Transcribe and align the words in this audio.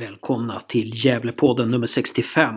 Välkomna 0.00 0.60
till 0.60 1.04
Gävlepodden 1.04 1.68
nummer 1.68 1.86
65. 1.86 2.54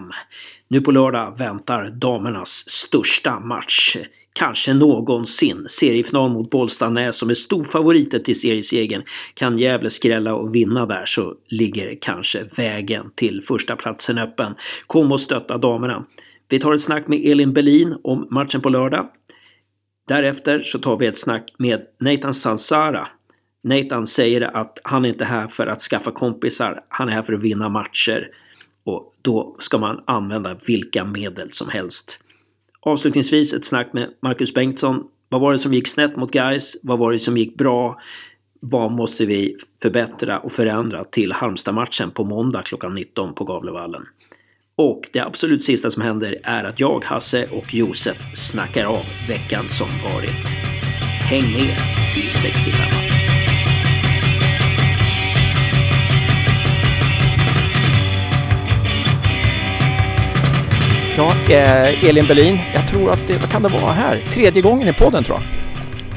Nu 0.68 0.82
på 0.82 0.92
lördag 0.92 1.38
väntar 1.38 1.90
damernas 1.90 2.70
största 2.70 3.40
match. 3.40 3.98
Kanske 4.34 4.74
någonsin. 4.74 5.66
Seriefinal 5.70 6.32
mot 6.32 6.50
Bollstanäs 6.50 7.18
som 7.18 7.30
är 7.30 7.34
storfavoriter 7.34 8.20
till 8.20 8.40
seriesegern. 8.40 9.04
Kan 9.34 9.58
Gävle 9.58 9.90
skrälla 9.90 10.36
och 10.36 10.56
vinna 10.56 10.86
där 10.86 11.06
så 11.06 11.34
ligger 11.48 11.98
kanske 12.02 12.44
vägen 12.58 13.12
till 13.16 13.42
första 13.42 13.76
platsen 13.76 14.18
öppen. 14.18 14.56
Kom 14.88 15.12
och 15.12 15.20
stötta 15.20 15.58
damerna. 15.58 16.06
Vi 16.50 16.60
tar 16.60 16.74
ett 16.74 16.82
snack 16.82 17.08
med 17.08 17.26
Elin 17.26 17.54
Berlin 17.54 17.96
om 18.04 18.28
matchen 18.32 18.62
på 18.62 18.70
lördag. 18.70 19.10
Därefter 20.08 20.62
så 20.64 20.80
tar 20.80 20.98
vi 20.98 21.08
ett 21.08 21.18
snack 21.18 21.54
med 21.58 21.82
Nathan 22.00 22.34
Sansara 22.34 23.08
Nathan 23.64 24.08
säger 24.08 24.42
att 24.42 24.82
han 24.84 25.06
är 25.06 25.10
inte 25.10 25.26
här 25.26 25.48
för 25.48 25.68
att 25.68 25.82
skaffa 25.82 26.12
kompisar, 26.12 26.84
han 26.88 27.10
är 27.10 27.14
här 27.14 27.22
för 27.22 27.34
att 27.34 27.42
vinna 27.42 27.70
matcher. 27.70 28.30
Och 28.84 29.14
då 29.22 29.56
ska 29.60 29.78
man 29.78 30.04
använda 30.08 30.56
vilka 30.68 31.06
medel 31.06 31.52
som 31.52 31.70
helst. 31.70 32.20
Avslutningsvis 32.80 33.54
ett 33.54 33.66
snack 33.66 33.94
med 33.94 34.10
Marcus 34.22 34.54
Bengtsson. 34.54 35.04
Vad 35.30 35.42
var 35.42 35.52
det 35.52 35.58
som 35.58 35.74
gick 35.74 35.88
snett 35.88 36.16
mot 36.16 36.32
guys? 36.32 36.78
Vad 36.84 37.00
var 37.00 37.12
det 37.12 37.20
som 37.20 37.38
gick 37.38 37.58
bra? 37.58 38.00
Vad 38.60 38.92
måste 38.92 39.26
vi 39.26 39.58
förbättra 39.82 40.40
och 40.40 40.52
förändra 40.52 41.04
till 41.04 41.32
Halmstad-matchen 41.32 42.12
på 42.12 42.24
måndag 42.24 42.62
klockan 42.62 42.94
19 42.94 43.36
på 43.36 43.44
Gavlevallen? 43.44 44.04
Och 44.76 45.02
det 45.14 45.20
absolut 45.20 45.64
sista 45.64 45.90
som 45.90 46.02
händer 46.02 46.40
är 46.44 46.64
att 46.64 46.80
jag, 46.80 47.04
Hasse 47.06 47.46
och 47.52 47.74
Josef 47.74 48.18
snackar 48.34 48.86
av 48.86 49.06
veckan 49.28 49.70
som 49.70 49.88
varit. 49.88 50.48
Häng 51.30 51.52
med 51.54 51.78
i 52.18 52.22
65 52.22 53.03
Ja, 61.18 61.34
eh, 61.50 62.10
Elin 62.10 62.28
Berlin, 62.28 62.60
jag 62.74 62.88
tror 62.88 63.12
att 63.12 63.28
det, 63.28 63.38
vad 63.38 63.50
kan 63.50 63.64
det 63.64 63.70
vara 63.70 63.92
här? 63.92 64.18
Tredje 64.18 64.62
gången 64.62 64.88
i 64.88 64.94
podden 64.94 65.24
tror 65.24 65.38
jag. 65.38 65.48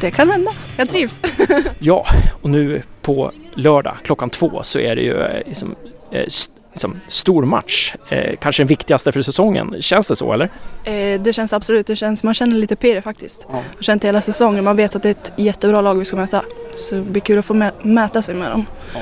Det 0.00 0.10
kan 0.10 0.30
hända, 0.30 0.52
jag 0.76 0.88
trivs. 0.88 1.20
ja, 1.78 2.06
och 2.42 2.50
nu 2.50 2.82
på 3.02 3.32
lördag 3.54 3.96
klockan 4.02 4.30
två 4.30 4.60
så 4.62 4.78
är 4.78 4.96
det 4.96 5.02
ju 5.02 5.22
eh, 5.22 5.46
liksom, 5.46 5.74
eh, 6.12 6.24
liksom, 6.72 7.00
stor 7.08 7.44
match. 7.44 7.94
Eh, 8.08 8.36
kanske 8.40 8.62
den 8.62 8.68
viktigaste 8.68 9.12
för 9.12 9.22
säsongen. 9.22 9.74
Känns 9.80 10.08
det 10.08 10.16
så 10.16 10.32
eller? 10.32 10.50
Eh, 10.84 11.20
det 11.20 11.32
känns 11.32 11.52
absolut, 11.52 11.86
det 11.86 11.96
känns, 11.96 12.22
man 12.22 12.34
känner 12.34 12.56
lite 12.56 12.76
pirr 12.76 13.00
faktiskt. 13.00 13.46
Ja. 13.48 13.54
Har 13.54 13.82
känt 13.82 14.04
hela 14.04 14.20
säsongen, 14.20 14.64
man 14.64 14.76
vet 14.76 14.96
att 14.96 15.02
det 15.02 15.08
är 15.08 15.10
ett 15.10 15.32
jättebra 15.36 15.80
lag 15.80 15.94
vi 15.94 16.04
ska 16.04 16.16
möta. 16.16 16.42
Så 16.72 16.94
det 16.94 17.00
blir 17.00 17.22
kul 17.22 17.38
att 17.38 17.44
få 17.44 17.54
mä 17.54 17.72
mäta 17.82 18.22
sig 18.22 18.34
med 18.34 18.50
dem. 18.50 18.66
Ja. 18.94 19.00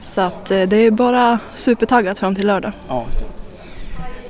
Så 0.00 0.20
att 0.20 0.46
det 0.46 0.76
är 0.76 0.90
bara 0.90 1.38
supertaggat 1.54 2.18
fram 2.18 2.34
till 2.34 2.46
lördag. 2.46 2.72
Ja 2.88 3.06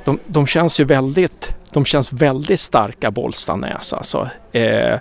de, 0.05 0.19
de 0.27 0.47
känns 0.47 0.79
ju 0.79 0.83
väldigt, 0.83 1.55
de 1.71 1.85
känns 1.85 2.13
väldigt 2.13 2.59
starka 2.59 3.11
Bollstanäs 3.11 3.93
alltså. 3.93 4.29
Eh, 4.51 4.99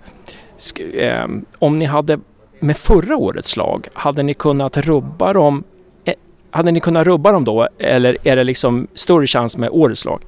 eh, 0.94 1.26
om 1.58 1.76
ni 1.76 1.84
hade 1.84 2.18
med 2.60 2.76
förra 2.76 3.16
årets 3.16 3.56
lag, 3.56 3.88
hade 3.92 4.22
ni 4.22 4.34
kunnat 4.34 4.76
rubba 4.76 5.32
dem 5.32 5.64
eh, 6.04 6.14
hade 6.50 6.70
ni 6.70 6.80
kunnat 6.80 7.06
rubba 7.06 7.32
dem 7.32 7.44
då 7.44 7.68
eller 7.78 8.16
är 8.22 8.36
det 8.36 8.44
liksom 8.44 8.86
större 8.94 9.26
chans 9.26 9.56
med 9.56 9.68
årets 9.72 10.04
lag? 10.04 10.22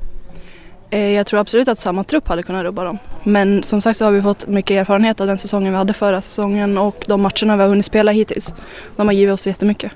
Eh, 0.91 1.11
jag 1.11 1.27
tror 1.27 1.41
absolut 1.41 1.69
att 1.69 1.79
samma 1.79 2.05
trupp 2.05 2.29
hade 2.29 2.43
kunnat 2.43 2.63
rubba 2.63 2.85
dem. 2.85 2.99
Men 3.23 3.63
som 3.63 3.81
sagt 3.81 3.99
så 3.99 4.05
har 4.05 4.13
vi 4.13 4.23
fått 4.23 4.47
mycket 4.47 4.71
erfarenhet 4.71 5.21
av 5.21 5.27
den 5.27 5.39
säsongen 5.39 5.73
vi 5.73 5.79
hade 5.79 5.93
förra 5.93 6.21
säsongen 6.23 6.79
och 6.79 7.05
de 7.09 7.23
matcherna 7.23 7.57
vi 7.57 7.63
har 7.63 7.69
hunnit 7.69 7.85
spela 7.85 8.13
hittills. 8.13 8.55
De 8.97 9.07
har 9.07 9.15
givit 9.15 9.33
oss 9.33 9.47
jättemycket. 9.47 9.93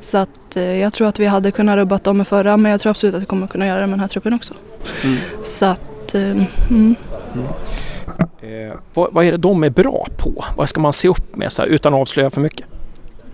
Så 0.00 0.18
att 0.18 0.56
eh, 0.56 0.62
jag 0.62 0.92
tror 0.92 1.08
att 1.08 1.20
vi 1.20 1.26
hade 1.26 1.50
kunnat 1.50 1.76
rubba 1.76 1.98
dem 1.98 2.16
med 2.16 2.28
förra 2.28 2.56
men 2.56 2.72
jag 2.72 2.80
tror 2.80 2.90
absolut 2.90 3.14
att 3.14 3.22
vi 3.22 3.26
kommer 3.26 3.46
kunna 3.46 3.66
göra 3.66 3.80
det 3.80 3.86
med 3.86 3.92
den 3.92 4.00
här 4.00 4.08
truppen 4.08 4.34
också. 4.34 4.54
Mm. 5.04 5.16
Så 5.44 5.66
att, 5.66 6.14
mm. 6.14 6.44
Mm. 6.70 6.96
Eh, 8.40 8.76
vad, 8.94 9.12
vad, 9.12 9.24
är 9.24 9.32
det 9.32 9.38
de 9.38 9.64
är 9.64 9.70
bra 9.70 10.06
på? 10.16 10.44
Vad 10.56 10.68
ska 10.68 10.80
man 10.80 10.92
se 10.92 11.08
upp 11.08 11.36
med 11.36 11.52
så 11.52 11.62
här, 11.62 11.68
utan 11.68 11.94
att 11.94 12.00
avslöja 12.00 12.30
för 12.30 12.40
mycket? 12.40 12.66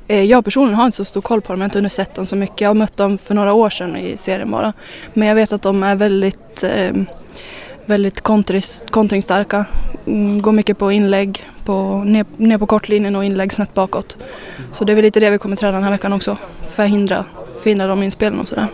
Eh, 0.08 0.24
jag 0.24 0.44
personligen 0.44 0.78
har 0.78 0.86
inte 0.86 0.96
så 0.96 1.04
stor 1.04 1.20
koll 1.20 1.40
på 1.40 1.52
dem, 1.52 1.60
jag 1.60 1.64
har 1.64 1.68
inte 1.68 1.78
hunnit 1.78 1.92
sett 1.92 2.14
dem 2.14 2.26
så 2.26 2.36
mycket. 2.36 2.60
Jag 2.60 2.68
har 2.68 2.74
mött 2.74 2.96
dem 2.96 3.18
för 3.18 3.34
några 3.34 3.52
år 3.52 3.70
sedan 3.70 3.96
i 3.96 4.16
serien 4.16 4.50
bara. 4.50 4.72
Men 5.12 5.28
jag 5.28 5.34
vet 5.34 5.52
att 5.52 5.62
de 5.62 5.82
är 5.82 5.96
väldigt, 5.96 6.62
eh, 6.62 6.92
väldigt 7.92 8.20
kontringsstarka. 8.90 9.64
Mm, 10.06 10.42
går 10.42 10.52
mycket 10.52 10.78
på 10.78 10.92
inlägg, 10.92 11.44
på, 11.64 12.04
ner, 12.04 12.26
ner 12.36 12.58
på 12.58 12.66
kortlinjen 12.66 13.16
och 13.16 13.24
inlägg 13.24 13.52
snett 13.52 13.74
bakåt. 13.74 14.16
Så 14.72 14.84
det 14.84 14.92
är 14.92 14.94
väl 14.94 15.04
lite 15.04 15.20
det 15.20 15.30
vi 15.30 15.38
kommer 15.38 15.56
träna 15.56 15.72
den 15.72 15.82
här 15.82 15.90
veckan 15.90 16.12
också. 16.12 16.36
Förhindra, 16.62 17.24
förhindra 17.58 17.86
dem 17.86 18.02
inspelen 18.02 18.40
och 18.40 18.48
sådär. 18.48 18.66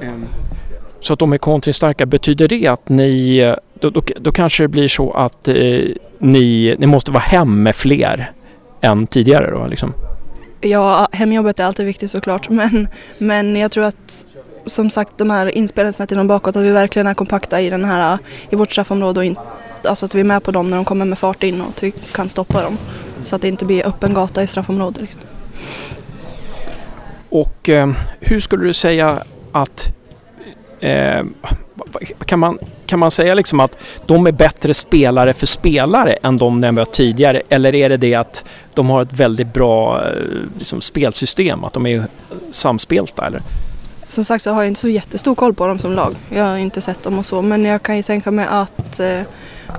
Ehm, 0.00 0.26
så 1.00 1.12
att 1.12 1.18
de 1.18 1.32
är 1.32 1.38
kontringsstarka, 1.38 2.06
betyder 2.06 2.48
det 2.48 2.66
att 2.66 2.88
ni, 2.88 3.54
då, 3.80 3.90
då, 3.90 4.02
då 4.20 4.32
kanske 4.32 4.64
det 4.64 4.68
blir 4.68 4.88
så 4.88 5.12
att 5.12 5.48
eh, 5.48 5.54
ni, 6.18 6.76
ni 6.78 6.86
måste 6.86 7.12
vara 7.12 7.22
hem 7.22 7.62
med 7.62 7.76
fler 7.76 8.32
än 8.80 9.06
tidigare 9.06 9.50
då 9.50 9.66
liksom? 9.66 9.94
Ja, 10.60 11.08
hemjobbet 11.12 11.60
är 11.60 11.64
alltid 11.64 11.86
viktigt 11.86 12.10
såklart 12.10 12.48
men, 12.50 12.88
men 13.18 13.56
jag 13.56 13.70
tror 13.70 13.84
att 13.84 14.26
som 14.66 14.90
sagt 14.90 15.18
de 15.18 15.30
här 15.30 15.46
inspelningarna 15.46 15.92
snett 15.92 16.12
inom 16.12 16.26
bakåt, 16.26 16.56
att 16.56 16.62
vi 16.62 16.70
verkligen 16.70 17.06
är 17.06 17.14
kompakta 17.14 17.60
i, 17.60 17.70
den 17.70 17.84
här, 17.84 18.18
i 18.50 18.56
vårt 18.56 18.72
straffområde 18.72 19.20
och 19.20 19.24
in, 19.24 19.36
alltså 19.84 20.06
att 20.06 20.14
vi 20.14 20.20
är 20.20 20.24
med 20.24 20.42
på 20.42 20.50
dem 20.50 20.70
när 20.70 20.76
de 20.76 20.84
kommer 20.84 21.04
med 21.04 21.18
fart 21.18 21.42
in 21.42 21.60
och 21.60 21.68
att 21.68 21.82
vi 21.82 21.90
kan 21.90 22.28
stoppa 22.28 22.62
dem. 22.62 22.78
Så 23.24 23.36
att 23.36 23.42
det 23.42 23.48
inte 23.48 23.64
blir 23.64 23.86
öppen 23.86 24.14
gata 24.14 24.42
i 24.42 24.46
straffområdet. 24.46 25.00
Liksom. 25.02 25.20
Och 27.28 27.68
eh, 27.68 27.90
hur 28.20 28.40
skulle 28.40 28.64
du 28.64 28.72
säga 28.72 29.22
att 29.52 29.92
eh, 30.80 31.24
kan, 32.24 32.38
man, 32.38 32.58
kan 32.86 32.98
man 32.98 33.10
säga 33.10 33.34
liksom 33.34 33.60
att 33.60 33.76
de 34.06 34.26
är 34.26 34.32
bättre 34.32 34.74
spelare 34.74 35.32
för 35.32 35.46
spelare 35.46 36.12
än 36.12 36.36
de 36.36 36.60
ni 36.60 36.72
mött 36.72 36.92
tidigare? 36.92 37.42
Eller 37.48 37.74
är 37.74 37.88
det 37.88 37.96
det 37.96 38.14
att 38.14 38.44
de 38.74 38.90
har 38.90 39.02
ett 39.02 39.12
väldigt 39.12 39.54
bra 39.54 40.04
eh, 40.08 40.12
liksom, 40.58 40.80
spelsystem, 40.80 41.64
att 41.64 41.72
de 41.72 41.86
är 41.86 42.04
samspelta? 42.50 43.26
Eller? 43.26 43.42
Som 44.10 44.24
sagt 44.24 44.42
så 44.42 44.50
har 44.50 44.62
jag 44.62 44.68
inte 44.68 44.80
så 44.80 44.88
jättestor 44.88 45.34
koll 45.34 45.54
på 45.54 45.66
dem 45.66 45.78
som 45.78 45.92
lag. 45.92 46.16
Jag 46.28 46.44
har 46.44 46.56
inte 46.56 46.80
sett 46.80 47.02
dem 47.02 47.18
och 47.18 47.26
så 47.26 47.42
men 47.42 47.64
jag 47.64 47.82
kan 47.82 47.96
ju 47.96 48.02
tänka 48.02 48.30
mig 48.30 48.46
att 48.50 49.00
eh, 49.00 49.20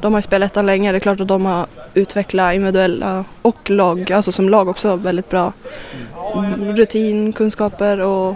de 0.02 0.14
har 0.14 0.22
spelat 0.22 0.52
ettan 0.52 0.66
länge. 0.66 0.92
Det 0.92 0.98
är 0.98 1.00
klart 1.00 1.20
att 1.20 1.28
de 1.28 1.46
har 1.46 1.66
utvecklat 1.94 2.56
individuella 2.56 3.26
och 3.42 3.70
lag, 3.70 4.12
alltså 4.12 4.32
som 4.32 4.50
lag 4.50 4.68
också 4.68 4.96
väldigt 4.96 5.30
bra 5.30 5.54
rutin, 6.60 7.34
kunskaper 7.34 8.00
och 8.00 8.36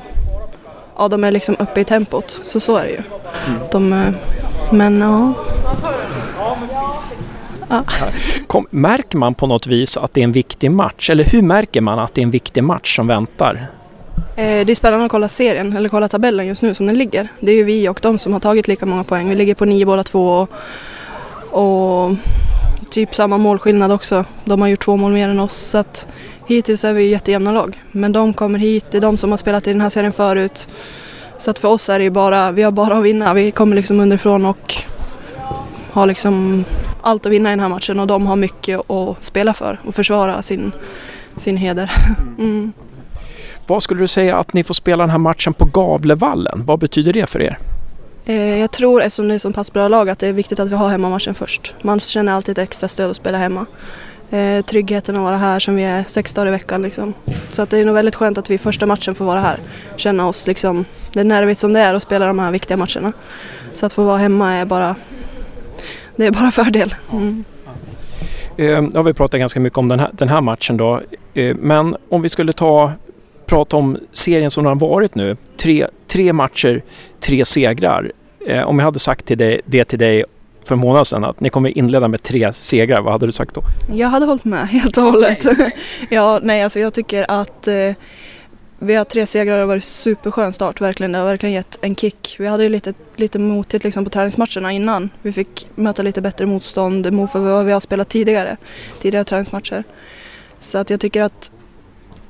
ja, 0.97 1.07
de 1.07 1.23
är 1.23 1.31
liksom 1.31 1.55
uppe 1.59 1.81
i 1.81 1.83
tempot. 1.83 2.41
Så 2.45 2.59
så 2.59 2.77
är 2.77 2.83
det 2.83 2.91
ju. 2.91 3.01
Mm. 3.47 3.61
De, 3.71 3.93
eh, 3.93 4.13
men 4.71 5.01
ja. 5.01 5.33
ja. 7.69 7.83
Kom, 8.47 8.67
märker 8.69 9.17
man 9.17 9.35
på 9.35 9.47
något 9.47 9.67
vis 9.67 9.97
att 9.97 10.13
det 10.13 10.21
är 10.21 10.23
en 10.23 10.31
viktig 10.31 10.71
match? 10.71 11.09
Eller 11.09 11.23
hur 11.23 11.41
märker 11.41 11.81
man 11.81 11.99
att 11.99 12.13
det 12.13 12.21
är 12.21 12.23
en 12.23 12.31
viktig 12.31 12.63
match 12.63 12.95
som 12.95 13.07
väntar? 13.07 13.69
Eh, 14.35 14.65
det 14.65 14.71
är 14.71 14.75
spännande 14.75 15.05
att 15.05 15.11
kolla 15.11 15.27
serien, 15.27 15.77
eller 15.77 15.89
kolla 15.89 16.07
tabellen 16.07 16.47
just 16.47 16.61
nu 16.61 16.73
som 16.73 16.85
den 16.85 16.97
ligger. 16.97 17.27
Det 17.39 17.51
är 17.51 17.55
ju 17.55 17.63
vi 17.63 17.89
och 17.89 17.99
de 18.01 18.19
som 18.19 18.33
har 18.33 18.39
tagit 18.39 18.67
lika 18.67 18.85
många 18.85 19.03
poäng. 19.03 19.29
Vi 19.29 19.35
ligger 19.35 19.55
på 19.55 19.65
nio 19.65 19.85
båda 19.85 20.03
två 20.03 20.47
och, 21.49 21.61
och 21.61 22.15
typ 22.89 23.15
samma 23.15 23.37
målskillnad 23.37 23.91
också. 23.91 24.25
De 24.45 24.61
har 24.61 24.67
gjort 24.67 24.85
två 24.85 24.97
mål 24.97 25.11
mer 25.11 25.29
än 25.29 25.39
oss. 25.39 25.55
Så 25.55 25.77
att 25.77 26.07
hittills 26.47 26.83
är 26.83 26.93
vi 26.93 27.03
jättejämna 27.07 27.51
lag. 27.51 27.83
Men 27.91 28.11
de 28.11 28.33
kommer 28.33 28.59
hit, 28.59 28.85
det 28.91 28.97
är 28.97 29.01
de 29.01 29.17
som 29.17 29.29
har 29.29 29.37
spelat 29.37 29.67
i 29.67 29.71
den 29.71 29.81
här 29.81 29.89
serien 29.89 30.13
förut. 30.13 30.69
Så 31.37 31.51
att 31.51 31.59
för 31.59 31.67
oss 31.67 31.89
är 31.89 31.99
det 31.99 32.03
ju 32.03 32.09
bara, 32.09 32.51
vi 32.51 32.63
har 32.63 32.71
bara 32.71 32.97
att 32.97 33.03
vinna. 33.03 33.33
Vi 33.33 33.51
kommer 33.51 33.75
liksom 33.75 33.99
underifrån 33.99 34.45
och 34.45 34.75
har 35.91 36.05
liksom 36.05 36.65
allt 37.01 37.25
att 37.25 37.31
vinna 37.31 37.49
i 37.49 37.51
den 37.51 37.59
här 37.59 37.69
matchen 37.69 37.99
och 37.99 38.07
de 38.07 38.27
har 38.27 38.35
mycket 38.35 38.91
att 38.91 39.23
spela 39.23 39.53
för 39.53 39.79
och 39.83 39.95
försvara 39.95 40.41
sin, 40.41 40.71
sin 41.37 41.57
heder. 41.57 41.91
Mm. 42.37 42.73
Vad 43.67 43.83
skulle 43.83 44.01
du 44.01 44.07
säga 44.07 44.37
att 44.37 44.53
ni 44.53 44.63
får 44.63 44.73
spela 44.73 45.03
den 45.03 45.09
här 45.09 45.17
matchen 45.17 45.53
på 45.53 45.65
Gavlevallen? 45.65 46.65
Vad 46.65 46.79
betyder 46.79 47.13
det 47.13 47.27
för 47.27 47.41
er? 47.41 47.59
Eh, 48.25 48.59
jag 48.59 48.71
tror, 48.71 49.01
eftersom 49.01 49.27
det 49.27 49.33
är 49.33 49.39
så 49.39 49.53
pass 49.53 49.73
bra 49.73 49.87
lag, 49.87 50.09
att 50.09 50.19
det 50.19 50.27
är 50.27 50.33
viktigt 50.33 50.59
att 50.59 50.71
vi 50.71 50.75
har 50.75 50.89
hemmamatchen 50.89 51.33
först. 51.33 51.75
Man 51.81 51.99
känner 51.99 52.33
alltid 52.33 52.57
ett 52.57 52.63
extra 52.63 52.87
stöd 52.87 53.09
att 53.09 53.15
spela 53.15 53.37
hemma. 53.37 53.65
Eh, 54.31 54.65
tryggheten 54.65 55.15
att 55.15 55.21
vara 55.21 55.37
här 55.37 55.59
som 55.59 55.75
vi 55.75 55.83
är 55.83 56.03
sex 56.07 56.33
dagar 56.33 56.47
i 56.47 56.51
veckan. 56.51 56.81
Liksom. 56.81 57.13
Så 57.49 57.61
att 57.61 57.69
det 57.69 57.79
är 57.79 57.85
nog 57.85 57.95
väldigt 57.95 58.15
skönt 58.15 58.37
att 58.37 58.49
vi 58.49 58.57
första 58.57 58.85
matchen 58.85 59.15
får 59.15 59.25
vara 59.25 59.39
här. 59.39 59.59
Känna 59.95 60.27
oss 60.27 60.47
liksom, 60.47 60.85
det 61.13 61.19
är 61.19 61.23
nervigt 61.23 61.59
som 61.59 61.73
det 61.73 61.79
är 61.79 61.93
att 61.93 62.03
spela 62.03 62.27
de 62.27 62.39
här 62.39 62.51
viktiga 62.51 62.77
matcherna. 62.77 63.13
Så 63.73 63.85
att 63.85 63.93
få 63.93 64.03
vara 64.03 64.17
hemma 64.17 64.53
är 64.53 64.65
bara, 64.65 64.95
det 66.15 66.25
är 66.25 66.31
bara 66.31 66.51
fördel. 66.63 66.95
Mm. 67.11 67.43
Eh, 68.57 68.81
nu 68.81 68.91
har 68.95 69.03
vi 69.03 69.13
pratat 69.13 69.39
ganska 69.39 69.59
mycket 69.59 69.77
om 69.77 69.87
den 69.87 69.99
här, 69.99 70.09
den 70.13 70.29
här 70.29 70.41
matchen 70.41 70.77
då. 70.77 71.01
Men 71.55 71.95
om 72.09 72.21
vi 72.21 72.29
skulle 72.29 72.53
ta 72.53 72.91
prata 73.45 73.77
om 73.77 73.97
serien 74.11 74.51
som 74.51 74.63
den 74.63 74.79
har 74.79 74.87
varit 74.87 75.15
nu. 75.15 75.37
Tre, 75.57 75.87
tre 76.07 76.33
matcher, 76.33 76.83
tre 77.19 77.45
segrar. 77.45 78.11
Eh, 78.47 78.63
om 78.63 78.79
jag 78.79 78.85
hade 78.85 78.99
sagt 78.99 79.25
till 79.25 79.37
dig, 79.37 79.61
det 79.65 79.85
till 79.85 79.99
dig 79.99 80.23
för 80.63 80.75
en 80.75 80.81
månad 80.81 81.07
sedan 81.07 81.23
att 81.23 81.39
ni 81.39 81.49
kommer 81.49 81.77
inleda 81.77 82.07
med 82.07 82.23
tre 82.23 82.53
segrar, 82.53 83.01
vad 83.01 83.11
hade 83.11 83.25
du 83.25 83.31
sagt 83.31 83.55
då? 83.55 83.61
Jag 83.93 84.07
hade 84.07 84.25
hållit 84.25 84.45
med 84.45 84.67
helt 84.67 84.97
och 84.97 85.03
hållet. 85.03 85.45
ja, 86.09 86.39
nej 86.43 86.63
alltså 86.63 86.79
jag 86.79 86.93
tycker 86.93 87.31
att 87.31 87.67
eh, 87.67 87.93
vi 88.79 88.95
har 88.95 89.03
tre 89.03 89.25
segrar 89.25 89.53
och 89.53 89.57
det 89.57 89.63
har 89.63 89.67
varit 89.67 89.83
superskön 89.83 90.53
start 90.53 90.81
verkligen. 90.81 91.11
Det 91.11 91.17
har 91.17 91.25
verkligen 91.25 91.53
gett 91.53 91.79
en 91.81 91.95
kick. 91.95 92.35
Vi 92.39 92.47
hade 92.47 92.63
ju 92.63 92.69
lite, 92.69 92.93
lite 93.15 93.39
motigt 93.39 93.83
liksom 93.83 94.03
på 94.03 94.09
träningsmatcherna 94.09 94.71
innan. 94.71 95.09
Vi 95.21 95.31
fick 95.31 95.69
möta 95.75 96.03
lite 96.03 96.21
bättre 96.21 96.45
motstånd 96.45 97.13
mot 97.13 97.33
vad 97.33 97.65
vi 97.65 97.71
har 97.71 97.79
spelat 97.79 98.09
tidigare, 98.09 98.57
tidigare 99.01 99.23
träningsmatcher. 99.23 99.83
Så 100.59 100.77
att 100.77 100.89
jag 100.89 100.99
tycker 100.99 101.21
att 101.21 101.51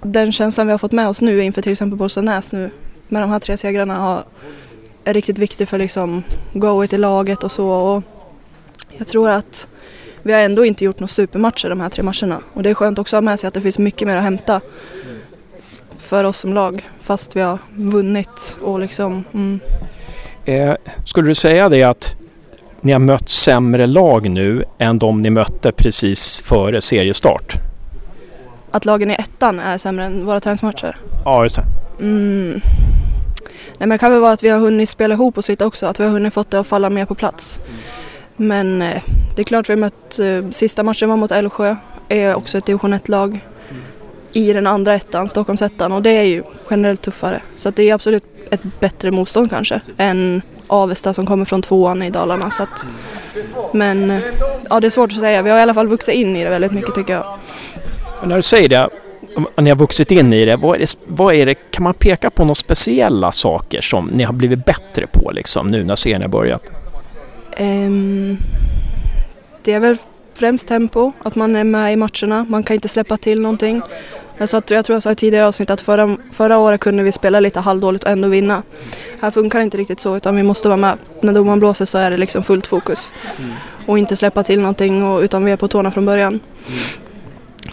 den 0.06 0.32
känslan 0.32 0.68
vi 0.68 0.72
har 0.72 0.78
fått 0.78 0.92
med 0.92 1.08
oss 1.08 1.22
nu 1.22 1.44
inför 1.44 1.62
till 1.62 1.72
exempel 1.72 1.98
Bollstanäs 1.98 2.54
nu 2.54 2.70
med 3.08 3.24
de 3.24 3.30
här 3.30 3.40
tre 3.40 3.58
segrarna 3.58 3.96
har, 3.96 4.24
är 5.04 5.14
riktigt 5.14 5.38
viktig 5.38 5.68
för 5.68 5.78
liksom 5.78 6.24
goet 6.54 6.94
i 6.94 6.98
laget 6.98 7.44
och 7.44 7.52
så. 7.52 7.70
Och 7.70 8.04
jag 8.98 9.08
tror 9.08 9.30
att 9.30 9.68
vi 10.24 10.34
har 10.34 10.40
ändå 10.40 10.66
inte 10.66 10.86
gjort 10.86 11.00
några 11.00 11.08
supermatcher 11.08 11.70
de 11.70 11.80
här 11.80 11.90
tre 11.90 12.04
matcherna 12.04 12.42
och 12.54 12.64
det 12.64 12.70
är 12.70 12.74
skönt 12.74 13.00
också 13.00 13.16
att 13.16 13.24
ha 13.24 13.26
med 13.26 13.40
sig 13.40 13.48
att 13.48 13.54
det 13.54 13.62
finns 13.62 13.80
mycket 13.80 14.08
mer 14.08 14.18
att 14.18 14.24
hämta 14.24 14.62
för 15.98 16.24
oss 16.24 16.38
som 16.38 16.54
lag 16.54 16.90
fast 17.02 17.36
vi 17.36 17.42
har 17.42 17.60
vunnit 17.76 18.58
och 18.62 18.80
liksom... 18.80 19.24
Mm. 19.34 19.60
Eh, 20.46 20.76
skulle 21.06 21.28
du 21.28 21.36
säga 21.36 21.70
det 21.70 21.84
att 21.84 22.16
ni 22.82 22.92
har 22.92 23.00
mött 23.00 23.30
sämre 23.30 23.88
lag 23.88 24.30
nu 24.30 24.64
än 24.78 25.00
de 25.00 25.22
ni 25.22 25.30
mötte 25.30 25.72
precis 25.72 26.40
före 26.40 26.82
seriestart? 26.82 27.58
Att 28.76 28.86
lagen 28.86 29.12
i 29.12 29.14
ettan 29.14 29.60
är 29.60 29.78
sämre 29.78 30.06
än 30.06 30.26
våra 30.26 30.40
träningsmatcher? 30.40 30.98
Ja, 31.26 31.44
just 31.44 31.56
det. 31.56 31.64
Mm. 32.00 32.62
Nej, 33.78 33.80
men 33.80 33.90
det 33.90 33.98
kan 33.98 34.12
väl 34.12 34.22
vara 34.22 34.32
att 34.32 34.44
vi 34.44 34.50
har 34.50 34.60
hunnit 34.60 34.90
spela 34.90 35.14
ihop 35.14 35.38
oss 35.38 35.50
lite 35.50 35.66
också, 35.66 35.86
att 35.86 36.00
vi 36.00 36.04
har 36.04 36.12
hunnit 36.12 36.34
fått 36.34 36.52
det 36.52 36.60
att 36.60 36.68
falla 36.68 36.90
mer 36.90 37.06
på 37.06 37.16
plats. 37.16 37.62
Men 38.36 38.82
eh, 38.82 39.04
det 39.36 39.42
är 39.42 39.44
klart 39.44 39.70
vi 39.70 39.74
har 39.74 39.80
mött, 39.80 40.20
eh, 40.20 40.50
sista 40.52 40.84
matchen 40.84 41.10
var 41.10 41.18
mot 41.18 41.32
Älvsjö, 41.32 41.76
är 42.10 42.36
också 42.36 42.58
ett 42.58 42.66
division 42.66 42.94
1-lag 42.94 43.40
i 44.32 44.54
den 44.54 44.68
andra 44.68 44.96
ettan, 44.96 45.30
Stockholmsettan 45.30 45.92
och 45.92 46.02
det 46.02 46.18
är 46.18 46.24
ju 46.24 46.44
generellt 46.70 47.02
tuffare. 47.02 47.42
Så 47.56 47.70
det 47.70 47.90
är 47.90 47.94
absolut 47.94 48.24
ett 48.52 48.80
bättre 48.80 49.12
motstånd 49.12 49.50
kanske 49.50 49.82
än 49.98 50.42
Avesta 50.68 51.14
som 51.14 51.26
kommer 51.26 51.46
från 51.46 51.62
tvåan 51.62 52.04
i 52.04 52.10
Dalarna. 52.10 52.52
Så 52.52 52.64
att, 52.64 52.88
men 53.74 54.22
ja, 54.70 54.80
det 54.80 54.88
är 54.88 54.92
svårt 54.92 55.12
att 55.12 55.20
säga. 55.20 55.42
Vi 55.42 55.50
har 55.50 55.60
i 55.60 55.62
alla 55.62 55.74
fall 55.74 55.88
vuxit 55.88 56.16
in 56.16 56.36
i 56.36 56.44
det 56.44 56.50
väldigt 56.50 56.72
mycket 56.72 56.96
tycker 56.96 57.14
jag. 57.14 57.40
Men 58.26 58.30
när 58.30 58.36
du 58.36 58.44
säger 58.44 58.70
det, 58.70 58.90
ni 59.62 59.70
har 59.70 59.78
vuxit 59.78 60.12
in 60.12 60.34
i 60.34 60.46
det, 60.46 60.56
vad 60.56 60.76
är 60.76 60.80
det, 60.80 60.98
vad 61.08 61.36
är 61.36 61.46
det, 61.46 61.56
kan 61.56 61.84
man 61.84 61.94
peka 61.94 62.30
på 62.30 62.44
några 62.44 62.56
speciella 62.56 63.32
saker 63.32 63.82
som 63.82 64.06
ni 64.06 64.24
har 64.24 64.34
blivit 64.34 64.66
bättre 64.66 65.08
på 65.08 65.32
liksom, 65.32 65.68
nu 65.68 65.84
när 65.84 65.96
serien 65.96 66.22
har 66.22 66.30
börjat? 66.30 66.72
Um, 67.60 68.38
det 69.64 69.74
är 69.74 69.80
väl 69.80 69.98
främst 70.34 70.68
tempo, 70.68 71.12
att 71.24 71.36
man 71.36 71.56
är 71.56 71.64
med 71.64 71.94
i 71.94 71.96
matcherna, 71.96 72.46
man 72.50 72.64
kan 72.64 72.74
inte 72.74 72.88
släppa 72.88 73.18
till 73.18 73.42
någonting. 73.42 73.82
Jag, 74.38 74.50
sa, 74.50 74.62
jag 74.70 74.86
tror 74.86 74.96
jag 74.96 75.04
sa 75.04 75.12
i 75.12 75.16
tidigare 75.16 75.48
avsnitt 75.48 75.70
att 75.70 75.82
förra, 75.82 76.18
förra 76.32 76.58
året 76.58 76.82
kunde 76.82 77.04
vi 77.04 77.12
spela 77.12 77.40
lite 77.40 77.60
halvdåligt 77.60 78.04
och 78.04 78.10
ändå 78.10 78.28
vinna. 78.28 78.64
Här 79.22 79.32
funkar 79.32 79.60
det 79.60 79.66
inte 79.66 79.78
riktigt 79.78 80.00
så 80.00 80.18
utan 80.18 80.36
vi 80.36 80.44
måste 80.44 80.68
vara 80.68 80.78
med. 80.78 80.98
När 81.22 81.34
domaren 81.34 81.60
blåser 81.60 81.86
så 81.86 81.98
är 81.98 82.12
det 82.12 82.18
liksom 82.18 82.44
fullt 82.44 82.68
fokus. 82.68 83.14
Mm. 83.38 83.52
Och 83.86 83.98
inte 83.98 84.16
släppa 84.16 84.44
till 84.44 84.60
någonting 84.60 85.04
och, 85.04 85.22
utan 85.22 85.46
vi 85.46 85.52
är 85.52 85.58
på 85.58 85.68
tårna 85.68 85.92
från 85.92 86.06
början. 86.06 86.34
Mm. 86.34 87.05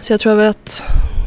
Så 0.00 0.12
jag 0.12 0.21
tror 0.21 0.41
att 0.41 0.85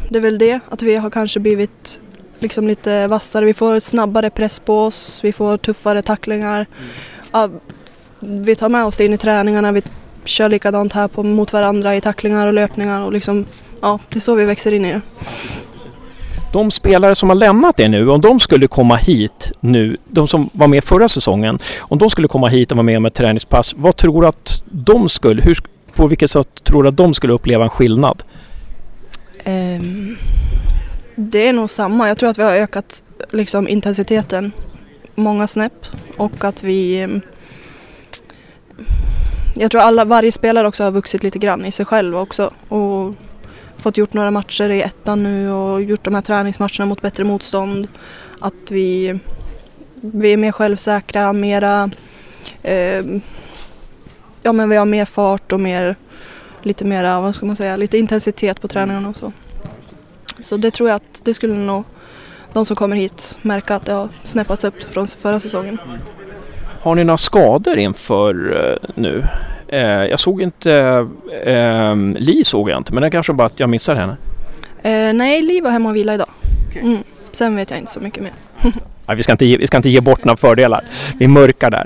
det 0.10 0.18
är 0.18 0.22
väl 0.22 0.38
det, 0.38 0.60
att 0.70 0.82
vi 0.82 0.96
har 0.96 1.10
kanske 1.10 1.40
blivit 1.40 2.00
liksom 2.40 2.68
lite 2.68 3.08
vassare. 3.08 3.46
Vi 3.46 3.54
får 3.54 3.80
snabbare 3.80 4.30
press 4.30 4.60
på 4.60 4.84
oss, 4.84 5.20
vi 5.24 5.32
får 5.32 5.58
tuffare 5.58 6.02
tacklingar. 6.02 6.66
Mm. 6.78 6.92
Ja, 7.32 7.50
vi 8.20 8.56
tar 8.56 8.70
med 8.70 8.86
oss 8.86 8.98
det 8.98 9.06
in 9.06 9.14
i 9.14 9.18
träningarna, 9.18 9.72
vi 9.72 9.82
kör 10.24 10.50
likadant 10.50 10.94
här 10.94 11.08
på, 11.08 11.24
mot 11.24 11.54
varandra 11.54 11.96
i 11.96 12.02
tacklingar 12.02 12.48
och 12.48 12.54
löpningar 12.54 13.06
och 13.06 13.14
liksom, 13.14 13.46
ja, 13.82 14.00
det 14.10 14.16
är 14.18 14.22
så 14.22 14.36
vi 14.36 14.46
växer 14.46 14.72
in 14.72 14.86
i 14.86 14.94
det. 14.94 15.02
De 16.54 16.72
spelare 16.72 17.16
som 17.16 17.30
har 17.30 17.36
lämnat 17.36 17.78
det 17.78 17.88
nu, 17.88 18.10
om 18.10 18.22
de 18.22 18.40
skulle 18.40 18.68
komma 18.68 18.96
hit 18.96 19.52
nu, 19.60 19.98
de 20.10 20.28
som 20.28 20.50
var 20.54 20.68
med 20.68 20.84
förra 20.84 21.08
säsongen, 21.08 21.60
om 21.80 21.98
de 21.98 22.10
skulle 22.10 22.28
komma 22.28 22.48
hit 22.48 22.72
och 22.72 22.78
vara 22.78 22.84
med 22.84 22.98
om 22.98 23.06
ett 23.06 23.14
träningspass, 23.14 23.74
vad 23.78 23.96
tror 23.96 24.22
du 24.22 24.28
att 24.28 24.64
de 24.66 25.10
skulle, 25.10 25.42
hur, 25.42 25.58
på 25.96 26.08
vilket 26.08 26.32
sätt 26.32 26.64
tror 26.64 26.84
du 26.84 26.90
att 26.90 26.98
de 26.98 27.14
skulle 27.14 27.34
uppleva 27.34 27.64
en 27.64 27.70
skillnad? 27.70 28.24
Um, 29.46 30.18
det 31.16 31.48
är 31.48 31.54
nog 31.54 31.70
samma. 31.70 32.08
Jag 32.08 32.18
tror 32.18 32.30
att 32.30 32.38
vi 32.38 32.44
har 32.44 32.52
ökat 32.52 33.04
liksom, 33.32 33.68
intensiteten 33.68 34.52
många 35.16 35.48
snäpp 35.48 35.86
och 36.18 36.44
att 36.44 36.64
vi 36.64 37.02
ehm, 37.02 37.22
jag 39.56 39.72
tror 39.72 39.82
alla, 39.82 40.06
varje 40.06 40.32
spelare 40.32 40.68
också 40.68 40.84
har 40.84 40.92
vuxit 40.92 41.24
lite 41.24 41.40
grann 41.40 41.66
i 41.66 41.72
sig 41.72 41.86
själv 41.86 42.18
också 42.18 42.52
och 42.68 43.16
fått 43.78 43.98
gjort 43.98 44.14
några 44.14 44.32
matcher 44.32 44.70
i 44.70 44.82
ettan 44.82 45.24
nu 45.24 45.52
och 45.52 45.82
gjort 45.82 46.04
de 46.04 46.16
här 46.16 46.22
träningsmatcherna 46.22 46.86
mot 46.86 47.02
bättre 47.02 47.24
motstånd. 47.24 47.88
Att 48.40 48.72
vi, 48.72 49.20
vi 49.96 50.34
är 50.34 50.38
mer 50.38 50.52
självsäkra, 50.52 51.34
mera, 51.34 51.90
eh, 52.64 53.06
ja 54.42 54.54
men 54.54 54.70
vi 54.70 54.76
har 54.76 54.86
mer 54.86 55.06
fart 55.06 55.52
och 55.52 55.60
mer, 55.60 55.96
lite 56.66 56.86
mera, 56.86 57.22
vad 57.22 57.36
ska 57.36 57.46
man 57.46 57.56
säga, 57.56 57.76
lite 57.76 57.98
intensitet 57.98 58.62
på 58.62 58.68
träningarna 58.68 59.10
och 59.10 59.18
så. 59.18 59.32
Så 60.40 60.58
det 60.58 60.72
tror 60.72 60.90
jag 60.90 60.96
att 60.96 61.22
det 61.24 61.34
skulle 61.34 61.54
nog 61.54 61.84
de 62.54 62.66
som 62.66 62.76
kommer 62.76 62.96
hit 62.96 63.38
märka 63.42 63.76
att 63.76 63.86
det 63.86 63.94
har 63.94 64.10
snäppats 64.24 64.64
upp 64.64 64.82
från 64.82 65.08
förra 65.08 65.40
säsongen. 65.40 65.78
Har 66.80 66.96
ni 66.96 67.04
några 67.04 67.18
skador 67.18 67.78
inför 67.78 68.54
uh, 68.54 68.90
nu? 68.96 69.24
Uh, 69.74 69.80
jag 69.80 70.20
såg 70.20 70.42
inte, 70.42 70.72
uh, 71.48 71.96
Li 72.16 72.44
såg 72.44 72.70
jag 72.70 72.78
inte 72.78 72.94
men 72.94 73.04
det 73.04 73.10
kanske 73.10 73.34
bara 73.34 73.48
att 73.48 73.60
jag 73.60 73.70
missar 73.70 73.96
henne. 73.96 74.18
Uh, 74.86 75.14
nej, 75.14 75.42
Li 75.42 75.62
var 75.62 75.72
hemma 75.72 75.90
och 75.90 75.96
vila 75.96 76.14
idag. 76.14 76.30
Mm. 76.76 76.98
Sen 77.32 77.56
vet 77.56 77.70
jag 77.70 77.80
inte 77.80 77.92
så 77.92 78.00
mycket 78.00 78.24
mer. 78.24 78.34
ja, 79.06 79.14
vi, 79.14 79.24
ska 79.24 79.32
inte 79.32 79.46
ge, 79.46 79.58
vi 79.58 79.68
ska 79.68 79.78
inte 79.78 79.90
ge 79.90 80.02
bort 80.02 80.24
några 80.24 80.38
fördelar. 80.38 80.84
Vi 81.20 81.28
mörkar 81.28 81.72
där. 81.72 81.86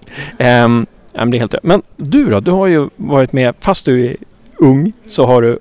Um, 0.64 0.88
det 1.12 1.38
är 1.38 1.40
helt, 1.40 1.56
men 1.64 1.82
du 1.98 2.30
då? 2.30 2.40
Du 2.40 2.52
har 2.52 2.68
ju 2.68 2.90
varit 2.96 3.34
med, 3.34 3.56
fast 3.60 3.86
du 3.86 4.18
ung, 4.60 4.94
så 5.06 5.26
har 5.26 5.42
du 5.42 5.60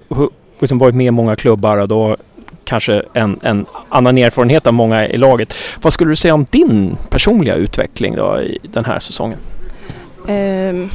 liksom 0.60 0.78
varit 0.78 0.94
med 0.94 1.06
i 1.06 1.10
många 1.10 1.36
klubbar 1.36 1.78
och 1.78 1.88
då 1.88 2.16
kanske 2.64 3.02
en, 3.12 3.38
en 3.42 3.66
annan 3.88 4.18
erfarenhet 4.18 4.66
av 4.66 4.74
många 4.74 5.08
i 5.08 5.16
laget. 5.16 5.54
Vad 5.82 5.92
skulle 5.92 6.10
du 6.10 6.16
säga 6.16 6.34
om 6.34 6.46
din 6.50 6.96
personliga 7.10 7.54
utveckling 7.54 8.16
då 8.16 8.40
i 8.40 8.58
den 8.72 8.84
här 8.84 8.98
säsongen? 8.98 9.38
Um, 10.28 10.90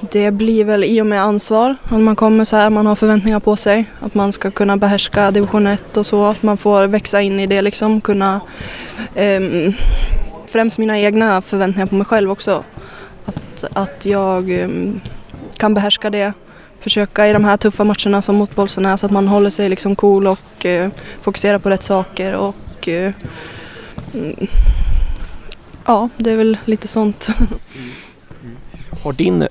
det 0.00 0.30
blir 0.30 0.64
väl 0.64 0.84
i 0.84 1.00
och 1.00 1.06
med 1.06 1.22
ansvar. 1.22 1.76
Att 1.84 2.00
man 2.00 2.16
kommer 2.16 2.44
så 2.44 2.56
här, 2.56 2.70
man 2.70 2.86
har 2.86 2.94
förväntningar 2.94 3.40
på 3.40 3.56
sig. 3.56 3.84
Att 4.00 4.14
man 4.14 4.32
ska 4.32 4.50
kunna 4.50 4.76
behärska 4.76 5.30
division 5.30 5.66
1 5.66 5.96
och 5.96 6.06
så. 6.06 6.26
Att 6.26 6.42
man 6.42 6.56
får 6.56 6.86
växa 6.86 7.20
in 7.20 7.40
i 7.40 7.46
det 7.46 7.62
liksom. 7.62 8.00
Kunna, 8.00 8.40
um, 9.16 9.72
främst 10.46 10.78
mina 10.78 10.98
egna 10.98 11.42
förväntningar 11.42 11.86
på 11.86 11.94
mig 11.94 12.06
själv 12.06 12.30
också. 12.30 12.64
Att, 13.24 13.64
att 13.72 14.06
jag 14.06 14.50
um, 14.50 15.00
kan 15.56 15.74
behärska 15.74 16.10
det 16.10 16.32
försöka 16.86 17.28
i 17.28 17.32
de 17.32 17.44
här 17.44 17.56
tuffa 17.56 17.84
matcherna 17.84 18.22
som 18.22 18.36
mot 18.36 18.56
Bolsonaro 18.56 18.96
så 18.96 19.06
att 19.06 19.12
man 19.12 19.28
håller 19.28 19.50
sig 19.50 19.68
liksom 19.68 19.96
cool 19.96 20.26
och 20.26 20.66
eh, 20.66 20.90
fokuserar 21.22 21.58
på 21.58 21.70
rätt 21.70 21.82
saker 21.82 22.34
och 22.34 22.88
eh, 22.88 23.12
mm, 24.14 24.46
ja, 25.86 26.08
det 26.16 26.30
är 26.30 26.36
väl 26.36 26.58
lite 26.64 26.88
sånt. 26.88 27.28
Har 29.04 29.12
din, 29.12 29.48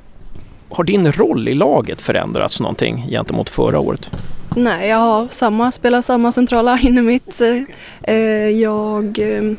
har 0.70 0.84
din 0.84 1.12
roll 1.12 1.48
i 1.48 1.54
laget 1.54 2.02
förändrats 2.02 2.60
någonting 2.60 3.08
gentemot 3.10 3.50
förra 3.50 3.80
året? 3.80 4.12
Nej, 4.56 4.90
jag 4.90 4.98
har 4.98 5.28
samma, 5.32 5.72
spelar 5.72 6.02
samma 6.02 6.32
centrala 6.32 6.80
inne 6.84 7.02
mitt. 7.02 7.42
Eh, 8.04 8.50
jag, 8.50 9.20
eh, 9.20 9.54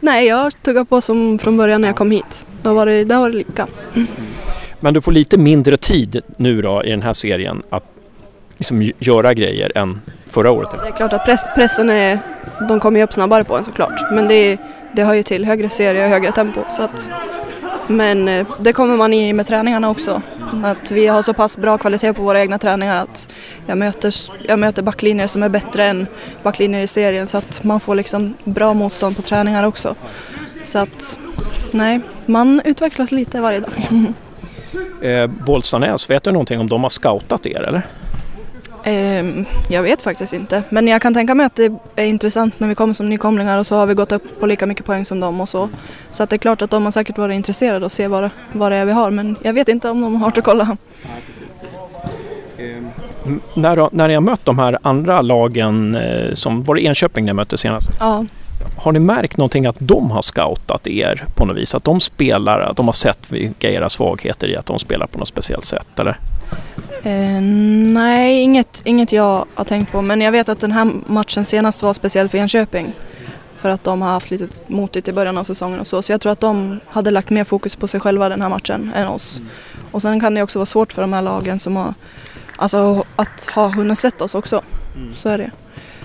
nej, 0.00 0.26
jag 0.26 0.62
tuggar 0.62 0.84
på 0.84 1.00
som 1.00 1.38
från 1.38 1.56
början 1.56 1.80
när 1.80 1.88
jag 1.88 1.96
kom 1.96 2.10
hit. 2.10 2.46
Det 2.62 2.68
har 2.68 2.76
varit, 2.76 3.08
det 3.08 3.14
har 3.14 3.20
varit 3.20 3.34
lika. 3.34 3.66
Mm. 3.94 4.06
Men 4.80 4.94
du 4.94 5.00
får 5.00 5.12
lite 5.12 5.38
mindre 5.38 5.76
tid 5.76 6.20
nu 6.36 6.62
då 6.62 6.84
i 6.84 6.90
den 6.90 7.02
här 7.02 7.12
serien 7.12 7.62
att 7.70 7.84
liksom 8.58 8.90
göra 8.98 9.34
grejer 9.34 9.72
än 9.74 10.00
förra 10.26 10.50
året? 10.50 10.70
Det 10.70 10.88
är 10.88 10.96
klart 10.96 11.12
att 11.12 11.24
press, 11.24 11.46
pressen 11.56 11.90
är, 11.90 12.18
de 12.68 12.80
kommer 12.80 13.00
ju 13.00 13.04
upp 13.04 13.12
snabbare 13.12 13.44
på 13.44 13.56
en 13.56 13.64
såklart. 13.64 14.12
Men 14.12 14.28
det, 14.28 14.58
det 14.92 15.04
hör 15.04 15.14
ju 15.14 15.22
till 15.22 15.44
högre 15.44 15.68
serie 15.68 16.04
och 16.04 16.10
högre 16.10 16.32
tempo. 16.32 16.60
Så 16.70 16.82
att, 16.82 17.10
men 17.86 18.28
eh, 18.28 18.46
det 18.60 18.72
kommer 18.72 18.96
man 18.96 19.12
i 19.12 19.32
med 19.32 19.46
träningarna 19.46 19.90
också. 19.90 20.22
Att 20.64 20.90
vi 20.90 21.06
har 21.06 21.22
så 21.22 21.34
pass 21.34 21.58
bra 21.58 21.78
kvalitet 21.78 22.12
på 22.12 22.22
våra 22.22 22.40
egna 22.40 22.58
träningar 22.58 22.96
att 22.96 23.28
jag 23.66 23.78
möter, 23.78 24.14
jag 24.48 24.58
möter 24.58 24.82
backlinjer 24.82 25.26
som 25.26 25.42
är 25.42 25.48
bättre 25.48 25.84
än 25.84 26.06
backlinjer 26.42 26.80
i 26.80 26.86
serien 26.86 27.26
så 27.26 27.38
att 27.38 27.64
man 27.64 27.80
får 27.80 27.94
liksom 27.94 28.34
bra 28.44 28.74
motstånd 28.74 29.16
på 29.16 29.22
träningar 29.22 29.64
också. 29.64 29.94
Så 30.62 30.78
att 30.78 31.18
nej, 31.70 32.00
man 32.26 32.60
utvecklas 32.64 33.12
lite 33.12 33.40
varje 33.40 33.60
dag. 33.60 33.70
Eh, 35.02 35.26
Bollstanäs, 35.26 36.10
vet 36.10 36.22
du 36.22 36.32
någonting 36.32 36.60
om 36.60 36.68
de 36.68 36.82
har 36.82 36.90
scoutat 36.90 37.46
er 37.46 37.62
eller? 37.62 37.82
Eh, 38.84 39.44
jag 39.68 39.82
vet 39.82 40.02
faktiskt 40.02 40.32
inte, 40.32 40.62
men 40.68 40.88
jag 40.88 41.02
kan 41.02 41.14
tänka 41.14 41.34
mig 41.34 41.46
att 41.46 41.56
det 41.56 41.72
är 41.96 42.04
intressant 42.04 42.60
när 42.60 42.68
vi 42.68 42.74
kommer 42.74 42.94
som 42.94 43.08
nykomlingar 43.08 43.58
och 43.58 43.66
så 43.66 43.76
har 43.76 43.86
vi 43.86 43.94
gått 43.94 44.12
upp 44.12 44.40
på 44.40 44.46
lika 44.46 44.66
mycket 44.66 44.86
poäng 44.86 45.04
som 45.04 45.20
dem 45.20 45.40
och 45.40 45.48
så. 45.48 45.68
Så 46.10 46.22
att 46.22 46.30
det 46.30 46.36
är 46.36 46.38
klart 46.38 46.62
att 46.62 46.70
de 46.70 46.84
har 46.84 46.90
säkert 46.90 47.18
varit 47.18 47.34
intresserade 47.34 47.84
och 47.84 47.92
se 47.92 48.08
vad, 48.08 48.30
vad 48.52 48.72
det 48.72 48.76
är 48.76 48.84
vi 48.84 48.92
har, 48.92 49.10
men 49.10 49.36
jag 49.42 49.52
vet 49.52 49.68
inte 49.68 49.90
om 49.90 50.00
de 50.00 50.22
har 50.22 50.38
och 50.38 50.44
kolla. 50.44 50.76
Eh, 52.58 52.82
när, 53.54 53.88
när 53.92 54.08
har 54.08 54.20
mött 54.20 54.44
de 54.44 54.58
här 54.58 54.78
andra 54.82 55.22
lagen, 55.22 55.94
eh, 55.94 56.32
som 56.32 56.62
var 56.62 56.74
det 56.74 56.82
Enköping 56.82 57.24
ni 57.24 57.32
mötte 57.32 57.58
senast? 57.58 57.90
Ja. 58.00 58.24
Har 58.76 58.92
ni 58.92 58.98
märkt 58.98 59.36
någonting 59.36 59.66
att 59.66 59.76
de 59.78 60.10
har 60.10 60.22
scoutat 60.22 60.86
er 60.86 61.24
på 61.34 61.44
något 61.44 61.56
vis? 61.56 61.74
Att 61.74 61.84
de 61.84 62.00
spelar, 62.00 62.60
att 62.60 62.76
de 62.76 62.88
har 62.88 62.92
sett 62.92 63.30
vilka 63.32 63.70
era 63.70 63.88
svagheter 63.88 64.48
i 64.48 64.56
att 64.56 64.66
de 64.66 64.78
spelar 64.78 65.06
på 65.06 65.18
något 65.18 65.28
speciellt 65.28 65.64
sätt 65.64 65.98
eller? 65.98 66.18
Eh, 67.02 67.40
nej, 67.92 68.40
inget, 68.40 68.82
inget 68.84 69.12
jag 69.12 69.44
har 69.54 69.64
tänkt 69.64 69.92
på. 69.92 70.02
Men 70.02 70.20
jag 70.20 70.32
vet 70.32 70.48
att 70.48 70.60
den 70.60 70.72
här 70.72 70.90
matchen 71.06 71.44
senast 71.44 71.82
var 71.82 71.92
speciell 71.92 72.28
för 72.28 72.38
Enköping. 72.38 72.92
För 73.56 73.70
att 73.70 73.84
de 73.84 74.02
har 74.02 74.08
haft 74.08 74.30
lite 74.30 74.46
motigt 74.66 75.08
i 75.08 75.12
början 75.12 75.38
av 75.38 75.44
säsongen 75.44 75.80
och 75.80 75.86
så. 75.86 76.02
Så 76.02 76.12
jag 76.12 76.20
tror 76.20 76.32
att 76.32 76.40
de 76.40 76.80
hade 76.86 77.10
lagt 77.10 77.30
mer 77.30 77.44
fokus 77.44 77.76
på 77.76 77.86
sig 77.86 78.00
själva 78.00 78.28
den 78.28 78.42
här 78.42 78.48
matchen 78.48 78.92
än 78.94 79.08
oss. 79.08 79.42
Och 79.90 80.02
sen 80.02 80.20
kan 80.20 80.34
det 80.34 80.42
också 80.42 80.58
vara 80.58 80.66
svårt 80.66 80.92
för 80.92 81.02
de 81.02 81.12
här 81.12 81.22
lagen 81.22 81.58
som 81.58 81.76
har, 81.76 81.94
alltså 82.56 83.04
att 83.16 83.48
ha 83.54 83.68
hunnit 83.68 83.98
sett 83.98 84.20
oss 84.20 84.34
också. 84.34 84.62
Mm. 84.96 85.14
Så 85.14 85.28
är 85.28 85.38
det. 85.38 85.50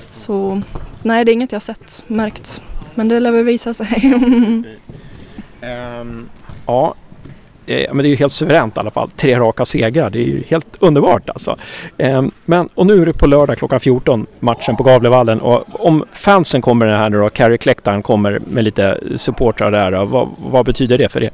Så 0.09 0.61
nej, 1.05 1.25
det 1.25 1.31
är 1.31 1.33
inget 1.33 1.51
jag 1.51 1.63
sett, 1.63 2.03
märkt. 2.07 2.61
Men 2.95 3.07
det 3.07 3.19
lär 3.19 3.31
väl 3.31 3.43
visa 3.43 3.73
sig. 3.73 4.13
um, 6.01 6.29
ja, 6.65 6.95
men 7.65 7.97
det 7.97 8.07
är 8.07 8.09
ju 8.09 8.15
helt 8.15 8.33
suveränt 8.33 8.77
i 8.77 8.79
alla 8.79 8.91
fall. 8.91 9.09
Tre 9.15 9.39
raka 9.39 9.65
segrar, 9.65 10.09
det 10.09 10.19
är 10.19 10.23
ju 10.23 10.43
helt 10.47 10.67
underbart 10.79 11.29
alltså. 11.29 11.57
Eh, 11.97 12.23
men, 12.45 12.69
och 12.75 12.85
nu 12.85 13.01
är 13.01 13.05
det 13.05 13.13
på 13.13 13.27
lördag 13.27 13.57
klockan 13.57 13.79
14, 13.79 14.25
matchen 14.39 14.75
på 14.75 14.83
Gavlevallen. 14.83 15.41
Och 15.41 15.85
om 15.85 16.05
fansen 16.11 16.61
kommer 16.61 16.87
här 16.87 17.09
nu 17.09 17.17
då, 17.17 17.29
Carrie 17.29 17.57
Clectan 17.57 18.03
kommer 18.03 18.39
med 18.39 18.63
lite 18.63 18.99
supportrar 19.15 19.71
där, 19.71 19.91
då, 19.91 20.05
vad, 20.05 20.29
vad 20.37 20.65
betyder 20.65 20.97
det 20.97 21.09
för 21.09 21.23
er? 21.23 21.31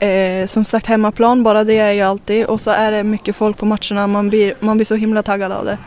Eh, 0.00 0.46
som 0.46 0.64
sagt 0.64 0.86
hemmaplan, 0.86 1.42
bara 1.42 1.64
det 1.64 1.78
är 1.78 1.92
ju 1.92 2.00
alltid. 2.00 2.46
Och 2.46 2.60
så 2.60 2.70
är 2.70 2.92
det 2.92 3.04
mycket 3.04 3.36
folk 3.36 3.56
på 3.56 3.66
matcherna, 3.66 4.06
man 4.06 4.28
blir, 4.28 4.54
man 4.60 4.76
blir 4.76 4.84
så 4.84 4.94
himla 4.94 5.22
taggad 5.22 5.52
av 5.52 5.64
det. 5.64 5.78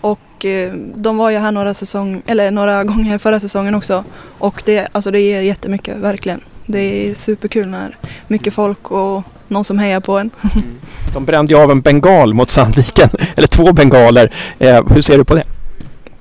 Och 0.00 0.44
eh, 0.44 0.72
de 0.94 1.16
var 1.16 1.30
ju 1.30 1.38
här 1.38 1.52
några, 1.52 1.74
säsong, 1.74 2.22
eller 2.26 2.50
några 2.50 2.84
gånger 2.84 3.18
förra 3.18 3.40
säsongen 3.40 3.74
också. 3.74 4.04
Och 4.38 4.62
det, 4.66 4.88
alltså 4.92 5.10
det 5.10 5.20
ger 5.20 5.42
jättemycket, 5.42 5.96
verkligen. 5.96 6.40
Det 6.66 7.10
är 7.10 7.14
superkul 7.14 7.68
när 7.68 7.96
mycket 8.26 8.54
folk 8.54 8.90
och 8.90 9.22
någon 9.48 9.64
som 9.64 9.78
hejar 9.78 10.00
på 10.00 10.18
en. 10.18 10.30
Mm. 10.54 11.14
De 11.14 11.24
brände 11.24 11.52
ju 11.52 11.58
av 11.58 11.70
en 11.70 11.80
bengal 11.80 12.34
mot 12.34 12.50
Sandviken, 12.50 13.08
eller 13.36 13.46
två 13.48 13.72
bengaler. 13.72 14.32
Eh, 14.58 14.88
hur 14.88 15.02
ser 15.02 15.18
du 15.18 15.24
på 15.24 15.34
det? 15.34 15.44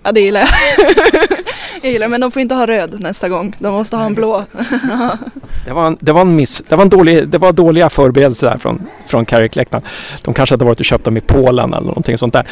Ja, 0.03 0.11
det 0.11 0.21
gillar 0.21 0.39
jag. 0.39 0.49
jag 1.81 1.91
gillar 1.91 2.07
men 2.07 2.21
de 2.21 2.31
får 2.31 2.41
inte 2.41 2.55
ha 2.55 2.67
röd 2.67 2.99
nästa 2.99 3.29
gång. 3.29 3.55
De 3.59 3.73
måste 3.73 3.95
ha 3.95 4.05
en 4.05 4.13
blå. 4.13 4.45
det, 5.65 5.73
var 5.73 5.87
en, 5.87 5.97
det 5.99 6.11
var 6.11 6.21
en 6.21 6.35
miss. 6.35 6.63
Det 6.69 6.75
var, 6.75 6.83
en 6.83 6.89
dålig, 6.89 7.27
det 7.27 7.37
var 7.37 7.51
dåliga 7.51 7.89
förberedelser 7.89 8.49
där 8.49 8.57
från, 8.57 8.87
från 9.07 9.25
Carrick-läktaren. 9.25 9.83
De 10.21 10.33
kanske 10.33 10.53
hade 10.53 10.65
varit 10.65 10.79
och 10.79 10.85
köpt 10.85 11.03
dem 11.05 11.17
i 11.17 11.21
Polen 11.21 11.73
eller 11.73 11.87
någonting 11.87 12.17
sånt 12.17 12.33
där. 12.33 12.47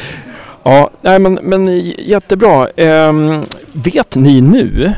Ja, 0.66 0.90
nej, 1.02 1.18
men, 1.18 1.34
men 1.34 1.80
jättebra. 1.98 2.68
Eh, 2.70 3.12
vet 3.72 4.16
ni 4.16 4.40
nu 4.40 4.92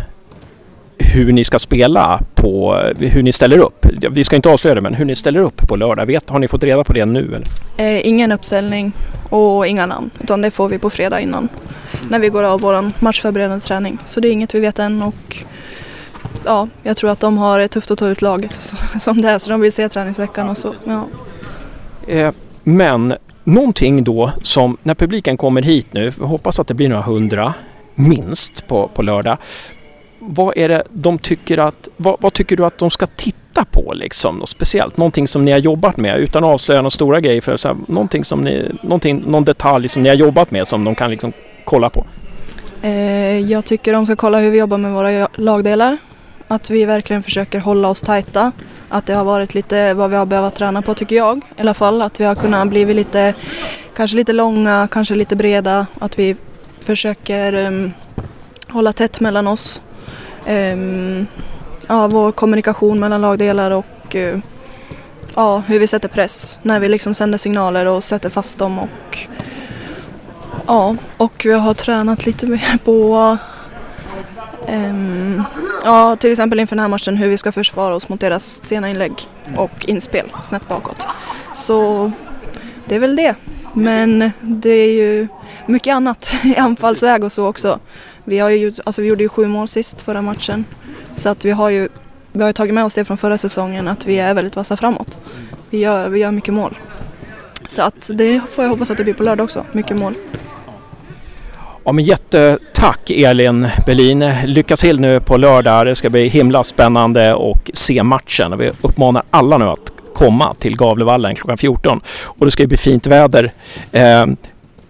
hur 0.99 1.33
ni 1.33 1.45
ska 1.45 1.59
spela 1.59 2.21
på, 2.35 2.83
hur 2.99 3.23
ni 3.23 3.33
ställer 3.33 3.59
upp. 3.59 3.87
Vi 4.11 4.25
ska 4.25 4.37
inte 4.37 4.49
avslöja 4.49 4.75
det 4.75 4.81
men 4.81 4.95
hur 4.95 5.05
ni 5.05 5.15
ställer 5.15 5.41
upp 5.41 5.69
på 5.69 5.77
lördag. 5.77 6.07
Vet, 6.07 6.31
har 6.31 6.39
ni 6.39 6.49
fått 6.49 6.65
reda 6.65 6.85
på 6.85 6.93
det 6.93 7.05
nu? 7.05 7.35
Eller? 7.35 7.49
Eh, 7.77 8.07
ingen 8.07 8.33
uppställning 8.33 8.93
och 9.31 9.67
inga 9.67 9.87
namn 9.87 10.11
utan 10.21 10.43
det 10.43 10.51
får 10.51 10.69
vi 10.69 10.79
på 10.79 10.91
fredag 10.91 11.21
innan 11.21 11.49
när 12.11 12.19
vi 12.19 12.29
går 12.29 12.45
av 12.45 12.61
vår 12.61 12.91
matchförberedande 13.05 13.67
träning. 13.67 13.99
Så 14.07 14.21
det 14.21 14.29
är 14.29 14.33
inget 14.33 14.55
vi 14.55 14.61
vet 14.61 14.79
än 14.79 15.03
och 15.03 15.37
ja, 16.45 16.69
jag 16.83 16.97
tror 16.97 17.11
att 17.11 17.21
de 17.21 17.39
har 17.39 17.61
ett 17.61 17.71
tufft 17.71 17.91
att 17.91 17.99
ta 17.99 18.09
ut 18.09 18.23
lag 18.23 18.49
som 19.01 19.23
det 19.23 19.29
är 19.29 19.39
så 19.39 19.51
de 19.51 19.61
vill 19.61 19.73
se 19.73 19.89
träningsveckan 19.89 20.49
och 20.49 20.59
så. 20.59 20.75
Ja. 20.85 21.07
Eh, 22.07 22.33
men 22.65 23.15
någonting 23.49 24.05
då 24.05 24.33
som 24.43 24.77
när 24.83 24.95
publiken 24.95 25.37
kommer 25.37 25.63
hit 25.63 25.93
nu, 25.93 26.13
vi 26.19 26.25
hoppas 26.25 26.61
att 26.61 26.67
det 26.67 26.75
blir 26.75 26.89
några 26.89 27.03
hundra 27.03 27.55
minst 27.95 28.67
på, 28.67 28.89
på 28.89 29.03
lördag 29.03 29.39
vad 30.19 30.57
är 30.57 30.69
det 30.69 30.83
de 30.91 31.19
tycker 31.19 31.59
att, 31.59 31.89
vad, 31.97 32.17
vad, 32.21 32.33
tycker 32.33 32.57
du 32.57 32.65
att 32.65 32.79
de 32.79 32.91
ska 32.91 33.07
titta 33.07 33.65
på 33.65 33.93
liksom? 33.95 34.37
Något 34.39 34.49
speciellt, 34.49 34.97
någonting 34.97 35.29
som 35.29 35.45
ni 35.45 35.51
har 35.51 35.59
jobbat 35.59 35.97
med 35.97 36.19
utan 36.19 36.45
att 36.45 36.51
avslöja 36.51 36.81
några 36.81 36.91
stora 36.91 37.21
grejer. 37.21 37.41
För 37.41 37.57
så 37.57 37.69
här, 37.69 37.77
någonting 37.87 38.25
som 38.25 38.41
ni, 38.41 38.73
någonting, 38.83 39.23
någon 39.27 39.45
detalj 39.45 39.89
som 39.89 40.03
ni 40.03 40.09
har 40.09 40.17
jobbat 40.17 40.51
med 40.51 40.69
som 40.69 40.85
de 40.85 40.95
kan 40.95 41.11
liksom 41.11 41.33
kolla 41.65 41.91
på. 41.91 42.07
Eh, 42.83 43.39
jag 43.39 43.65
tycker 43.65 43.93
de 43.93 44.07
ska 44.07 44.17
kolla 44.17 44.39
hur 44.39 44.51
vi 44.51 44.59
jobbar 44.59 44.79
med 44.79 44.93
våra 44.93 45.29
lagdelar. 45.35 45.99
Att 46.49 46.71
vi 46.71 46.85
verkligen 46.85 47.23
försöker 47.23 47.61
hålla 47.61 47.89
oss 47.89 48.03
tajta. 48.03 48.53
Att 48.89 49.07
det 49.07 49.15
har 49.15 49.25
varit 49.25 49.55
lite 49.55 49.95
vad 49.95 50.11
vi 50.11 50.17
har 50.17 50.27
behövt 50.27 50.55
träna 50.55 50.83
på 50.83 50.95
tycker 50.95 51.17
jag 51.17 51.39
i 51.57 51.61
alla 51.61 51.75
fall. 51.75 52.03
Att 52.03 52.21
vi 52.21 52.25
har 52.25 52.35
kunnat 52.35 52.69
bli 52.69 52.95
lite, 52.95 53.35
kanske 53.97 54.17
lite 54.17 54.33
långa, 54.33 54.89
kanske 54.91 55.15
lite 55.15 55.37
breda. 55.37 55.87
Att 55.99 56.19
vi 56.19 56.37
försöker 56.87 57.55
um, 57.55 57.93
hålla 58.69 58.93
tätt 58.93 59.21
mellan 59.21 59.47
oss 59.47 59.83
um, 60.49 61.27
ja, 61.87 62.07
vår 62.07 62.33
kommunikation 62.33 63.01
mellan 63.01 63.21
lagdelar 63.21 63.71
och 63.71 64.15
uh, 64.15 64.39
ja, 65.35 65.63
hur 65.67 65.79
vi 65.79 65.87
sätter 65.87 66.09
press 66.09 66.61
när 66.63 66.81
vi 66.81 66.89
liksom 66.89 67.15
sänder 67.15 67.39
signaler 67.39 67.87
och 67.87 68.05
sätter 68.05 68.31
fast 68.31 68.59
dem 68.59 68.79
och 68.79 69.19
ja, 70.67 70.97
och 71.17 71.43
vi 71.45 71.53
har 71.53 71.75
tränat 71.75 72.27
lite 72.27 72.47
mer 72.47 72.79
på 72.85 73.37
um, 74.69 75.43
ja, 75.85 76.17
till 76.17 76.31
exempel 76.31 76.61
inför 76.61 76.77
den 76.77 76.81
här 76.81 76.89
matchen 76.89 77.17
hur 77.17 77.29
vi 77.29 77.39
ska 77.39 77.53
försvara 77.53 77.95
oss 77.95 78.09
mot 78.09 78.21
deras 78.21 78.65
sena 78.65 78.91
inlägg 78.91 79.13
och 79.57 79.89
inspel 79.89 80.33
snett 80.43 80.69
bakåt. 80.69 81.07
Så 81.55 82.13
det 82.85 82.95
är 82.95 83.01
väl 83.01 83.17
det. 83.17 83.35
Men 83.73 84.33
det 84.41 84.71
är 84.71 84.93
ju 84.93 85.29
mycket 85.67 85.95
annat 85.95 86.35
i 86.45 86.57
anfallsväg 86.57 87.25
och 87.25 87.33
så 87.33 87.47
också. 87.47 87.79
Vi, 88.25 88.39
har 88.39 88.51
ju, 88.51 88.73
alltså 88.85 89.03
vi 89.03 89.09
gjorde 89.09 89.23
ju 89.23 89.29
sju 89.29 89.47
mål 89.47 89.69
sist 89.69 90.01
förra 90.01 90.23
matchen. 90.23 90.65
Så 91.17 91.29
att 91.29 91.45
vi 91.45 91.51
har 91.51 91.71
ju 91.71 91.89
vi 92.33 92.43
har 92.43 92.53
tagit 92.53 92.75
med 92.75 92.85
oss 92.85 92.95
det 92.95 93.05
från 93.05 93.17
förra 93.17 93.39
säsongen 93.39 93.89
att 93.89 94.07
vi 94.07 94.19
är 94.19 94.35
väldigt 94.35 94.57
vassa 94.57 94.77
framåt. 94.77 95.19
Vi 95.71 95.79
gör, 95.79 96.09
vi 96.09 96.19
gör 96.19 96.31
mycket 96.31 96.55
mål. 96.55 96.79
Så 97.67 97.83
att 97.83 98.11
det 98.15 98.41
får 98.51 98.65
jag 98.65 98.71
hoppas 98.71 98.91
att 98.91 98.97
det 98.97 99.05
blir 99.05 99.15
på 99.15 99.23
lördag 99.23 99.45
också, 99.45 99.65
mycket 99.73 99.99
mål. 99.99 100.15
Ja, 101.89 101.93
men 101.93 102.05
jättetack 102.05 103.11
Elin 103.11 103.69
Berlin. 103.87 104.33
Lycka 104.45 104.77
till 104.77 105.01
nu 105.01 105.21
på 105.21 105.37
lördag. 105.37 105.87
Det 105.87 105.95
ska 105.95 106.11
bli 106.11 106.29
himla 106.29 106.65
spännande 106.65 107.35
att 107.35 107.71
se 107.73 108.03
matchen. 108.03 108.59
Vi 108.59 108.71
uppmanar 108.81 109.23
alla 109.31 109.59
nu 109.59 109.65
att 109.65 109.93
komma 110.15 110.55
till 110.55 110.77
Gavlevallen 110.77 111.35
klockan 111.35 111.59
14. 111.59 112.01
Och 112.25 112.47
det 112.47 112.51
ska 112.51 112.63
ju 112.63 112.67
bli 112.67 112.77
fint 112.77 113.07
väder. 113.07 113.53
Eh, 113.93 114.27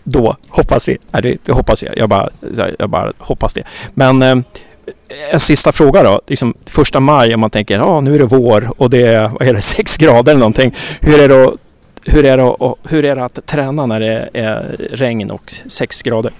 då 0.04 0.36
hoppas 0.48 0.88
vi. 0.88 0.98
Nej, 1.10 1.22
det, 1.22 1.36
det, 1.44 1.52
hoppas 1.52 1.82
jag. 1.82 1.98
Jag 1.98 2.08
bara, 2.08 2.28
jag 2.78 2.90
bara 2.90 3.12
hoppas 3.18 3.54
det. 3.54 3.62
Men 3.94 4.22
eh, 4.22 4.38
en 5.32 5.40
sista 5.40 5.72
fråga 5.72 6.02
då. 6.02 6.20
Liksom, 6.26 6.54
första 6.66 7.00
maj 7.00 7.34
om 7.34 7.40
man 7.40 7.50
tänker 7.50 7.74
ja 7.74 7.84
ah, 7.84 8.00
nu 8.00 8.14
är 8.14 8.18
det 8.18 8.24
vår 8.24 8.70
och 8.76 8.90
det 8.90 9.02
är, 9.02 9.28
vad 9.28 9.42
är 9.42 9.54
det, 9.54 9.62
sex 9.76 9.96
grader 9.96 10.32
eller 10.32 10.40
någonting. 10.40 10.74
Hur 11.00 11.20
är 11.20 11.28
det, 11.28 11.52
hur 12.06 12.26
är 12.26 12.36
det, 12.36 12.74
hur 12.88 13.04
är 13.04 13.16
det 13.16 13.24
att 13.24 13.46
träna 13.46 13.86
när 13.86 14.00
det 14.00 14.30
är 14.32 14.76
regn 14.92 15.30
och 15.30 15.52
sex 15.66 16.02
grader? 16.02 16.32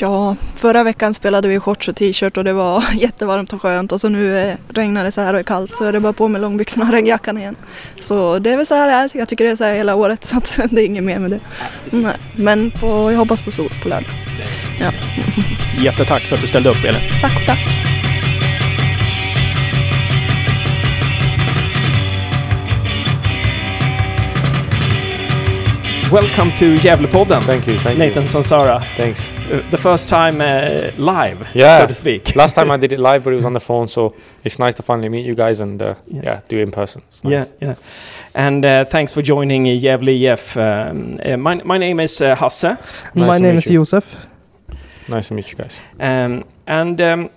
Ja, 0.00 0.36
förra 0.56 0.82
veckan 0.82 1.14
spelade 1.14 1.48
vi 1.48 1.60
shorts 1.60 1.88
och 1.88 1.96
t-shirt 1.96 2.36
och 2.36 2.44
det 2.44 2.52
var 2.52 2.84
jättevarmt 2.94 3.52
och 3.52 3.62
skönt 3.62 3.92
och 3.92 4.00
så 4.00 4.08
nu 4.08 4.56
regnar 4.68 5.04
det 5.04 5.10
så 5.10 5.20
här 5.20 5.34
och 5.34 5.40
är 5.40 5.44
kallt 5.44 5.76
så 5.76 5.84
är 5.84 5.92
det 5.92 6.00
bara 6.00 6.12
på 6.12 6.28
med 6.28 6.40
långbyxorna 6.40 6.86
och 6.86 6.92
regnjackan 6.92 7.38
igen. 7.38 7.56
Så 8.00 8.38
det 8.38 8.50
är 8.50 8.56
väl 8.56 8.66
så 8.66 8.74
här 8.74 8.86
det 8.86 8.92
är. 8.92 9.10
Jag 9.18 9.28
tycker 9.28 9.44
det 9.44 9.50
är 9.50 9.56
så 9.56 9.64
här 9.64 9.74
hela 9.74 9.94
året 9.94 10.24
så 10.26 10.36
att 10.36 10.58
det 10.70 10.82
är 10.82 10.86
inget 10.86 11.04
mer 11.04 11.18
med 11.18 11.30
det. 11.30 11.40
Nej, 11.90 12.16
men 12.36 12.70
på, 12.70 13.12
jag 13.12 13.18
hoppas 13.18 13.42
på 13.42 13.50
sol 13.50 13.70
på 13.82 13.88
lördag. 13.88 14.10
Ja. 14.80 14.92
Jättetack 15.78 16.22
för 16.22 16.34
att 16.34 16.40
du 16.40 16.46
ställde 16.46 16.70
upp 16.70 16.84
Elin. 16.84 17.00
Tack, 17.20 17.46
tack. 17.46 17.93
Welcome 26.14 26.52
to 26.58 26.76
Gävlepodden. 26.76 27.42
Thank 27.42 27.66
you. 27.66 27.76
Thank 27.78 27.98
you. 27.98 28.04
Nathan 28.04 28.22
you. 28.22 28.28
Sansara. 28.28 28.80
Thanks. 28.96 29.32
Uh, 29.50 29.70
the 29.70 29.76
first 29.76 30.08
time 30.08 30.40
uh, 30.40 30.92
live, 30.96 31.48
yeah. 31.54 31.78
so 31.78 31.86
to 31.86 31.94
speak. 31.94 32.36
Last 32.36 32.54
time 32.54 32.70
I 32.70 32.76
did 32.82 32.92
it 32.92 33.00
live, 33.00 33.24
but 33.24 33.32
it 33.32 33.36
was 33.36 33.44
on 33.44 33.52
the 33.52 33.60
phone, 33.60 33.88
so 33.88 34.14
it's 34.44 34.60
nice 34.60 34.76
to 34.76 34.82
finally 34.84 35.08
meet 35.08 35.26
you 35.26 35.34
guys 35.34 35.58
and 35.58 35.82
uh, 35.82 35.96
yeah. 36.06 36.22
yeah. 36.22 36.40
do 36.46 36.56
it 36.56 36.62
in 36.62 36.70
person. 36.70 37.02
Nice. 37.24 37.52
Yeah, 37.60 37.68
yeah. 37.68 37.74
And 38.32 38.64
uh, 38.64 38.84
thanks 38.84 39.12
for 39.12 39.22
joining 39.22 39.64
Gävle 39.64 40.32
IF. 40.32 40.56
Um, 40.56 41.18
uh, 41.24 41.36
my, 41.36 41.60
my 41.64 41.78
name 41.78 41.98
is 41.98 42.22
uh, 42.22 42.36
Hasse. 42.36 42.62
Nice 42.62 43.16
my 43.16 43.38
name 43.38 43.56
is 43.56 43.66
you. 43.66 43.80
Josef. 43.80 44.14
Nice 45.08 45.26
to 45.28 45.34
meet 45.34 45.50
you 45.50 45.56
guys. 45.56 45.82
Um, 45.98 46.44
and 46.64 47.00
um, 47.00 47.30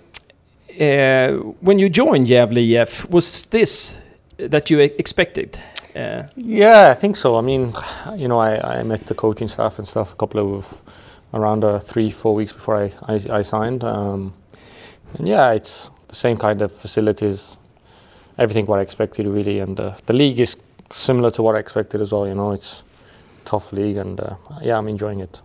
uh, 0.80 1.28
when 1.62 1.80
you 1.80 1.88
joined 1.88 2.28
Gävle 2.28 2.80
IF, 2.80 3.10
was 3.10 3.42
this 3.46 4.00
that 4.36 4.70
you 4.70 4.78
expected? 4.78 5.58
Uh, 5.98 6.28
yeah, 6.36 6.90
I 6.90 6.94
think 6.94 7.16
so. 7.16 7.36
I 7.36 7.40
mean, 7.40 7.72
you 8.16 8.28
know, 8.28 8.38
I, 8.38 8.78
I 8.78 8.82
met 8.84 9.06
the 9.06 9.14
coaching 9.14 9.48
staff 9.48 9.78
and 9.78 9.88
stuff 9.88 10.12
a 10.12 10.16
couple 10.16 10.58
of 10.58 10.80
around 11.34 11.64
uh, 11.64 11.80
three, 11.80 12.10
four 12.10 12.34
weeks 12.34 12.52
before 12.52 12.76
I, 12.76 12.92
I, 13.02 13.38
I 13.38 13.42
signed. 13.42 13.82
Um, 13.82 14.32
and 15.14 15.26
yeah, 15.26 15.50
it's 15.50 15.90
the 16.06 16.14
same 16.14 16.36
kind 16.36 16.62
of 16.62 16.72
facilities, 16.72 17.58
everything 18.38 18.66
what 18.66 18.78
I 18.78 18.82
expected 18.82 19.26
really. 19.26 19.58
And 19.58 19.78
uh, 19.80 19.96
the 20.06 20.12
league 20.12 20.38
is 20.38 20.56
similar 20.90 21.30
to 21.32 21.42
what 21.42 21.56
I 21.56 21.58
expected 21.58 22.00
as 22.00 22.12
well. 22.12 22.28
You 22.28 22.34
know, 22.34 22.52
it's 22.52 22.84
tough 23.44 23.72
league, 23.72 23.96
and 23.96 24.20
uh, 24.20 24.36
yeah, 24.62 24.78
I'm 24.78 24.88
enjoying 24.88 25.20
it. 25.20 25.42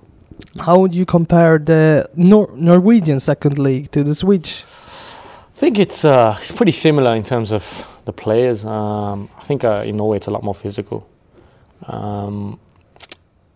How 0.59 0.79
would 0.79 0.93
you 0.93 1.05
compare 1.05 1.57
the 1.57 2.09
Nor- 2.15 2.51
Norwegian 2.55 3.19
second 3.19 3.57
league 3.57 3.91
to 3.91 4.03
the 4.03 4.13
Swedish? 4.13 4.63
I 4.63 5.55
think 5.55 5.79
it's 5.79 6.05
uh, 6.05 6.37
it's 6.39 6.51
pretty 6.51 6.71
similar 6.71 7.15
in 7.15 7.23
terms 7.23 7.51
of 7.51 7.87
the 8.05 8.13
players. 8.13 8.65
Um, 8.65 9.29
I 9.37 9.43
think 9.43 9.63
uh, 9.63 9.83
in 9.85 9.97
Norway 9.97 10.17
it's 10.17 10.27
a 10.27 10.31
lot 10.31 10.43
more 10.43 10.55
physical. 10.55 11.07
Um, 11.87 12.59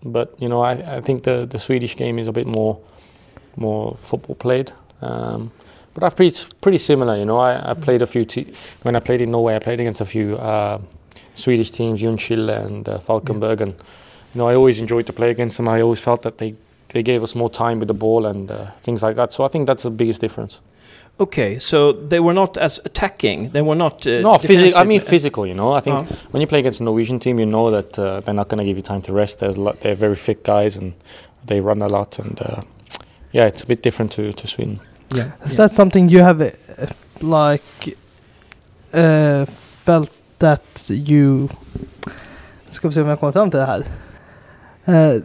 but 0.03 0.35
you 0.39 0.49
know, 0.49 0.61
I, 0.61 0.97
I 0.97 1.01
think 1.01 1.23
the, 1.23 1.45
the 1.45 1.59
Swedish 1.59 1.95
game 1.95 2.19
is 2.19 2.27
a 2.27 2.31
bit 2.31 2.47
more 2.47 2.79
more 3.55 3.97
football 4.01 4.35
played. 4.35 4.71
Um, 5.01 5.51
but 5.93 6.03
I've 6.03 6.15
pretty 6.15 6.45
pretty 6.61 6.77
similar. 6.77 7.17
You 7.17 7.25
know, 7.25 7.37
I, 7.37 7.71
I've 7.71 7.81
played 7.81 8.01
a 8.01 8.07
few. 8.07 8.25
Te- 8.25 8.53
when 8.83 8.95
I 8.95 8.99
played 8.99 9.21
in 9.21 9.31
Norway, 9.31 9.55
I 9.55 9.59
played 9.59 9.79
against 9.79 10.01
a 10.01 10.05
few 10.05 10.37
uh, 10.37 10.79
Swedish 11.33 11.71
teams, 11.71 12.01
Ljungskile 12.01 12.65
and 12.65 12.87
uh, 12.87 12.99
Falkenberg, 12.99 13.61
and 13.61 13.73
you 13.73 14.39
know, 14.39 14.47
I 14.47 14.55
always 14.55 14.79
enjoyed 14.79 15.07
to 15.07 15.13
play 15.13 15.31
against 15.31 15.57
them. 15.57 15.67
I 15.67 15.81
always 15.81 15.99
felt 15.99 16.21
that 16.21 16.37
they 16.37 16.55
they 16.89 17.03
gave 17.03 17.23
us 17.23 17.35
more 17.35 17.49
time 17.49 17.79
with 17.79 17.87
the 17.87 17.93
ball 17.93 18.25
and 18.25 18.49
uh, 18.49 18.71
things 18.83 19.03
like 19.03 19.15
that. 19.15 19.33
So 19.33 19.43
I 19.43 19.47
think 19.47 19.67
that's 19.67 19.83
the 19.83 19.89
biggest 19.89 20.21
difference. 20.21 20.59
Okay, 21.19 21.59
so 21.59 21.93
they 21.93 22.19
were 22.19 22.33
not 22.33 22.57
as 22.57 22.79
attacking. 22.86 23.50
They 23.51 23.62
were 23.63 23.75
not. 23.75 24.05
Uh, 24.05 24.21
no, 24.21 24.38
physical. 24.38 24.79
I 24.79 24.83
mean 24.86 25.00
physical. 25.01 25.47
You 25.47 25.53
know, 25.55 25.74
I 25.77 25.81
think 25.81 25.95
Oh. 25.95 26.05
when 26.31 26.41
you 26.41 26.47
play 26.47 26.59
against 26.59 26.79
a 26.81 26.83
Norwegian 26.83 27.19
team, 27.19 27.39
you 27.39 27.45
know 27.45 27.71
that 27.71 27.97
uh, 28.00 28.19
they're 28.21 28.36
not 28.36 28.50
going 28.50 28.59
to 28.59 28.63
give 28.65 28.77
you 28.77 28.83
time 28.83 29.01
to 29.01 29.13
rest. 29.13 29.39
There's 29.39 29.57
a 29.57 29.62
lot, 29.62 29.79
they're 29.79 29.95
very 29.95 30.15
fit 30.15 30.43
guys 30.43 30.77
and 30.77 30.93
they 31.47 31.59
run 31.59 31.81
a 31.81 31.88
lot. 31.88 32.19
And 32.19 32.39
uh, 32.41 32.62
yeah, 33.31 33.47
it's 33.47 33.63
a 33.63 33.65
bit 33.67 33.81
different 33.83 34.12
to, 34.12 34.31
to 34.31 34.47
Sweden. 34.47 34.79
Yeah. 35.15 35.31
Is 35.43 35.55
that 35.55 35.71
something 35.74 36.09
you 36.09 36.21
have, 36.24 36.41
uh, 36.41 36.51
like, 37.21 37.95
uh, 38.93 39.45
felt 39.86 40.12
that 40.39 40.89
you... 40.89 41.50
Ska 42.69 42.88
vi 42.88 42.93
se 42.93 43.01
om 43.01 43.07
jag 43.07 43.19
kommer 43.19 43.31
fram 43.31 43.51
till 43.51 43.59
det 43.59 43.65
här. 43.65 43.83
Uh, 44.86 45.21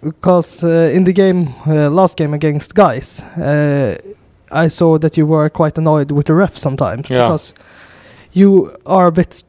because 0.00 0.64
uh, 0.66 0.96
in 0.96 1.04
the 1.04 1.12
game, 1.12 1.48
uh, 1.66 1.90
last 1.94 2.18
game 2.18 2.34
against 2.36 2.74
guys, 2.74 3.22
uh, 3.36 3.94
I 4.50 4.68
saw 4.68 4.98
that 4.98 5.16
you 5.16 5.26
were 5.26 5.48
quite 5.50 5.78
annoyed 5.78 6.10
with 6.10 6.26
the 6.26 6.34
ref 6.34 6.56
sometimes. 6.56 7.08
Yeah. 7.10 7.26
Because 7.28 7.54
you 8.32 8.76
are 8.86 9.06
a 9.06 9.12
bit, 9.12 9.42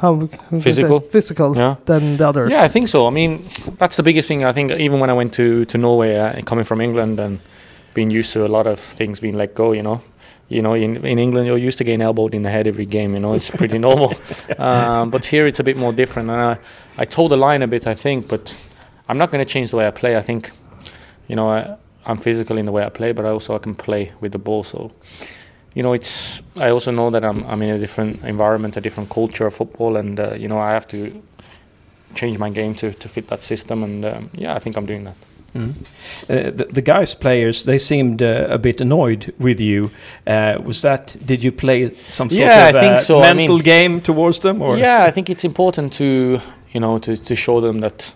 how, 0.00 0.28
Physical? 0.60 1.00
physical 1.00 1.56
Yeah. 1.56 1.76
than 1.86 2.16
the 2.16 2.28
others. 2.28 2.50
Yeah, 2.50 2.62
I 2.62 2.68
think 2.68 2.88
so. 2.88 3.06
I 3.06 3.10
mean, 3.10 3.42
that's 3.78 3.96
the 3.96 4.02
biggest 4.02 4.28
thing. 4.28 4.44
I 4.44 4.52
think 4.52 4.70
even 4.72 5.00
when 5.00 5.10
I 5.10 5.14
went 5.14 5.32
to 5.34 5.64
to 5.64 5.78
Norway, 5.78 6.16
uh, 6.18 6.42
coming 6.44 6.64
from 6.64 6.80
England 6.80 7.18
and 7.20 7.38
being 7.94 8.10
used 8.18 8.32
to 8.32 8.44
a 8.44 8.48
lot 8.48 8.66
of 8.66 8.78
things 8.78 9.20
being 9.20 9.36
let 9.38 9.54
go, 9.54 9.72
you 9.72 9.82
know. 9.82 10.00
You 10.48 10.62
know, 10.62 10.74
in, 10.74 10.96
in 11.06 11.18
England, 11.18 11.46
you're 11.46 11.66
used 11.68 11.78
to 11.78 11.84
getting 11.84 12.02
elbowed 12.02 12.34
in 12.34 12.42
the 12.42 12.50
head 12.50 12.66
every 12.66 12.86
game. 12.86 13.14
You 13.14 13.20
know, 13.20 13.34
it's 13.34 13.50
pretty 13.50 13.78
normal. 13.88 14.12
Um, 14.58 15.10
but 15.10 15.24
here, 15.26 15.46
it's 15.46 15.60
a 15.60 15.64
bit 15.64 15.76
more 15.76 15.92
different. 15.92 16.28
And 16.30 16.40
I, 16.40 16.58
I 16.98 17.04
told 17.04 17.30
the 17.30 17.36
line 17.36 17.62
a 17.62 17.68
bit, 17.68 17.86
I 17.86 17.94
think, 17.94 18.26
but 18.28 18.56
I'm 19.08 19.16
not 19.16 19.30
going 19.30 19.44
to 19.46 19.52
change 19.52 19.70
the 19.70 19.76
way 19.76 19.86
I 19.86 19.92
play. 19.92 20.16
I 20.16 20.22
think, 20.22 20.50
you 21.28 21.36
know, 21.36 21.48
I, 21.50 21.76
I'm 22.06 22.16
physical 22.16 22.58
in 22.58 22.64
the 22.66 22.72
way 22.72 22.84
I 22.84 22.88
play, 22.88 23.12
but 23.12 23.24
I 23.24 23.28
also 23.28 23.54
I 23.54 23.58
can 23.58 23.74
play 23.74 24.12
with 24.20 24.32
the 24.32 24.38
ball. 24.38 24.64
So, 24.64 24.90
you 25.74 25.82
know, 25.82 25.92
it's. 25.94 26.42
I 26.60 26.70
also 26.70 26.90
know 26.92 27.10
that 27.10 27.24
I'm 27.24 27.44
I'm 27.44 27.62
in 27.62 27.70
a 27.70 27.78
different 27.78 28.24
environment, 28.24 28.76
a 28.76 28.80
different 28.80 29.10
culture 29.10 29.46
of 29.46 29.54
football, 29.54 29.96
and 29.96 30.18
uh, 30.18 30.34
you 30.34 30.48
know, 30.48 30.58
I 30.58 30.72
have 30.72 30.86
to 30.88 31.22
change 32.14 32.38
my 32.38 32.50
game 32.50 32.74
to, 32.74 32.92
to 32.92 33.08
fit 33.08 33.28
that 33.28 33.42
system. 33.42 33.82
And 33.84 34.04
um, 34.04 34.30
yeah, 34.34 34.56
I 34.56 34.58
think 34.60 34.76
I'm 34.76 34.86
doing 34.86 35.04
that. 35.04 35.14
Mm. 35.54 35.70
Uh, 36.30 36.50
the, 36.56 36.64
the 36.74 36.80
guys 36.82 37.12
players 37.14 37.64
they 37.64 37.78
seemed 37.78 38.22
uh, 38.22 38.46
a 38.50 38.58
bit 38.58 38.80
annoyed 38.80 39.34
with 39.38 39.60
you. 39.60 39.90
Uh, 40.26 40.58
was 40.64 40.80
that? 40.82 41.16
Did 41.26 41.42
you 41.44 41.52
play 41.52 41.92
some 42.08 42.30
sort 42.30 42.40
Yeah, 42.40 42.68
of 42.68 42.76
I 42.76 42.80
think 42.80 42.92
uh, 42.94 42.98
so. 42.98 43.20
I 43.20 43.34
mental 43.34 43.56
mean- 43.56 43.64
game 43.64 44.00
towards 44.00 44.38
them? 44.38 44.62
Or 44.62 44.76
Yeah, 44.78 45.08
I 45.08 45.10
think 45.10 45.28
it's 45.28 45.44
important 45.44 45.92
to 45.94 46.40
you 46.72 46.80
know 46.80 46.98
to, 47.00 47.16
to 47.16 47.34
show 47.34 47.60
them 47.60 47.80
that 47.80 48.14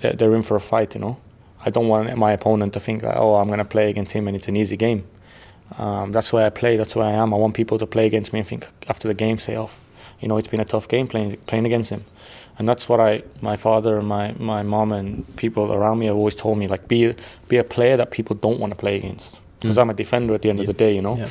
they're 0.00 0.34
in 0.34 0.42
for 0.42 0.56
a 0.56 0.60
fight. 0.60 0.94
You 0.94 1.00
know, 1.00 1.16
I 1.64 1.70
don't 1.70 1.88
want 1.88 2.16
my 2.16 2.32
opponent 2.32 2.72
to 2.74 2.80
think 2.80 3.02
that 3.02 3.16
oh 3.16 3.36
I'm 3.36 3.46
going 3.46 3.58
to 3.58 3.64
play 3.64 3.88
against 3.90 4.12
him 4.12 4.26
and 4.28 4.36
it's 4.36 4.48
an 4.48 4.56
easy 4.56 4.76
game. 4.76 5.04
Um, 5.78 6.12
that's 6.12 6.32
why 6.32 6.44
I 6.44 6.50
play. 6.50 6.76
That's 6.76 6.94
why 6.94 7.06
I 7.06 7.12
am. 7.12 7.32
I 7.32 7.36
want 7.36 7.54
people 7.54 7.78
to 7.78 7.86
play 7.86 8.06
against 8.06 8.32
me 8.32 8.40
and 8.40 8.48
think 8.48 8.66
after 8.88 9.08
the 9.08 9.14
game 9.14 9.38
say 9.38 9.56
oh 9.56 9.70
you 10.20 10.28
know 10.28 10.36
it's 10.36 10.48
been 10.48 10.60
a 10.60 10.64
tough 10.64 10.86
game 10.88 11.06
playing 11.08 11.36
playing 11.46 11.66
against 11.66 11.90
him. 11.90 12.04
And 12.58 12.68
that's 12.68 12.86
what 12.86 13.00
I, 13.00 13.22
my 13.40 13.56
father, 13.56 13.98
and 13.98 14.06
my 14.06 14.34
my 14.38 14.62
mom, 14.62 14.92
and 14.92 15.24
people 15.36 15.72
around 15.72 15.98
me 16.00 16.06
have 16.06 16.16
always 16.16 16.34
told 16.34 16.58
me 16.58 16.66
like 16.68 16.86
be 16.86 17.14
be 17.48 17.56
a 17.56 17.64
player 17.64 17.96
that 17.96 18.10
people 18.10 18.36
don't 18.36 18.60
want 18.60 18.72
to 18.72 18.76
play 18.78 18.96
against. 18.96 19.40
Because 19.60 19.78
Mm. 19.78 19.82
I'm 19.82 19.90
a 19.90 19.94
defender 19.94 20.34
at 20.34 20.42
the 20.42 20.50
end 20.50 20.60
of 20.60 20.66
the 20.66 20.72
day, 20.74 20.94
you 20.94 21.00
know. 21.00 21.16
Yeah. 21.16 21.28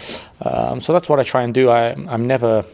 Um, 0.50 0.82
so 0.82 0.94
that's 0.94 1.08
what 1.10 1.20
I 1.20 1.24
try 1.24 1.44
and 1.44 1.54
do. 1.54 1.70
I, 1.70 1.92
I'm 2.14 2.26
never, 2.28 2.66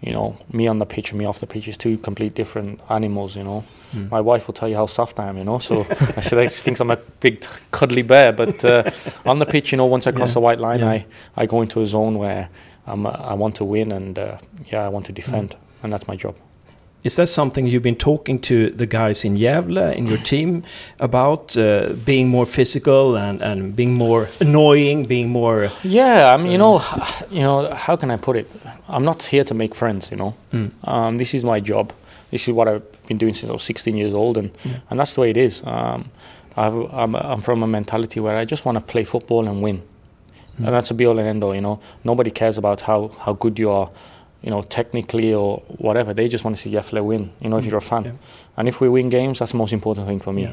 you 0.00 0.12
know, 0.12 0.36
me 0.50 0.66
on 0.66 0.78
the 0.80 0.86
pitch 0.86 1.10
and 1.12 1.18
me 1.20 1.24
off 1.26 1.38
the 1.40 1.46
pitch 1.46 1.68
is 1.68 1.76
two 1.76 1.98
complete 1.98 2.34
different 2.34 2.80
animals, 2.88 3.36
you 3.36 3.44
know. 3.44 3.64
Mm. 3.92 4.10
My 4.10 4.20
wife 4.20 4.46
will 4.46 4.54
tell 4.54 4.68
you 4.68 4.76
how 4.76 4.86
soft 4.86 5.18
I 5.20 5.28
am, 5.28 5.38
you 5.38 5.44
know. 5.44 5.58
So 5.58 5.84
she 6.22 6.48
thinks 6.48 6.80
I'm 6.80 6.90
a 6.90 6.96
big 7.20 7.40
t- 7.40 7.48
cuddly 7.70 8.02
bear, 8.02 8.32
but 8.32 8.64
uh, 8.64 8.90
on 9.26 9.38
the 9.38 9.46
pitch, 9.46 9.72
you 9.72 9.76
know, 9.78 9.86
once 9.86 10.06
I 10.06 10.12
cross 10.12 10.30
Yeah. 10.30 10.34
the 10.34 10.40
white 10.40 10.60
line, 10.60 10.80
Yeah. 10.80 10.90
I, 10.90 11.06
I 11.36 11.46
go 11.46 11.62
into 11.62 11.80
a 11.80 11.86
zone 11.86 12.18
where 12.18 12.48
I'm, 12.86 13.06
uh, 13.06 13.10
I 13.10 13.34
want 13.34 13.54
to 13.56 13.64
win 13.64 13.92
and 13.92 14.18
uh, 14.18 14.36
yeah, 14.72 14.86
I 14.86 14.88
want 14.88 15.06
to 15.06 15.12
defend, 15.12 15.50
Mm. 15.50 15.56
and 15.84 15.92
that's 15.92 16.06
my 16.08 16.16
job. 16.16 16.34
Is 17.04 17.16
that 17.16 17.28
something 17.28 17.66
you've 17.66 17.82
been 17.82 17.96
talking 17.96 18.38
to 18.42 18.70
the 18.70 18.86
guys 18.86 19.24
in 19.24 19.36
Gävle 19.36 19.92
in 19.96 20.06
your 20.06 20.18
team 20.18 20.62
about 21.00 21.56
uh, 21.56 21.94
being 22.04 22.28
more 22.28 22.46
physical 22.46 23.16
and, 23.16 23.42
and 23.42 23.74
being 23.74 23.92
more 23.94 24.28
annoying, 24.40 25.02
being 25.08 25.28
more? 25.28 25.68
Yeah, 25.82 26.32
I 26.32 26.36
mean, 26.40 26.52
you 26.52 26.58
know, 26.58 26.80
you 27.30 27.40
know, 27.42 27.74
how 27.74 27.96
can 27.96 28.10
I 28.12 28.16
put 28.18 28.36
it? 28.36 28.46
I'm 28.88 29.04
not 29.04 29.24
here 29.24 29.42
to 29.44 29.54
make 29.54 29.74
friends, 29.74 30.10
you 30.12 30.16
know. 30.16 30.34
Mm. 30.52 30.70
Um, 30.84 31.18
this 31.18 31.34
is 31.34 31.42
my 31.44 31.58
job. 31.60 31.92
This 32.32 32.48
is 32.48 32.54
what 32.54 32.66
I've 32.66 32.82
been 33.06 33.18
doing 33.18 33.34
since 33.34 33.50
I 33.50 33.52
was 33.52 33.62
16 33.62 33.96
years 33.96 34.14
old, 34.14 34.36
and 34.38 34.50
Yeah. 34.64 34.72
and 34.90 34.98
that's 34.98 35.14
the 35.14 35.20
way 35.20 35.30
it 35.30 35.36
is. 35.36 35.62
Um, 35.64 36.10
I'm, 36.56 37.14
I'm 37.14 37.40
from 37.40 37.62
a 37.62 37.66
mentality 37.66 38.20
where 38.20 38.36
I 38.36 38.44
just 38.44 38.64
want 38.66 38.76
to 38.76 38.80
play 38.92 39.04
football 39.04 39.46
and 39.46 39.62
win, 39.62 39.82
Mm. 40.58 40.66
and 40.66 40.74
that's 40.74 40.90
a 40.90 40.94
be 40.94 41.06
all 41.06 41.18
and 41.18 41.26
end 41.28 41.42
all. 41.44 41.54
You 41.54 41.60
know, 41.62 41.78
nobody 42.04 42.30
cares 42.30 42.58
about 42.58 42.80
how 42.82 43.10
how 43.24 43.32
good 43.34 43.58
you 43.58 43.70
are, 43.70 43.88
you 44.42 44.50
know, 44.50 44.62
technically 44.62 45.32
or 45.34 45.62
whatever. 45.78 46.12
They 46.14 46.28
just 46.28 46.44
want 46.44 46.56
to 46.56 46.62
see 46.62 46.70
Gefle 46.72 47.02
win. 47.04 47.30
You 47.40 47.48
know, 47.50 47.56
if 47.58 47.64
Mm. 47.64 47.70
you're 47.70 47.78
a 47.78 47.88
fan, 47.92 48.04
Yeah. 48.04 48.12
and 48.56 48.68
if 48.68 48.80
we 48.80 48.88
win 48.88 49.08
games, 49.10 49.38
that's 49.38 49.52
the 49.52 49.58
most 49.58 49.72
important 49.72 50.06
thing 50.08 50.20
for 50.20 50.32
me. 50.32 50.42
Yeah. 50.42 50.52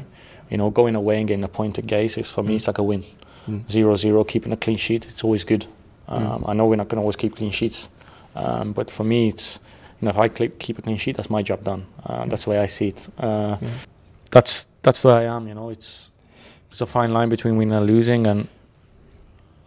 You 0.50 0.56
know, 0.58 0.70
going 0.70 0.94
away 0.96 1.18
and 1.18 1.28
getting 1.28 1.44
a 1.44 1.48
point 1.48 1.78
at 1.78 1.86
Gaze 1.86 2.16
is 2.18 2.30
for 2.30 2.42
me, 2.42 2.52
Mm. 2.52 2.56
it's 2.56 2.66
like 2.66 2.78
a 2.78 2.82
win 2.82 3.04
Mm. 3.48 3.62
zero 3.70 3.94
zero, 3.96 4.24
keeping 4.24 4.52
a 4.52 4.56
clean 4.56 4.76
sheet. 4.78 5.06
It's 5.10 5.22
always 5.24 5.44
good. 5.44 5.66
Um, 6.08 6.22
Mm. 6.44 6.48
I 6.50 6.52
know 6.54 6.66
we're 6.66 6.76
not 6.76 6.88
going 6.88 6.96
to 7.00 7.02
always 7.02 7.16
keep 7.16 7.36
clean 7.36 7.50
sheets, 7.50 7.88
um, 8.34 8.72
but 8.72 8.90
for 8.90 9.04
me, 9.04 9.28
it's 9.28 9.60
you 10.00 10.06
know 10.06 10.10
if 10.10 10.18
I 10.18 10.28
keep 10.28 10.78
a 10.78 10.82
clean 10.82 10.96
sheet, 10.96 11.16
that's 11.16 11.30
my 11.30 11.42
job 11.42 11.64
done. 11.64 11.86
Uh, 12.04 12.24
that's 12.26 12.44
the 12.44 12.50
way 12.50 12.58
I 12.58 12.66
see 12.66 12.88
it. 12.88 13.08
Uh, 13.18 13.56
Yeah. 13.60 13.68
That's 14.30 14.68
that's 14.82 15.02
where 15.04 15.16
I 15.16 15.24
am. 15.24 15.48
You 15.48 15.54
know, 15.54 15.70
it's 15.70 16.10
it's 16.70 16.80
a 16.80 16.86
fine 16.86 17.12
line 17.12 17.28
between 17.28 17.56
winning 17.56 17.74
and 17.74 17.86
losing, 17.86 18.26
and 18.26 18.48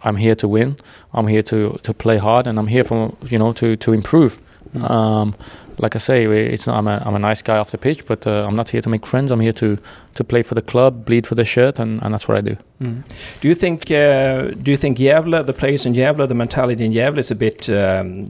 I'm 0.04 0.16
here 0.16 0.36
to 0.36 0.48
win. 0.48 0.78
I'm 1.14 1.28
here 1.28 1.44
to 1.44 1.78
to 1.84 1.94
play 1.94 2.18
hard, 2.18 2.48
and 2.48 2.58
I'm 2.58 2.68
here 2.68 2.84
for 2.84 3.14
you 3.30 3.38
know 3.38 3.54
to 3.54 3.76
to 3.76 3.94
improve. 3.94 4.40
Mm. 4.74 4.90
Um, 4.90 5.36
like 5.80 5.96
I 5.96 6.00
say, 6.00 6.26
it's 6.26 6.68
not, 6.68 6.78
I'm 6.78 6.88
a 6.88 7.04
I'm 7.06 7.16
a 7.16 7.20
nice 7.20 7.42
guy 7.42 7.58
off 7.58 7.72
the 7.72 7.78
pitch, 7.78 8.06
but 8.06 8.26
uh, 8.26 8.46
I'm 8.48 8.56
not 8.56 8.70
here 8.70 8.82
to 8.82 8.90
make 8.90 9.06
friends. 9.06 9.32
I'm 9.32 9.42
here 9.42 9.54
to 9.54 9.78
to 10.14 10.24
play 10.24 10.44
for 10.44 10.56
the 10.56 10.62
club, 10.62 11.06
bleed 11.06 11.28
for 11.28 11.36
the 11.36 11.46
shirt, 11.46 11.80
and, 11.80 12.02
and 12.02 12.14
that's 12.14 12.28
what 12.28 12.38
I 12.38 12.42
do. 12.42 12.56
Mm. 12.82 13.04
Do 13.42 13.48
you 13.48 13.56
think? 13.56 13.92
Uh, 13.92 14.52
do 14.64 14.72
you 14.72 14.78
think 14.78 14.98
Gävle, 14.98 15.46
the 15.46 15.54
players 15.54 15.86
in 15.86 15.94
Gävle, 15.94 16.28
the 16.28 16.36
mentality 16.36 16.86
in 16.86 16.92
Gävle 16.92 17.18
is 17.20 17.32
a 17.32 17.36
bit 17.36 17.70
um, 17.70 18.30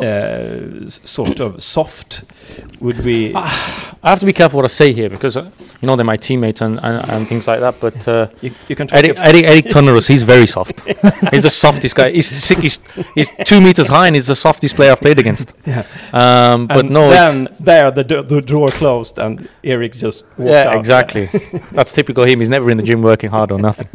uh, 0.00 0.88
sort 0.88 1.40
of 1.40 1.62
soft? 1.62 2.24
Would 2.80 3.04
we? 3.04 3.34
I 3.34 4.10
have 4.10 4.20
to 4.20 4.26
be 4.26 4.32
careful 4.32 4.58
what 4.58 4.64
I 4.64 4.68
say 4.68 4.92
here 4.92 5.08
because 5.08 5.36
uh, 5.36 5.50
you 5.80 5.86
know 5.86 5.96
they're 5.96 6.04
my 6.04 6.16
teammates 6.16 6.60
and, 6.60 6.78
and, 6.82 7.10
and 7.10 7.28
things 7.28 7.48
like 7.48 7.60
that. 7.60 7.80
But 7.80 8.06
uh, 8.06 8.28
you, 8.40 8.52
you 8.68 8.76
can. 8.76 8.88
Eric, 8.92 9.16
Eric, 9.16 9.44
Eric 9.44 10.04
he's 10.06 10.22
very 10.22 10.46
soft. 10.46 10.80
he's 11.30 11.42
the 11.42 11.50
softest 11.50 11.96
guy. 11.96 12.10
He's 12.10 12.28
sick. 12.28 12.58
He's, 12.58 12.80
he's 13.14 13.30
two 13.44 13.60
meters 13.60 13.88
high 13.88 14.06
and 14.06 14.14
he's 14.14 14.28
the 14.28 14.36
softest 14.36 14.76
player 14.76 14.92
I've 14.92 15.00
played 15.00 15.18
against. 15.18 15.52
Yeah. 15.64 15.86
Um, 16.12 16.66
but 16.66 16.80
and 16.80 16.90
no, 16.90 17.08
then 17.08 17.48
there 17.60 17.90
the, 17.92 18.02
do- 18.02 18.22
the 18.22 18.42
door 18.42 18.68
closed 18.68 19.18
and 19.18 19.48
Eric 19.62 19.92
just 19.94 20.24
walked 20.36 20.50
yeah, 20.50 20.68
out. 20.68 20.74
exactly. 20.76 21.26
That's 21.72 21.92
typical 21.92 22.24
him. 22.24 22.40
He's 22.40 22.48
never 22.48 22.68
in 22.70 22.76
the 22.78 22.82
gym 22.82 23.00
working 23.00 23.30
hard 23.30 23.52
or 23.52 23.58
nothing. 23.58 23.88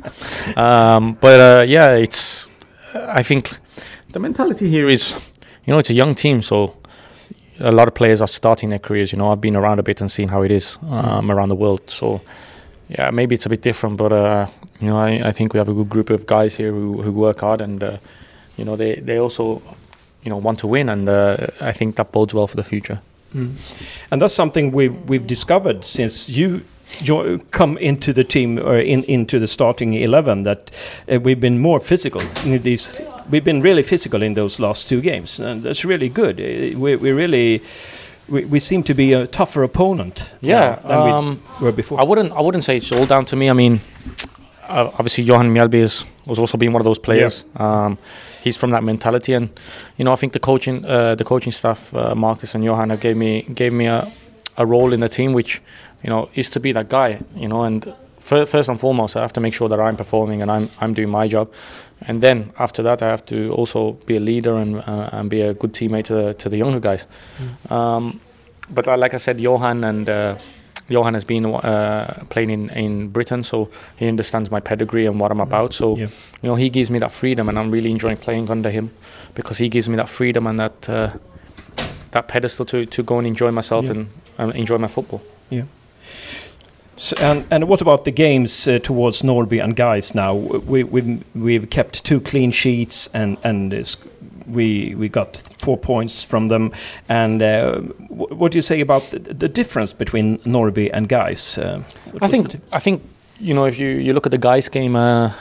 Um, 0.56 1.18
but 1.20 1.40
uh, 1.40 1.64
yeah, 1.68 1.96
it's. 1.96 2.48
I 2.96 3.22
think 3.22 3.60
the 4.12 4.20
mentality 4.20 4.70
here 4.70 4.88
is, 4.88 5.14
you 5.68 5.74
know, 5.74 5.80
it's 5.80 5.90
a 5.90 5.94
young 5.94 6.16
team, 6.16 6.42
so 6.42 6.74
a 7.60 7.72
lot 7.72 7.88
of 7.88 7.94
players 7.94 8.22
are 8.22 8.28
starting 8.28 8.70
their 8.70 8.80
careers. 8.80 9.12
You 9.12 9.18
know, 9.18 9.32
I've 9.32 9.42
been 9.42 9.56
around 9.56 9.80
a 9.80 9.84
bit 9.84 10.00
and 10.00 10.10
seen 10.10 10.30
how 10.30 10.42
it 10.42 10.52
is 10.52 10.80
um, 10.90 11.30
around 11.30 11.50
the 11.50 11.56
world. 11.56 11.90
So 11.90 12.22
yeah, 12.88 13.12
maybe 13.12 13.36
it's 13.36 13.46
a 13.46 13.50
bit 13.50 13.62
different, 13.62 13.98
but 13.98 14.14
uh, 14.14 14.48
you 14.80 14.88
know, 14.88 14.98
I, 14.98 15.28
I 15.28 15.32
think 15.34 15.54
we 15.54 15.58
have 15.58 15.68
a 15.68 15.74
good 15.74 15.90
group 15.90 16.10
of 16.10 16.26
guys 16.26 16.56
here 16.56 16.72
who, 16.72 17.02
who 17.02 17.12
work 17.12 17.42
hard 17.42 17.60
and 17.60 17.84
uh, 17.84 17.98
you 18.56 18.64
know 18.64 18.76
they 18.78 18.96
they 18.96 19.20
also 19.20 19.62
you 20.24 20.30
know 20.30 20.38
want 20.38 20.60
to 20.60 20.68
win, 20.68 20.90
and 20.90 21.10
uh, 21.10 21.48
I 21.60 21.74
think 21.74 21.96
that 21.98 22.12
bodes 22.14 22.34
well 22.34 22.48
for 22.48 22.56
the 22.56 22.64
future. 22.64 23.02
Mm. 23.36 23.56
And 24.10 24.22
that's 24.22 24.34
something 24.34 24.72
we've 24.72 24.98
we've 25.10 25.28
discovered 25.28 25.84
since 25.84 26.30
you 26.30 26.62
jo- 27.04 27.40
come 27.52 27.78
into 27.78 28.14
the 28.14 28.24
team 28.24 28.58
or 28.60 28.78
in 28.80 29.04
into 29.04 29.40
the 29.40 29.48
starting 29.48 29.94
eleven 29.94 30.44
that 30.44 30.72
uh, 31.12 31.20
we've 31.20 31.40
been 31.40 31.60
more 31.60 31.80
physical 31.80 32.22
in 32.46 32.62
these. 32.62 33.02
We've 33.32 33.44
been 33.44 33.62
really 33.62 33.84
physical 33.84 34.22
in 34.24 34.34
those 34.34 34.60
last 34.64 34.90
two 34.90 35.02
games, 35.02 35.40
and 35.40 35.64
that's 35.64 35.86
really 35.86 36.10
good. 36.10 36.40
Uh, 36.40 36.80
We 36.80 36.96
we 36.96 37.12
really 37.12 37.62
we, 38.30 38.46
we 38.46 38.60
seem 38.60 38.84
to 38.84 38.94
be 38.94 39.14
a 39.14 39.28
tougher 39.28 39.64
opponent. 39.64 40.34
Yeah, 40.42 40.76
than 40.88 41.14
um, 41.14 41.40
we 41.60 41.66
were 41.66 41.72
before. 41.76 42.02
I 42.02 42.06
wouldn't. 42.06 42.32
I 42.32 42.42
wouldn't 42.42 42.64
say 42.64 42.78
it's 42.78 42.92
all 42.92 43.06
down 43.06 43.26
to 43.26 43.36
me. 43.36 43.50
I 43.50 43.54
mean, 43.54 43.80
uh, 44.70 44.90
obviously 45.00 45.24
Johan 45.24 45.54
Mjelby 45.54 45.82
is 45.84 46.06
was 46.26 46.40
also 46.40 46.58
being 46.58 46.74
one 46.74 46.82
of 46.82 46.86
those 46.86 47.00
players. 47.02 47.46
Um, 47.56 47.98
he's 48.44 48.58
from 48.58 48.72
that 48.72 48.84
mentality, 48.84 49.34
and 49.36 49.50
you 49.98 50.06
know, 50.06 50.14
I 50.14 50.18
think 50.18 50.34
the 50.34 50.40
coaching, 50.40 50.86
uh, 50.86 51.16
the 51.16 51.24
coaching 51.24 51.54
staff, 51.54 51.94
uh, 51.94 52.16
Marcus 52.16 52.56
and 52.56 52.64
Johan, 52.64 52.90
have 52.90 53.00
gave 53.02 53.16
me 53.16 53.42
gave 53.56 53.72
me 53.72 53.88
a, 53.88 54.08
a 54.58 54.66
role 54.66 54.94
in 54.94 55.00
the 55.00 55.10
team, 55.10 55.34
which 55.34 55.62
you 56.04 56.10
know 56.10 56.30
is 56.36 56.50
to 56.50 56.60
be 56.60 56.72
that 56.74 56.90
guy. 56.90 57.20
You 57.36 57.48
know, 57.48 57.64
and 57.64 57.86
fir- 58.20 58.46
first 58.46 58.70
and 58.70 58.80
foremost, 58.80 59.16
I 59.16 59.22
have 59.22 59.34
to 59.34 59.42
make 59.42 59.54
sure 59.54 59.70
that 59.70 59.80
I'm 59.80 59.96
performing 59.98 60.42
and 60.42 60.52
I'm 60.52 60.70
I'm 60.82 60.94
doing 60.94 61.10
my 61.10 61.28
job, 61.28 61.48
and 62.08 62.22
then 62.22 62.52
after 62.58 62.84
that, 62.84 63.02
I 63.02 63.08
have 63.08 63.26
to 63.26 63.52
also 63.54 63.94
be 64.06 64.16
a 64.18 64.20
leader 64.20 64.56
and 64.56 64.78
uh, 64.78 65.10
and 65.12 65.30
be 65.30 65.42
a 65.42 65.54
good 65.54 65.74
teammate 65.74 66.04
to 66.06 66.14
the, 66.14 66.34
to 66.34 66.50
the 66.50 66.58
younger 66.58 66.80
guys. 66.80 67.08
Um, 67.70 68.20
but 68.70 68.88
uh, 68.88 68.98
like 68.98 69.14
I 69.14 69.18
said, 69.18 69.40
Johan 69.40 69.84
and 69.84 70.10
uh, 70.10 70.36
Johan 70.90 71.14
has 71.14 71.24
been 71.26 71.46
uh, 71.46 72.24
playing 72.30 72.50
in, 72.50 72.70
in 72.70 73.10
Britain, 73.10 73.44
so 73.44 73.70
he 73.98 74.08
understands 74.08 74.52
my 74.52 74.60
pedigree 74.62 75.06
and 75.06 75.20
what 75.20 75.32
I'm 75.32 75.40
about. 75.42 75.74
So 75.74 75.96
Yeah. 75.98 76.08
you 76.42 76.50
know, 76.50 76.56
he 76.56 76.70
gives 76.70 76.90
me 76.90 77.00
that 77.00 77.12
freedom, 77.12 77.50
and 77.50 77.58
I'm 77.60 77.72
really 77.72 77.92
enjoying 77.92 78.18
playing 78.18 78.50
under 78.52 78.70
him 78.70 78.90
because 79.36 79.58
he 79.58 79.70
gives 79.70 79.88
me 79.90 79.96
that 79.98 80.10
freedom 80.10 80.48
and 80.48 80.60
that 80.60 80.90
uh, 80.90 81.10
that 82.12 82.28
pedestal 82.28 82.66
to, 82.66 82.86
to 82.86 83.04
go 83.04 83.18
and 83.18 83.28
enjoy 83.28 83.52
myself 83.52 83.86
Yeah. 83.86 83.92
and, 83.92 84.08
and 84.38 84.56
enjoy 84.56 84.78
my 84.78 84.88
football. 84.88 85.22
So, 86.98 87.16
and 87.22 87.46
and 87.52 87.68
what 87.68 87.82
about 87.82 88.04
the 88.06 88.12
games 88.12 88.68
uh, 88.68 88.80
towards 88.80 89.22
Norby 89.22 89.64
and 89.64 89.76
guys 89.76 90.16
now? 90.16 90.34
We 90.34 90.84
we've 90.84 91.24
we've 91.36 91.70
kept 91.70 92.04
two 92.04 92.20
clean 92.20 92.52
sheets 92.52 93.10
and 93.14 93.38
and 93.44 93.74
uh, 93.74 93.84
we 94.48 94.96
we 94.96 95.08
got 95.10 95.38
four 95.58 95.78
points 95.78 96.24
from 96.26 96.48
them. 96.48 96.72
And 97.08 97.42
uh, 97.42 97.80
wh- 98.10 98.32
what 98.40 98.52
do 98.52 98.58
you 98.58 98.62
say 98.64 98.82
about 98.82 99.04
the, 99.12 99.20
the 99.20 99.48
difference 99.48 99.94
between 99.94 100.40
Norby 100.40 100.90
and 100.94 101.08
guys? 101.08 101.58
Uh, 101.58 101.84
I 102.22 102.28
think 102.28 102.56
I 102.72 102.80
think 102.80 103.02
you 103.40 103.54
know 103.54 103.66
if 103.66 103.78
you, 103.78 103.88
you 103.90 104.14
look 104.14 104.26
at 104.26 104.32
the 104.32 104.38
guys 104.40 104.70
game, 104.70 104.96
uh, 104.96 105.32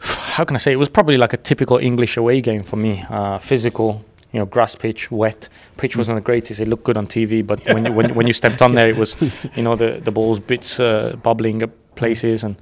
how 0.00 0.44
can 0.44 0.56
I 0.56 0.58
say 0.58 0.72
it 0.72 0.78
was 0.78 0.88
probably 0.88 1.16
like 1.16 1.32
a 1.32 1.36
typical 1.38 1.78
English 1.78 2.16
away 2.16 2.40
game 2.40 2.62
for 2.64 2.76
me. 2.76 3.04
Uh, 3.10 3.38
physical, 3.38 4.04
you 4.32 4.38
know, 4.38 4.46
grass 4.46 4.74
pitch, 4.74 5.10
wet. 5.10 5.48
Pitch 5.76 5.96
wasn't 5.96 6.16
the 6.16 6.22
greatest. 6.22 6.60
It 6.60 6.68
looked 6.68 6.84
good 6.84 6.96
on 6.96 7.06
TV, 7.06 7.46
but 7.46 7.64
when 7.74 7.86
you, 7.86 7.92
when 7.92 8.14
when 8.14 8.26
you 8.26 8.32
stepped 8.32 8.60
on 8.62 8.74
there, 8.74 8.88
it 8.88 8.96
was 8.96 9.16
you 9.56 9.62
know 9.62 9.76
the 9.76 10.00
the 10.04 10.10
balls 10.10 10.40
bits 10.40 10.80
uh, 10.80 11.16
bubbling 11.22 11.62
up 11.62 11.70
places 11.94 12.44
and. 12.44 12.56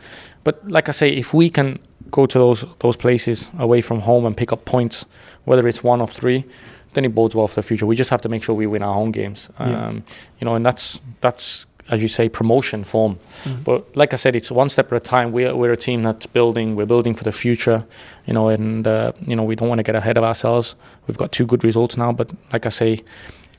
But 0.45 0.65
like 0.69 0.89
I 0.89 0.93
say, 0.93 1.11
if 1.11 1.35
we 1.35 1.51
can 1.51 1.79
go 2.13 2.25
to 2.27 2.39
those 2.39 2.65
those 2.79 2.97
places 2.97 3.51
away 3.59 3.81
from 3.81 4.01
home 4.03 4.25
and 4.27 4.37
pick 4.37 4.53
up 4.53 4.65
points, 4.65 5.05
whether 5.45 5.67
it's 5.67 5.83
one 5.83 6.01
or 6.01 6.07
three, 6.07 6.45
then 6.93 7.05
it 7.05 7.15
bodes 7.15 7.35
well 7.35 7.49
for 7.49 7.57
the 7.57 7.63
future. 7.67 7.85
We 7.85 7.97
just 7.97 8.11
have 8.11 8.21
to 8.23 8.29
make 8.29 8.45
sure 8.45 8.55
we 8.55 8.67
win 8.69 8.83
our 8.83 8.95
home 8.95 9.11
games. 9.11 9.51
Um, 9.59 9.71
Yeah. 9.71 9.93
You 10.41 10.45
know, 10.45 10.55
and 10.55 10.65
that's 10.65 11.01
that's 11.21 11.67
as 11.90 12.03
you 12.03 12.09
say 12.09 12.29
promotion 12.29 12.85
form. 12.85 13.18
Mhm. 13.44 13.64
But 13.64 13.96
like 13.96 14.12
I 14.12 14.16
said, 14.16 14.35
it's 14.35 14.51
one 14.51 14.68
step 14.68 14.92
at 14.92 14.96
a 14.96 15.01
time. 15.01 15.33
We're 15.33 15.55
we're 15.55 15.72
a 15.72 15.77
team 15.77 16.03
that's 16.03 16.27
building. 16.27 16.77
We're 16.77 16.87
building 16.87 17.14
for 17.14 17.25
the 17.25 17.33
future. 17.33 17.85
You 18.27 18.35
know, 18.35 18.49
and 18.49 18.87
uh, 18.87 19.12
you 19.27 19.37
know 19.37 19.44
we 19.44 19.55
don't 19.57 19.68
want 19.68 19.79
to 19.79 19.83
get 19.85 19.94
ahead 19.96 20.16
of 20.18 20.25
ourselves. 20.25 20.77
We've 21.07 21.18
got 21.18 21.31
two 21.33 21.46
good 21.46 21.62
results 21.64 21.96
now, 21.96 22.12
but 22.12 22.31
like 22.53 22.66
I 22.66 22.70
say. 22.70 22.99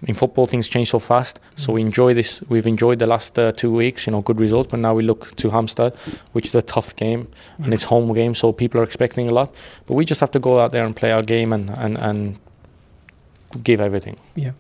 In 0.08 0.14
football, 0.14 0.46
things 0.46 0.68
change 0.68 0.90
so 0.90 1.00
fast. 1.00 1.40
So 1.56 1.74
we 1.74 1.82
enjoy 1.82 2.14
this. 2.14 2.44
We've 2.50 2.68
enjoyed 2.68 3.00
the 3.00 3.08
last 3.08 3.40
uh, 3.40 3.52
two 3.52 3.72
weeks, 3.74 4.06
you 4.06 4.12
know, 4.12 4.22
good 4.22 4.40
results. 4.40 4.68
But 4.70 4.80
now 4.80 4.94
we 4.94 5.02
look 5.02 5.36
to 5.38 5.50
Hampstead, 5.50 5.92
which 6.34 6.46
is 6.46 6.54
a 6.54 6.62
tough 6.62 6.96
game, 6.96 7.28
and 7.64 7.74
it's 7.74 7.86
home 7.86 8.14
game, 8.14 8.36
so 8.36 8.52
people 8.54 8.80
are 8.80 8.84
expecting 8.84 9.28
a 9.28 9.34
lot. 9.34 9.56
But 9.88 9.96
we 9.96 10.06
just 10.06 10.20
have 10.22 10.30
to 10.32 10.40
go 10.40 10.60
out 10.60 10.72
there 10.72 10.86
and 10.86 10.96
play 10.96 11.12
our 11.12 11.24
game 11.24 11.52
and 11.52 11.72
and, 11.72 11.98
and 11.98 12.38
give 13.64 13.82
everything. 13.82 14.18
Yeah. 14.36 14.52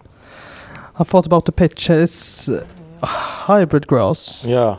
I 1.00 1.04
thought 1.04 1.28
about 1.28 1.46
the 1.46 1.52
pitch. 1.52 1.90
It's 1.92 2.50
hybrid 3.04 3.88
grass. 3.88 4.44
Yeah, 4.46 4.78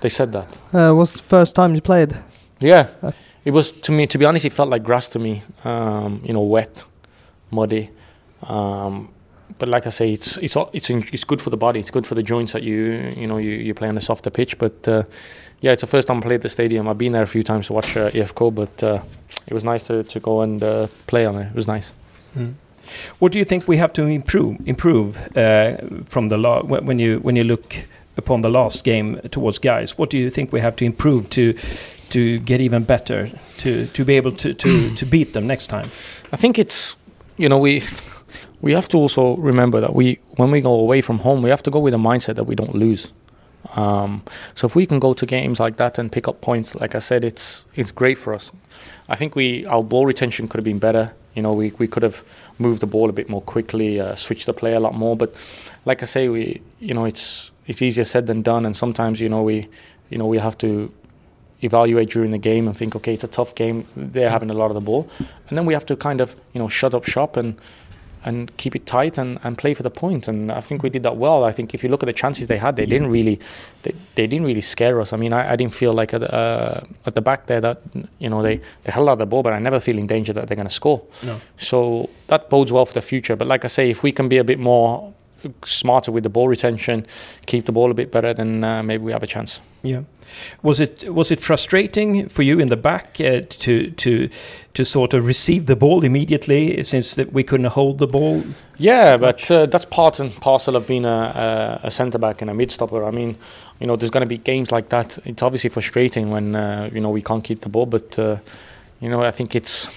they 0.00 0.08
said 0.08 0.32
that. 0.32 0.58
Uh, 0.72 0.94
was 0.94 1.12
the 1.12 1.22
first 1.22 1.54
time 1.54 1.74
you 1.74 1.80
played? 1.80 2.14
Yeah, 2.60 2.88
Uh, 3.02 3.12
it 3.44 3.52
was 3.52 3.70
to 3.70 3.92
me. 3.92 4.06
To 4.06 4.18
be 4.18 4.24
honest, 4.26 4.44
it 4.44 4.52
felt 4.52 4.70
like 4.70 4.82
grass 4.82 5.08
to 5.10 5.18
me. 5.18 5.42
Um, 5.64 6.20
you 6.24 6.32
know, 6.32 6.42
wet, 6.42 6.84
muddy. 7.50 7.90
Um, 8.42 9.08
but 9.58 9.68
like 9.68 9.86
I 9.86 9.90
say, 9.90 10.12
it's 10.12 10.36
it's 10.38 10.56
it's 10.72 10.90
it's 10.90 11.24
good 11.24 11.40
for 11.40 11.50
the 11.50 11.56
body. 11.56 11.80
It's 11.80 11.90
good 11.90 12.06
for 12.06 12.14
the 12.14 12.22
joints 12.22 12.52
that 12.52 12.62
you 12.62 13.12
you 13.16 13.26
know 13.26 13.38
you, 13.38 13.50
you 13.50 13.74
play 13.74 13.88
on 13.88 13.96
a 13.96 14.00
softer 14.00 14.30
pitch. 14.30 14.58
But 14.58 14.86
uh, 14.88 15.02
yeah, 15.60 15.72
it's 15.72 15.80
the 15.82 15.86
first 15.86 16.08
time 16.08 16.18
I 16.18 16.20
played 16.20 16.42
the 16.42 16.48
stadium. 16.48 16.86
I've 16.88 16.98
been 16.98 17.12
there 17.12 17.22
a 17.22 17.26
few 17.26 17.42
times 17.42 17.66
to 17.66 17.72
watch 17.72 17.96
uh, 17.96 18.10
EFCO, 18.10 18.50
but 18.54 18.82
uh, 18.82 19.02
it 19.46 19.54
was 19.54 19.64
nice 19.64 19.82
to, 19.86 20.02
to 20.04 20.20
go 20.20 20.42
and 20.42 20.62
uh, 20.62 20.86
play 21.06 21.26
on 21.26 21.36
it. 21.36 21.46
It 21.48 21.54
was 21.54 21.66
nice. 21.66 21.94
What 23.18 23.32
do 23.32 23.38
you 23.38 23.44
think 23.44 23.68
we 23.68 23.76
have 23.78 23.92
to 23.94 24.02
improve 24.02 24.56
improve 24.66 25.16
uh, 25.36 25.76
from 26.06 26.28
the 26.28 26.38
la- 26.38 26.62
when 26.62 26.86
when 26.86 26.98
you 26.98 27.18
when 27.20 27.36
you 27.36 27.44
look 27.44 27.76
upon 28.16 28.42
the 28.42 28.50
last 28.50 28.84
game 28.84 29.20
towards 29.30 29.58
guys? 29.58 29.98
What 29.98 30.10
do 30.10 30.18
you 30.18 30.30
think 30.30 30.52
we 30.52 30.60
have 30.60 30.76
to 30.76 30.84
improve 30.84 31.28
to 31.30 31.52
to 32.10 32.38
get 32.40 32.60
even 32.60 32.84
better 32.84 33.30
to 33.58 33.86
to 33.86 34.04
be 34.04 34.16
able 34.16 34.32
to 34.32 34.54
to, 34.54 34.94
to 34.94 35.06
beat 35.06 35.32
them 35.32 35.46
next 35.46 35.66
time? 35.68 35.90
I 36.32 36.36
think 36.36 36.58
it's 36.58 36.96
you 37.36 37.48
know 37.48 37.58
we 37.58 37.82
we 38.60 38.72
have 38.72 38.88
to 38.88 38.98
also 38.98 39.36
remember 39.36 39.80
that 39.80 39.94
we 39.94 40.18
when 40.36 40.50
we 40.50 40.60
go 40.60 40.74
away 40.80 41.00
from 41.00 41.18
home 41.18 41.42
we 41.42 41.50
have 41.50 41.62
to 41.62 41.70
go 41.70 41.78
with 41.78 41.94
a 41.94 41.98
mindset 41.98 42.34
that 42.34 42.44
we 42.44 42.54
don't 42.54 42.74
lose. 42.74 43.12
Um, 43.74 44.22
so 44.54 44.66
if 44.66 44.74
we 44.74 44.86
can 44.86 44.98
go 44.98 45.14
to 45.14 45.26
games 45.26 45.60
like 45.60 45.76
that 45.76 45.98
and 45.98 46.10
pick 46.10 46.26
up 46.28 46.40
points, 46.40 46.74
like 46.74 46.94
I 46.94 47.00
said, 47.00 47.24
it's 47.24 47.64
it's 47.74 47.92
great 47.92 48.18
for 48.18 48.34
us. 48.34 48.52
I 49.08 49.16
think 49.16 49.34
we 49.36 49.66
our 49.66 49.82
ball 49.82 50.06
retention 50.06 50.48
could 50.48 50.58
have 50.58 50.64
been 50.64 50.78
better. 50.78 51.12
You 51.34 51.42
know, 51.42 51.52
we, 51.52 51.72
we 51.78 51.86
could 51.86 52.02
have 52.02 52.24
moved 52.58 52.80
the 52.80 52.86
ball 52.86 53.08
a 53.08 53.12
bit 53.12 53.28
more 53.28 53.42
quickly, 53.42 54.00
uh, 54.00 54.14
switched 54.14 54.46
the 54.46 54.52
play 54.52 54.74
a 54.74 54.80
lot 54.80 54.94
more. 54.94 55.16
But 55.16 55.34
like 55.84 56.02
I 56.02 56.06
say, 56.06 56.28
we 56.28 56.60
you 56.80 56.94
know 56.94 57.04
it's 57.04 57.52
it's 57.66 57.82
easier 57.82 58.04
said 58.04 58.26
than 58.26 58.42
done, 58.42 58.66
and 58.66 58.76
sometimes 58.76 59.20
you 59.20 59.28
know 59.28 59.42
we 59.42 59.68
you 60.10 60.18
know 60.18 60.26
we 60.26 60.38
have 60.38 60.56
to 60.58 60.92
evaluate 61.60 62.10
during 62.10 62.30
the 62.30 62.38
game 62.38 62.68
and 62.68 62.76
think, 62.76 62.94
okay, 62.94 63.14
it's 63.14 63.24
a 63.24 63.28
tough 63.28 63.54
game. 63.54 63.84
They're 63.96 64.30
having 64.30 64.50
a 64.50 64.54
lot 64.54 64.70
of 64.70 64.74
the 64.74 64.80
ball, 64.80 65.08
and 65.48 65.58
then 65.58 65.66
we 65.66 65.74
have 65.74 65.86
to 65.86 65.96
kind 65.96 66.20
of 66.20 66.36
you 66.52 66.60
know 66.60 66.68
shut 66.68 66.94
up 66.94 67.04
shop 67.04 67.36
and 67.36 67.58
and 68.24 68.54
keep 68.56 68.74
it 68.74 68.86
tight 68.86 69.18
and, 69.18 69.38
and 69.42 69.56
play 69.56 69.74
for 69.74 69.82
the 69.82 69.90
point. 69.90 70.28
And 70.28 70.50
I 70.50 70.60
think 70.60 70.82
we 70.82 70.90
did 70.90 71.02
that 71.02 71.16
well. 71.16 71.44
I 71.44 71.52
think 71.52 71.74
if 71.74 71.82
you 71.82 71.88
look 71.88 72.02
at 72.02 72.06
the 72.06 72.12
chances 72.12 72.48
they 72.48 72.58
had, 72.58 72.76
they 72.76 72.86
didn't 72.86 73.10
really 73.10 73.40
they, 73.82 73.94
they 74.14 74.26
didn't 74.26 74.46
really 74.46 74.60
scare 74.60 75.00
us. 75.00 75.12
I 75.12 75.16
mean, 75.16 75.32
I, 75.32 75.52
I 75.52 75.56
didn't 75.56 75.74
feel 75.74 75.92
like 75.92 76.14
at, 76.14 76.22
uh, 76.22 76.80
at 77.06 77.14
the 77.14 77.20
back 77.20 77.46
there 77.46 77.60
that 77.60 77.82
you 78.18 78.28
know 78.28 78.42
they 78.42 78.60
they 78.84 78.92
held 78.92 79.08
out 79.08 79.18
the 79.18 79.26
ball, 79.26 79.42
but 79.42 79.52
I 79.52 79.58
never 79.58 79.80
feel 79.80 79.98
in 79.98 80.06
danger 80.06 80.32
that 80.32 80.48
they're 80.48 80.56
going 80.56 80.68
to 80.68 80.74
score. 80.74 81.02
No. 81.22 81.40
So 81.56 82.10
that 82.28 82.50
bodes 82.50 82.72
well 82.72 82.86
for 82.86 82.94
the 82.94 83.02
future. 83.02 83.36
But 83.36 83.48
like 83.48 83.64
I 83.64 83.68
say, 83.68 83.90
if 83.90 84.02
we 84.02 84.12
can 84.12 84.28
be 84.28 84.38
a 84.38 84.44
bit 84.44 84.58
more 84.58 85.12
smarter 85.64 86.12
with 86.12 86.22
the 86.22 86.28
ball 86.28 86.48
retention, 86.48 87.06
keep 87.46 87.66
the 87.66 87.72
ball 87.72 87.90
a 87.90 87.94
bit 87.94 88.10
better, 88.10 88.34
then 88.34 88.64
uh, 88.64 88.82
maybe 88.82 89.04
we 89.04 89.12
have 89.12 89.22
a 89.22 89.26
chance. 89.26 89.60
Yeah. 89.82 90.02
Was 90.62 90.80
it 90.80 91.12
was 91.12 91.30
it 91.30 91.40
frustrating 91.40 92.28
for 92.28 92.42
you 92.42 92.58
in 92.60 92.68
the 92.68 92.76
back 92.76 93.20
uh, 93.20 93.40
to 93.48 93.90
to 93.90 94.28
to 94.74 94.84
sort 94.84 95.14
of 95.14 95.24
receive 95.24 95.66
the 95.66 95.76
ball 95.76 96.04
immediately 96.04 96.82
since 96.82 97.14
that 97.14 97.32
we 97.32 97.42
couldn't 97.42 97.66
hold 97.66 97.98
the 97.98 98.06
ball? 98.06 98.44
Yeah, 98.76 99.16
but 99.16 99.50
uh, 99.50 99.66
that's 99.66 99.84
part 99.84 100.20
and 100.20 100.34
parcel 100.40 100.76
of 100.76 100.86
being 100.86 101.04
a, 101.04 101.80
a, 101.82 101.86
a 101.86 101.90
centre 101.90 102.18
back 102.18 102.42
and 102.42 102.50
a 102.50 102.54
mid 102.54 102.70
stopper. 102.70 103.04
I 103.04 103.10
mean, 103.10 103.36
you 103.80 103.86
know, 103.86 103.96
there's 103.96 104.10
going 104.10 104.22
to 104.22 104.28
be 104.28 104.38
games 104.38 104.70
like 104.70 104.88
that. 104.88 105.18
It's 105.24 105.42
obviously 105.42 105.70
frustrating 105.70 106.30
when 106.30 106.54
uh, 106.54 106.90
you 106.92 107.00
know 107.00 107.10
we 107.10 107.22
can't 107.22 107.44
keep 107.44 107.60
the 107.60 107.68
ball, 107.68 107.86
but 107.86 108.18
uh, 108.18 108.36
you 109.00 109.08
know, 109.08 109.22
I 109.22 109.30
think 109.30 109.54
it's 109.54 109.88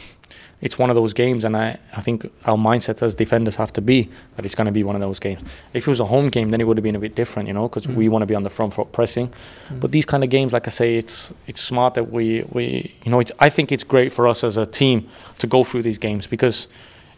it's 0.62 0.78
one 0.78 0.90
of 0.92 0.96
those 0.96 1.14
games, 1.14 1.44
and 1.44 1.58
I, 1.58 1.78
I 1.94 2.02
think 2.02 2.32
our 2.46 2.56
mindset 2.56 3.02
as 3.02 3.16
defenders 3.16 3.56
have 3.56 3.74
to 3.74 3.82
be 3.82 4.10
that 4.36 4.46
it's 4.46 4.54
going 4.54 4.68
to 4.68 4.72
be 4.72 4.84
one 4.84 4.96
of 4.96 5.02
those 5.02 5.20
games. 5.20 5.42
If 5.74 5.88
it 5.88 5.90
was 5.90 6.00
a 6.00 6.06
home 6.06 6.30
game, 6.30 6.52
then 6.52 6.62
it 6.62 6.66
would 6.66 6.78
have 6.78 6.84
been 6.84 6.96
a 6.96 7.00
bit 7.00 7.16
different, 7.16 7.48
you 7.48 7.54
know, 7.54 7.68
because 7.68 7.88
we 7.88 8.08
mm. 8.08 8.10
want 8.10 8.22
to 8.22 8.28
be 8.28 8.36
on 8.36 8.44
the 8.44 8.50
front 8.50 8.74
foot 8.74 8.92
pressing. 8.92 9.30
Mm. 9.70 9.80
But 9.80 9.92
these 9.92 10.06
kind 10.06 10.24
of 10.24 10.30
games, 10.30 10.54
like 10.54 10.68
I 10.68 10.70
say, 10.70 10.98
it's 10.98 11.34
it's 11.48 11.62
smart 11.62 11.96
that 11.96 12.12
we 12.12 12.44
we 12.52 12.94
you 13.04 13.12
know 13.12 13.20
it's, 13.20 13.32
I 13.40 13.50
think 13.50 13.72
it's 13.72 13.84
great 13.84 14.14
for 14.14 14.28
us 14.28 14.44
as 14.44 14.58
a 14.58 14.66
team 14.66 15.08
to 15.40 15.48
go 15.48 15.64
through 15.64 15.82
these 15.82 15.98
games 15.98 16.28
because 16.28 16.68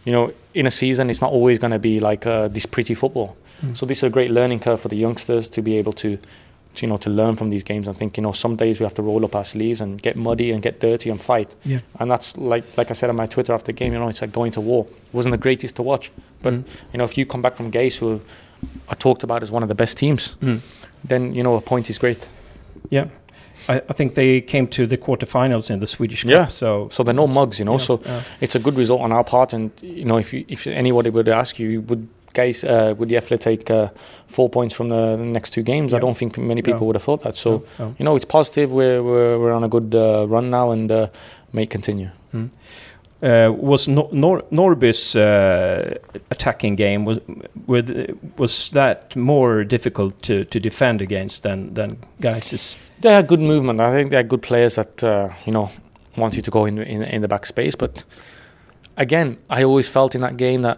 you 0.06 0.12
know 0.12 0.34
in 0.54 0.66
a 0.66 0.72
season 0.72 1.10
it's 1.10 1.22
not 1.22 1.32
always 1.32 1.60
going 1.60 1.72
to 1.72 1.80
be 1.80 2.00
like 2.00 2.26
uh, 2.26 2.48
this 2.48 2.66
pretty 2.66 2.94
football. 2.94 3.36
Mm. 3.62 3.78
So 3.78 3.86
this 3.86 4.00
is 4.00 4.04
a 4.04 4.10
great 4.10 4.32
learning 4.32 4.60
curve 4.60 4.80
for 4.80 4.90
the 4.90 4.96
youngsters 4.96 5.48
to 5.50 5.62
be 5.62 5.78
able 5.78 5.94
to, 5.94 6.18
to 6.76 6.86
you 6.86 6.90
know 6.90 6.98
to 6.98 7.10
learn 7.10 7.36
from 7.36 7.50
these 7.50 7.64
games 7.64 7.88
and 7.88 7.96
think 7.98 8.18
you 8.18 8.24
know 8.24 8.32
some 8.32 8.56
days 8.56 8.80
we 8.80 8.84
have 8.86 8.94
to 8.96 9.02
roll 9.02 9.24
up 9.26 9.36
our 9.36 9.44
sleeves 9.44 9.82
and 9.82 10.02
get 10.02 10.16
muddy 10.16 10.52
and 10.52 10.62
get 10.64 10.80
dirty 10.80 11.10
and 11.10 11.20
fight. 11.22 11.56
Yeah. 11.66 11.80
And 12.00 12.10
that's 12.12 12.38
like 12.38 12.64
like 12.78 12.90
I 12.92 12.94
said 12.94 13.10
on 13.10 13.16
my 13.16 13.26
Twitter 13.28 13.54
after 13.54 13.68
the 13.72 13.74
game, 13.74 13.94
you 13.94 14.00
know, 14.00 14.08
it's 14.10 14.22
like 14.22 14.32
going 14.32 14.52
to 14.54 14.62
war. 14.62 14.86
It 14.90 15.14
wasn't 15.14 15.32
the 15.34 15.38
greatest 15.42 15.76
to 15.76 15.84
watch, 15.84 16.12
but 16.42 16.54
Mm. 16.54 16.64
you 16.92 16.98
know 16.98 17.04
if 17.06 17.18
you 17.18 17.26
come 17.26 17.42
back 17.42 17.56
from 17.56 17.70
Gaze, 17.70 17.98
who 17.98 18.20
are 18.90 18.96
talked 18.96 19.24
about 19.24 19.44
as 19.44 19.52
one 19.52 19.64
of 19.64 19.70
the 19.70 19.76
best 19.76 19.98
teams, 19.98 20.36
Mm. 20.42 20.60
then 21.08 21.36
you 21.36 21.44
know 21.44 21.56
a 21.56 21.62
point 21.62 21.90
is 21.90 21.98
great. 22.00 22.28
Yeah. 22.90 23.06
I, 23.70 23.76
I 23.90 23.94
think 23.94 24.16
they 24.16 24.42
came 24.42 24.68
to 24.68 24.86
the 24.88 24.98
quarterfinals 24.98 25.70
in 25.70 25.80
the 25.80 25.88
Swedish 25.88 26.24
Cup. 26.24 26.32
Yeah. 26.32 26.48
So 26.48 26.90
So 26.92 27.04
they're 27.04 27.14
no 27.14 27.28
mugs, 27.28 27.60
you 27.60 27.66
know. 27.66 27.74
yeah, 27.74 27.86
So 27.86 28.02
yeah. 28.06 28.22
it's 28.42 28.56
a 28.56 28.60
good 28.60 28.78
result 28.78 29.02
on 29.02 29.12
our 29.12 29.24
part. 29.24 29.54
And 29.54 29.72
you 29.82 30.04
know, 30.06 30.18
if 30.18 30.34
you, 30.34 30.44
if 30.50 30.68
anybody 30.68 31.10
would 31.10 31.30
ask 31.30 31.60
you, 31.60 31.82
would 31.88 32.08
guys 32.34 32.64
uh, 32.64 32.94
would 32.98 33.10
Gefle 33.10 33.38
take 33.40 33.70
uh, 33.74 33.88
four 34.28 34.50
points 34.50 34.76
from 34.76 34.90
the 34.90 35.16
next 35.18 35.54
two 35.54 35.64
games? 35.64 35.94
I 35.94 36.00
don't 36.00 36.18
think 36.18 36.38
many 36.38 36.62
people 36.62 36.80
No. 36.82 36.86
would 36.88 36.96
have 36.96 37.04
thought 37.04 37.22
that. 37.24 37.38
So 37.38 37.50
No, 37.50 37.64
no. 37.80 37.96
you 38.00 38.06
know, 38.06 38.16
it's 38.16 38.26
positive. 38.26 38.72
We're 38.72 39.02
we're, 39.04 39.40
we're 39.40 39.54
on 39.56 39.64
a 39.64 39.68
good 39.70 39.94
uh, 39.96 40.26
run 40.28 40.50
now, 40.50 40.72
and 40.72 40.92
uh, 40.92 41.08
may 41.52 41.66
continue. 41.68 42.10
uh, 42.34 43.50
was 43.56 43.88
Nor- 43.88 44.10
Nor- 44.12 44.44
Norby's 44.52 45.16
uh, 45.16 45.98
attacking 46.32 46.76
game 46.76 47.06
was 47.06 47.20
with 47.68 47.90
was 48.38 48.70
that 48.72 49.16
more 49.16 49.64
difficult 49.64 50.22
to, 50.24 50.44
to 50.46 50.60
defend 50.60 51.02
against 51.02 51.44
than 51.44 51.74
than 51.74 51.98
Geis's? 52.20 52.78
They 53.02 53.14
had 53.14 53.28
good 53.28 53.40
movement. 53.40 53.80
I 53.80 53.92
think 53.92 54.10
they 54.10 54.18
had 54.18 54.28
good 54.30 54.42
players 54.42 54.76
that 54.76 55.04
uh, 55.04 55.30
you 55.46 55.54
know 55.54 55.70
wanted 56.18 56.44
to 56.46 56.52
go 56.52 56.66
in, 56.66 56.78
in 56.80 57.04
in 57.04 57.22
the 57.22 57.28
back 57.28 57.46
space. 57.46 57.76
But 57.78 58.04
again, 58.98 59.38
I 59.50 59.64
always 59.64 59.90
felt 59.90 60.16
in 60.16 60.22
that 60.22 60.38
game 60.38 60.62
that 60.64 60.78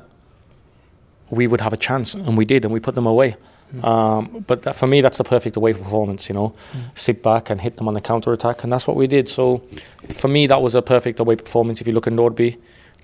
we 1.29 1.47
would 1.47 1.61
have 1.61 1.73
a 1.73 1.77
chance, 1.77 2.13
and 2.15 2.37
we 2.37 2.45
did, 2.45 2.65
and 2.65 2.73
we 2.73 2.79
put 2.79 2.95
them 2.95 3.07
away. 3.07 3.35
Um, 3.83 4.45
but 4.47 4.61
that, 4.61 4.75
for 4.75 4.87
me, 4.87 5.01
that's 5.01 5.17
the 5.17 5.23
perfect 5.23 5.57
away 5.57 5.73
performance. 5.73 6.29
You 6.29 6.35
know, 6.35 6.55
sit 6.93 7.21
back 7.23 7.49
and 7.49 7.59
hit 7.59 7.77
them 7.77 7.87
on 7.87 7.93
the 7.93 8.01
counter 8.01 8.31
attack, 8.31 8.63
and 8.63 8.71
that's 8.71 8.87
what 8.87 8.95
we 8.95 9.07
did. 9.07 9.27
So, 9.27 9.63
for 10.09 10.27
me, 10.27 10.47
that 10.47 10.61
was 10.61 10.75
a 10.75 10.81
perfect 10.81 11.19
away 11.19 11.35
performance. 11.35 11.81
If 11.81 11.87
you 11.87 11.93
look 11.93 12.07
at 12.07 12.13
Nordby, 12.13 12.57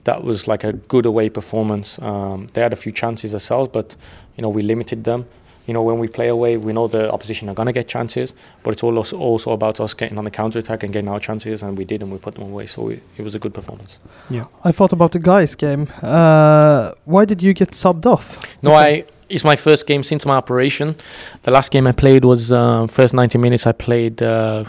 that 0.04 0.24
was 0.24 0.48
like 0.48 0.64
a 0.64 0.74
good 0.74 1.06
away 1.06 1.30
performance. 1.30 2.00
Um, 2.00 2.48
they 2.54 2.62
had 2.62 2.74
a 2.74 2.78
few 2.78 2.92
chances 2.92 3.32
themselves, 3.32 3.70
but 3.70 3.96
you 4.36 4.42
know 4.42 4.50
we 4.50 4.62
limited 4.62 5.04
them. 5.04 5.26
You 5.68 5.74
know, 5.74 5.84
when 5.84 6.00
we 6.00 6.08
play 6.08 6.28
away, 6.28 6.58
we 6.58 6.74
know 6.74 6.88
the 6.88 7.12
opposition 7.12 7.48
are 7.50 7.54
going 7.56 7.68
to 7.68 7.72
get 7.74 7.88
chances, 7.88 8.34
but 8.64 8.74
it's 8.74 8.84
also 8.84 9.18
also 9.18 9.52
about 9.52 9.80
us 9.80 9.94
getting 9.94 10.18
on 10.18 10.24
the 10.26 10.32
counter 10.32 10.60
attack 10.60 10.84
and 10.84 10.92
getting 10.94 11.08
our 11.10 11.20
chances, 11.20 11.64
and 11.64 11.78
we 11.78 11.86
did, 11.86 12.02
and 12.02 12.12
we 12.12 12.18
put 12.18 12.34
them 12.36 12.44
away. 12.46 12.66
So 12.66 12.90
it, 12.90 13.04
it 13.18 13.24
was 13.24 13.36
a 13.36 13.40
good 13.40 13.54
performance. 13.54 14.00
Yeah, 14.30 14.46
I 14.64 14.72
thought 14.72 14.92
about 14.94 15.12
the 15.12 15.20
guys 15.20 15.56
game. 15.56 15.88
Uh, 16.02 16.92
why 17.06 17.26
did 17.26 17.42
you 17.44 17.54
get 17.54 17.72
subbed 17.72 18.06
off? 18.06 18.38
No, 18.64 18.74
I 18.74 19.06
it's 19.30 19.44
my 19.44 19.56
first 19.56 19.88
game 19.88 20.04
since 20.04 20.26
my 20.26 20.36
operation. 20.36 20.96
The 21.44 21.52
last 21.52 21.72
game 21.72 21.88
I 21.88 21.94
played 21.94 22.26
was 22.26 22.52
uh, 22.52 22.88
first 22.88 23.14
90 23.14 23.38
minutes 23.38 23.66
I 23.68 23.72
played 23.72 24.22
uh, 24.22 24.66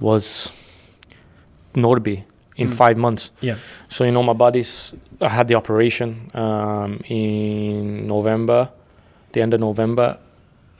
was 0.00 0.52
Norby 1.74 2.24
in 2.56 2.68
Mm. 2.68 2.72
five 2.72 2.96
months. 2.96 3.30
Yeah. 3.40 3.56
So 3.88 4.04
you 4.04 4.10
know 4.12 4.22
my 4.22 4.32
body's 4.32 4.94
I 5.20 5.28
had 5.28 5.48
the 5.48 5.54
operation 5.56 6.30
um, 6.34 7.00
in 7.08 8.06
November, 8.06 8.68
the 9.34 9.42
end 9.42 9.52
of 9.54 9.60
November. 9.60 10.18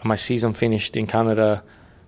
My 0.03 0.17
season 0.17 0.53
finished 0.55 0.97
in 0.97 1.07
Canada. 1.07 1.63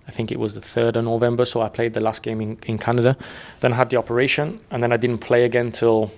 I 0.07 0.11
think 0.11 0.31
it 0.31 0.39
was 0.39 0.53
the 0.53 0.61
third 0.61 0.95
of 0.97 1.03
November. 1.05 1.45
So 1.45 1.61
I 1.61 1.69
played 1.69 1.93
the 1.93 1.99
last 1.99 2.23
game 2.23 2.41
in, 2.41 2.57
in 2.65 2.77
Canada. 2.77 3.15
Then 3.59 3.73
I 3.73 3.75
had 3.75 3.89
the 3.89 3.97
operation, 3.97 4.59
and 4.71 4.81
then 4.81 4.91
I 4.91 4.97
didn't 4.97 5.19
play 5.19 5.43
again 5.45 5.71
till 5.71 6.11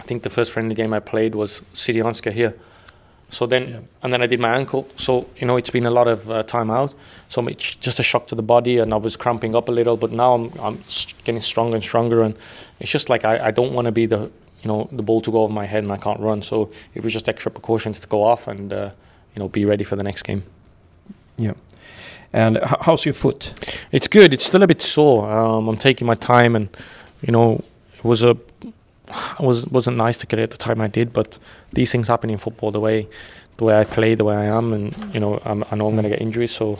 I 0.00 0.02
think 0.04 0.22
the 0.22 0.30
first 0.30 0.52
friendly 0.52 0.74
game 0.74 0.92
I 0.92 1.00
played 1.00 1.34
was 1.34 1.62
Syrianska 1.72 2.32
here. 2.32 2.54
So 3.30 3.46
then, 3.46 3.68
Yeah. 3.68 3.80
and 4.02 4.12
then 4.12 4.22
I 4.22 4.26
did 4.26 4.40
my 4.40 4.54
ankle. 4.56 4.88
So 4.96 5.26
you 5.36 5.46
know, 5.46 5.56
it's 5.58 5.70
been 5.70 5.86
a 5.86 5.90
lot 5.90 6.08
of 6.08 6.30
uh, 6.30 6.42
time 6.44 6.70
out. 6.70 6.94
So 7.28 7.46
it's 7.46 7.74
just 7.76 8.00
a 8.00 8.02
shock 8.02 8.26
to 8.28 8.34
the 8.34 8.42
body, 8.42 8.78
and 8.78 8.92
I 8.92 8.96
was 8.96 9.16
cramping 9.16 9.54
up 9.54 9.68
a 9.68 9.72
little. 9.72 9.96
But 9.96 10.10
now 10.12 10.34
I'm 10.34 10.52
I'm 10.60 10.78
getting 11.24 11.42
stronger 11.42 11.76
and 11.76 11.84
stronger, 11.84 12.22
and 12.22 12.34
it's 12.80 12.90
just 12.90 13.08
like 13.10 13.24
I, 13.26 13.48
I 13.48 13.50
don't 13.50 13.72
want 13.74 13.86
to 13.86 13.92
be 13.92 14.06
the 14.06 14.30
you 14.62 14.68
know 14.68 14.88
the 14.90 15.02
ball 15.02 15.20
to 15.20 15.30
go 15.30 15.42
over 15.42 15.52
my 15.52 15.66
head 15.66 15.84
and 15.84 15.92
I 15.92 15.98
can't 15.98 16.20
run. 16.20 16.42
So 16.42 16.70
it 16.94 17.04
was 17.04 17.12
just 17.12 17.28
extra 17.28 17.50
precautions 17.52 18.00
to 18.00 18.08
go 18.08 18.22
off 18.24 18.48
and 18.48 18.72
uh, 18.72 18.90
you 19.34 19.40
know 19.40 19.48
be 19.48 19.64
ready 19.64 19.84
for 19.84 19.96
the 19.96 20.04
next 20.04 20.22
game. 20.22 20.42
Yeah. 21.36 21.52
And 22.32 22.58
how's 22.82 23.04
your 23.06 23.14
foot? 23.14 23.54
It's 23.90 24.06
good. 24.08 24.34
It's 24.34 24.44
still 24.44 24.62
a 24.62 24.66
bit 24.66 24.82
sore. 24.82 25.30
Um, 25.30 25.66
I'm 25.68 25.76
taking 25.78 26.06
my 26.06 26.14
time, 26.14 26.54
and 26.56 26.68
you 27.22 27.32
know, 27.32 27.64
it 27.96 28.04
was 28.04 28.22
a 28.22 28.30
it 28.30 28.72
was 29.40 29.66
wasn't 29.66 29.96
nice 29.96 30.18
to 30.18 30.26
get 30.26 30.38
it 30.38 30.42
at 30.42 30.50
the 30.50 30.58
time 30.58 30.80
I 30.80 30.88
did, 30.88 31.12
but 31.12 31.38
these 31.72 31.90
things 31.90 32.08
happen 32.08 32.28
in 32.30 32.36
football. 32.38 32.70
The 32.70 32.80
way 32.80 33.06
the 33.56 33.64
way 33.64 33.80
I 33.80 33.84
play, 33.84 34.14
the 34.14 34.24
way 34.24 34.36
I 34.36 34.44
am, 34.44 34.72
and 34.72 35.14
you 35.14 35.20
know, 35.20 35.40
I'm, 35.44 35.64
I 35.70 35.76
know 35.76 35.88
I'm 35.88 35.94
going 35.94 36.04
to 36.04 36.10
get 36.10 36.20
injuries, 36.20 36.50
so 36.50 36.78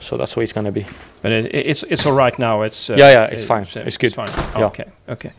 so 0.00 0.16
that's 0.16 0.34
where 0.36 0.42
it's 0.42 0.52
going 0.54 0.66
to 0.66 0.72
be. 0.72 0.86
But 1.22 1.32
it, 1.32 1.54
it's 1.54 1.82
it's 1.84 2.06
all 2.06 2.12
right 2.14 2.38
now. 2.38 2.62
It's 2.62 2.88
uh, 2.90 2.94
Yeah, 2.96 3.12
yeah, 3.12 3.24
it's 3.26 3.44
fine. 3.44 3.64
uh, 3.76 3.80
It's 3.86 3.98
good. 3.98 4.14
fine. 4.14 4.30
Yeah. 4.56 4.66
Okay, 4.66 4.84
okay. 5.08 5.32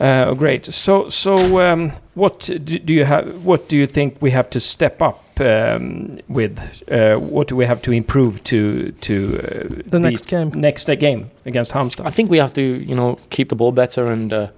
Uh, 0.00 0.32
great. 0.34 0.64
So 0.66 1.08
so 1.10 1.34
um, 1.60 1.92
what 2.14 2.40
do 2.64 2.94
you 2.94 3.04
have? 3.04 3.44
What 3.44 3.68
do 3.68 3.76
you 3.76 3.86
think 3.86 4.16
we 4.22 4.30
have 4.30 4.48
to 4.50 4.60
step 4.60 5.02
up 5.02 5.22
um, 5.40 6.18
with? 6.28 6.82
Uh, 6.90 7.16
what 7.16 7.48
do 7.48 7.56
we 7.56 7.66
have 7.66 7.82
to 7.82 7.92
improve 7.92 8.42
to 8.44 8.92
to 8.92 9.38
uh, 9.38 9.82
The 9.86 10.00
next 10.00 10.26
game. 10.26 10.50
Next 10.50 10.88
uh, 10.88 10.94
game 10.94 11.30
against 11.44 11.72
Halmstad. 11.72 12.06
I 12.06 12.10
think 12.10 12.30
we 12.30 12.38
have 12.38 12.52
to 12.54 12.62
you 12.62 12.94
know 12.94 13.16
keep 13.30 13.48
the 13.48 13.56
ball 13.56 13.72
better 13.72 14.06
and 14.06 14.32
uh, 14.32 14.48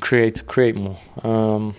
create 0.00 0.46
create 0.46 0.76
more. 0.76 0.98
Um, 1.22 1.74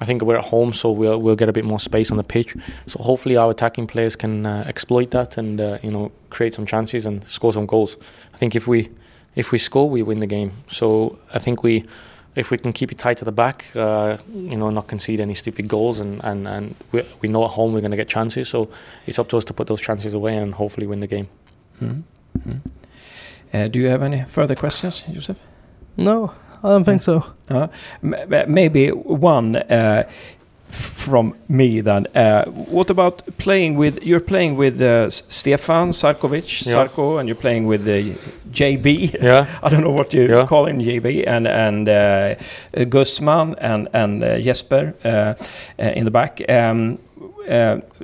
I 0.00 0.04
think 0.04 0.22
we're 0.22 0.36
at 0.36 0.44
home, 0.44 0.72
so 0.72 0.90
we'll 0.90 1.20
we'll 1.20 1.36
get 1.36 1.48
a 1.48 1.52
bit 1.52 1.64
more 1.64 1.80
space 1.80 2.10
on 2.10 2.16
the 2.16 2.24
pitch. 2.24 2.54
So 2.86 3.02
hopefully 3.02 3.36
our 3.36 3.50
attacking 3.50 3.86
players 3.86 4.16
can 4.16 4.44
uh, 4.44 4.64
exploit 4.66 5.10
that 5.12 5.38
and 5.38 5.60
uh, 5.60 5.78
you 5.82 5.90
know 5.90 6.12
create 6.30 6.54
some 6.54 6.66
chances 6.66 7.06
and 7.06 7.26
score 7.26 7.52
some 7.52 7.66
goals. 7.66 7.96
I 8.34 8.36
think 8.36 8.54
if 8.54 8.66
we 8.66 8.90
if 9.34 9.52
we 9.52 9.58
score, 9.58 9.88
we 9.88 10.02
win 10.02 10.20
the 10.20 10.26
game. 10.26 10.52
So 10.68 11.18
I 11.32 11.38
think 11.38 11.62
we 11.62 11.84
if 12.36 12.50
we 12.50 12.58
can 12.58 12.72
keep 12.72 12.92
it 12.92 12.98
tight 12.98 13.16
to 13.18 13.24
the 13.24 13.32
back, 13.32 13.64
uh, 13.74 14.16
you 14.34 14.56
know, 14.56 14.70
not 14.70 14.86
concede 14.86 15.20
any 15.20 15.34
stupid 15.34 15.68
goals, 15.68 16.00
and 16.00 16.20
and 16.24 16.46
and 16.48 16.74
we, 16.92 17.02
we 17.22 17.28
know 17.28 17.44
at 17.44 17.50
home 17.50 17.72
we're 17.72 17.80
going 17.80 17.90
to 17.90 17.96
get 17.96 18.08
chances. 18.08 18.48
So 18.48 18.68
it's 19.06 19.18
up 19.18 19.28
to 19.28 19.36
us 19.36 19.44
to 19.44 19.52
put 19.54 19.66
those 19.66 19.80
chances 19.80 20.14
away 20.14 20.36
and 20.36 20.54
hopefully 20.54 20.86
win 20.86 21.00
the 21.00 21.06
game. 21.06 21.26
Mhm. 21.80 22.02
Mhm. 22.38 22.60
Uh, 23.54 23.68
do 23.68 23.78
you 23.78 23.88
have 23.88 24.02
any 24.04 24.24
further 24.26 24.54
questions, 24.54 25.04
Josef? 25.12 25.36
No, 25.96 26.30
I 26.62 26.68
don't 26.68 26.84
think 26.84 27.02
so. 27.02 27.22
Uh, 27.48 27.68
m- 28.02 28.14
m- 28.32 28.52
maybe 28.54 28.90
one 28.90 29.56
uh, 29.56 30.02
from 30.76 31.34
me 31.48 31.80
then. 31.80 32.06
Uh, 32.14 32.44
what 32.70 32.90
about 32.90 33.22
playing 33.38 33.76
with? 33.76 34.02
You're 34.02 34.20
playing 34.20 34.56
with 34.56 34.80
uh, 34.82 35.08
Stefan 35.10 35.90
Sarkovic, 35.92 36.66
Yeah. 36.66 36.74
Sarko, 36.74 37.18
and 37.18 37.28
you're 37.28 37.40
playing 37.40 37.66
with 37.66 37.82
uh, 37.88 38.14
JB. 38.50 39.22
Yeah. 39.22 39.46
I 39.62 39.68
don't 39.70 39.80
know 39.82 39.90
what 39.96 40.12
you 40.14 40.26
Yeah. 40.28 40.46
call 40.46 40.66
him, 40.66 40.80
JB, 40.80 41.24
and 41.26 41.46
and 41.46 41.88
uh, 41.88 42.34
Gusman 42.90 43.54
and 43.60 43.88
and 43.92 44.22
uh, 44.24 44.38
Jesper 44.38 44.94
uh, 45.04 45.08
uh, 45.08 45.34
in 45.96 46.04
the 46.04 46.10
back. 46.10 46.40
Um, 46.48 46.98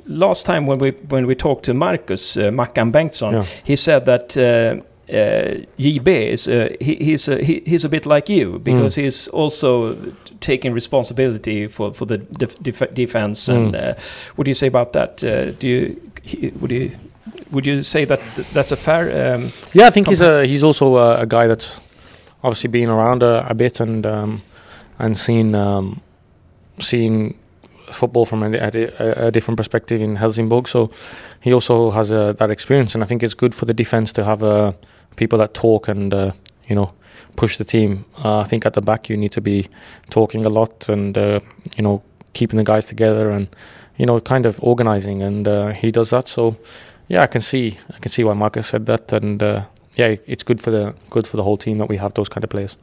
last 0.07 0.45
time 0.45 0.65
when 0.67 0.79
we 0.79 0.91
when 1.09 1.25
we 1.27 1.35
talked 1.35 1.63
to 1.65 1.73
Marcus 1.73 2.37
uh, 2.37 2.51
Mackan 2.51 2.91
Bengtsson, 2.91 3.31
Yeah. 3.33 3.45
he 3.63 3.75
said 3.75 4.05
that. 4.05 4.83
Uh, 5.09 5.13
uh, 5.13 5.55
JB 5.79 6.07
is 6.31 6.47
uh, 6.47 6.69
he, 6.79 6.95
he's 6.95 7.27
a, 7.27 7.43
he, 7.43 7.61
he's 7.65 7.85
a 7.85 7.89
bit 7.89 8.05
like 8.05 8.29
you 8.29 8.59
because 8.59 8.95
he's 8.95 9.27
also 9.27 9.95
taking 10.39 10.73
responsibility 10.73 11.67
for 11.67 11.93
for 11.93 12.05
the 12.07 12.17
def- 12.17 12.57
def- 12.63 12.93
defense. 12.93 13.49
And 13.51 13.73
Mm. 13.73 13.89
uh, 13.89 13.93
what 14.35 14.45
do 14.45 14.49
you 14.49 14.55
say 14.55 14.67
about 14.67 14.91
that? 14.93 15.23
Uh, 15.23 15.51
do 15.59 15.67
you 15.67 15.95
he, 16.23 16.51
would 16.61 16.71
you 16.71 16.89
would 17.51 17.65
you 17.67 17.81
say 17.83 18.05
that 18.05 18.19
th- 18.35 18.47
that's 18.53 18.71
a 18.71 18.75
fair? 18.77 19.35
Um, 19.35 19.51
Yeah, 19.73 19.87
I 19.87 19.91
think 19.91 20.07
he's 20.07 20.21
a 20.21 20.45
he's 20.47 20.63
also 20.63 20.95
a, 20.97 21.21
a 21.21 21.25
guy 21.25 21.47
that's 21.47 21.79
obviously 22.41 22.69
been 22.69 22.89
around 22.89 23.23
a, 23.23 23.45
a 23.49 23.53
bit 23.53 23.79
and 23.81 24.05
um, 24.05 24.41
and 24.99 25.17
seen 25.17 25.53
um, 25.55 25.99
seen 26.79 27.33
football 27.91 28.25
from 28.25 28.43
a, 28.43 28.51
a, 28.57 29.27
a 29.27 29.31
different 29.31 29.57
perspective 29.57 30.01
in 30.01 30.15
Helsingborg. 30.15 30.67
So 30.67 30.89
he 31.41 31.53
also 31.53 31.91
has 31.91 32.11
uh 32.11 32.33
that 32.33 32.49
experience, 32.49 32.95
and 32.95 33.03
I 33.03 33.07
think 33.07 33.21
it's 33.23 33.35
good 33.35 33.53
for 33.53 33.65
the 33.65 33.73
defense 33.73 34.13
to 34.13 34.23
have 34.23 34.43
uh, 34.43 34.71
people 35.15 35.39
that 35.39 35.53
talk 35.53 35.87
and 35.87 36.13
uh, 36.13 36.31
you 36.67 36.75
know 36.75 36.93
push 37.35 37.57
the 37.57 37.63
team. 37.63 38.05
Uh, 38.23 38.39
I 38.39 38.43
think 38.43 38.65
at 38.65 38.73
the 38.73 38.81
back 38.81 39.09
you 39.09 39.17
need 39.17 39.31
to 39.33 39.41
be 39.41 39.67
talking 40.09 40.45
a 40.45 40.49
lot 40.49 40.89
and 40.89 41.17
uh, 41.17 41.39
you 41.75 41.83
know 41.83 42.01
keeping 42.33 42.57
the 42.57 42.63
guys 42.63 42.85
together 42.85 43.31
and 43.31 43.47
you 43.97 44.05
know 44.05 44.19
kind 44.19 44.45
of 44.45 44.59
organizing, 44.61 45.21
and 45.21 45.47
uh, 45.47 45.69
he 45.69 45.91
does 45.91 46.09
that. 46.09 46.27
So 46.27 46.55
yeah, 47.07 47.21
I 47.21 47.27
can 47.27 47.41
see 47.41 47.77
I 47.93 47.99
can 47.99 48.09
see 48.09 48.23
why 48.23 48.33
Marcus 48.33 48.67
said 48.67 48.85
that, 48.85 49.13
and 49.13 49.41
uh, 49.41 49.65
yeah, 49.95 50.15
it's 50.25 50.43
good 50.43 50.61
for 50.61 50.71
the 50.71 50.93
good 51.09 51.27
for 51.27 51.37
the 51.37 51.43
whole 51.43 51.57
team 51.57 51.77
that 51.77 51.89
we 51.89 51.97
have 51.97 52.13
those 52.13 52.29
kind 52.29 52.43
of 52.43 52.49
players. 52.49 52.77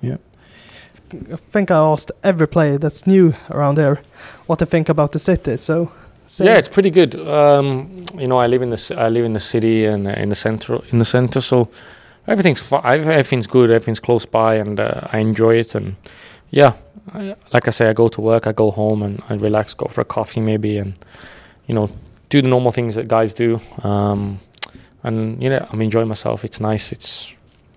Yeah. 0.00 0.16
I 1.12 1.36
think 1.50 1.70
I 1.70 1.78
asked 1.78 2.12
every 2.22 2.46
player 2.46 2.76
that's 2.76 3.06
new 3.06 3.34
around 3.50 3.78
here 3.78 4.02
what 4.46 4.58
they 4.58 4.66
think 4.66 4.88
about 4.90 5.12
the 5.12 5.18
city. 5.18 5.56
So, 5.56 5.90
same. 6.28 6.46
Yeah, 6.46 6.58
it's 6.58 6.68
pretty 6.68 6.90
good. 6.90 7.14
Um, 7.16 8.04
you 8.18 8.28
know, 8.28 8.38
I 8.38 8.46
live 8.46 8.60
in 8.60 8.68
the 8.68 8.94
I 8.96 9.08
live 9.08 9.24
in 9.24 9.32
the 9.32 9.40
city 9.40 9.86
and 9.86 10.06
uh, 10.06 10.10
in 10.10 10.28
the 10.28 10.34
center 10.34 10.78
in 10.92 10.98
the 10.98 11.04
center, 11.04 11.40
so 11.40 11.70
everything's 12.26 12.60
fi- 12.60 12.82
everything's 12.84 13.46
good. 13.46 13.70
Everything's 13.70 13.98
close 13.98 14.26
by, 14.26 14.56
and 14.56 14.78
uh, 14.78 15.08
I 15.10 15.18
enjoy 15.20 15.56
it. 15.56 15.74
And 15.74 15.96
yeah, 16.50 16.74
I, 17.14 17.34
like 17.54 17.66
I 17.66 17.70
say, 17.70 17.88
I 17.88 17.94
go 17.94 18.08
to 18.08 18.20
work, 18.20 18.46
I 18.46 18.52
go 18.52 18.70
home, 18.70 19.02
and 19.02 19.22
I 19.30 19.34
relax, 19.34 19.72
go 19.72 19.86
for 19.86 20.02
a 20.02 20.04
coffee 20.04 20.40
maybe, 20.40 20.76
and 20.76 20.92
you 21.66 21.74
know, 21.74 21.88
do 22.28 22.42
the 22.42 22.48
normal 22.48 22.72
things 22.72 22.94
that 22.94 23.08
guys 23.08 23.32
do. 23.32 23.60
Um, 23.82 24.40
and 25.02 25.42
you 25.42 25.48
know, 25.48 25.66
I'm 25.70 25.80
enjoying 25.80 26.08
myself. 26.08 26.44
It's 26.44 26.60
nice. 26.60 26.92
It's 26.92 27.34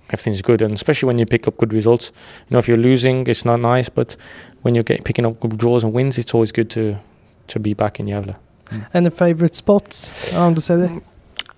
everything's 0.10 0.42
good, 0.42 0.62
and 0.62 0.74
especially 0.74 1.08
when 1.08 1.20
you 1.20 1.26
pick 1.26 1.48
up 1.48 1.56
good 1.56 1.72
results. 1.72 2.12
You 2.50 2.56
know, 2.56 2.60
if 2.60 2.68
you're 2.68 2.76
losing, 2.76 3.28
it's 3.28 3.46
not 3.46 3.62
nice, 3.62 3.88
but 3.88 4.18
when 4.62 4.76
you're 4.76 4.84
get, 4.84 5.06
picking 5.06 5.26
up 5.26 5.40
good 5.40 5.58
draws 5.58 5.86
and 5.86 5.94
wins, 5.94 6.18
it's 6.18 6.34
always 6.34 6.52
good 6.52 6.70
to 6.72 7.00
to 7.54 7.60
be 7.60 7.74
back 7.74 8.00
in 8.00 8.08
Gävle. 8.08 8.36
Any 8.94 9.10
favorite 9.10 9.56
spots 9.56 10.34
around 10.34 10.56
the 10.56 10.62
city? 10.62 11.02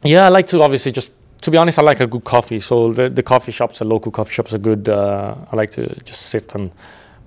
Yeah, 0.03 0.25
I 0.25 0.29
like 0.37 0.47
to 0.47 0.61
obviously 0.61 0.91
just 0.91 1.11
to 1.41 1.51
be 1.51 1.57
honest, 1.57 1.77
I 1.79 1.81
like 1.81 2.03
a 2.03 2.07
good 2.07 2.23
coffee. 2.23 2.59
So 2.61 2.93
the 2.93 3.09
the 3.09 3.23
coffee 3.23 3.51
shops, 3.51 3.77
the 3.79 3.85
local 3.85 4.11
coffee 4.11 4.33
shops 4.33 4.53
are 4.53 4.61
good. 4.61 4.87
Uh, 4.89 5.35
I 5.51 5.55
like 5.61 5.71
to 5.71 5.81
just 6.09 6.21
sit 6.29 6.55
and 6.55 6.71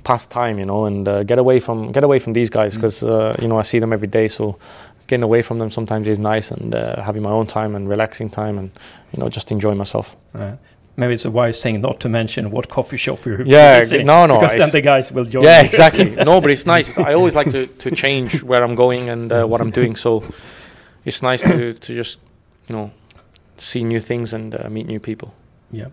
pass 0.05 0.27
time, 0.27 0.59
you 0.59 0.67
know, 0.67 0.87
and 0.87 1.09
uh, 1.09 1.23
get 1.25 1.39
away 1.39 1.61
from 1.61 1.93
get 1.93 2.05
away 2.05 2.19
from 2.21 2.33
these 2.33 2.51
guys 2.51 2.73
Mm. 2.73 2.77
because 2.81 3.03
uh, 3.07 3.33
you 3.43 3.49
know 3.49 3.59
I 3.61 3.63
see 3.65 3.81
them 3.81 3.93
every 3.93 4.09
day. 4.09 4.29
So 4.29 4.57
getting 5.07 5.25
away 5.25 5.43
from 5.43 5.59
them 5.59 5.71
sometimes 5.71 6.07
is 6.09 6.19
nice 6.19 6.51
and 6.55 6.75
uh, 6.75 7.03
having 7.03 7.23
my 7.23 7.31
own 7.31 7.47
time 7.47 7.77
and 7.77 7.89
relaxing 7.89 8.31
time 8.31 8.59
and 8.59 8.71
you 9.13 9.19
know 9.21 9.29
just 9.29 9.51
enjoying 9.53 9.79
myself. 9.79 10.17
uh, 10.35 10.57
maybe 10.97 11.13
it's 11.15 11.25
a 11.25 11.31
wise 11.31 11.63
thing 11.63 11.81
not 11.81 12.01
to 12.01 12.09
mention 12.09 12.51
what 12.51 12.69
coffee 12.69 12.97
shop 12.97 13.25
you're 13.27 13.43
Yeah, 13.47 13.81
visiting, 13.81 14.07
no, 14.07 14.27
no, 14.27 14.39
because 14.39 14.57
then 14.57 14.71
the 14.71 14.81
guys 14.81 15.13
will 15.13 15.25
join. 15.25 15.45
yeah, 15.45 15.61
you. 15.61 15.67
exactly. 15.67 16.11
no, 16.25 16.41
but 16.41 16.51
it's 16.51 16.67
nice. 16.67 16.97
I 16.99 17.15
always 17.15 17.35
like 17.35 17.51
to, 17.51 17.67
to 17.67 17.91
change 17.91 18.43
where 18.43 18.63
I'm 18.65 18.75
going 18.75 19.09
and 19.11 19.33
uh, 19.33 19.45
what 19.47 19.61
I'm 19.61 19.71
doing. 19.71 19.97
So 19.97 20.23
it's 21.05 21.23
nice 21.23 21.43
to, 21.43 21.73
to 21.73 21.95
just, 21.95 22.19
you 22.69 22.75
know, 22.77 22.91
see 23.57 23.85
new 23.85 24.01
things 24.01 24.33
and 24.33 24.55
uh, 24.55 24.69
meet 24.71 24.87
new 24.87 25.01
people. 25.01 25.35
Yeah. 25.71 25.89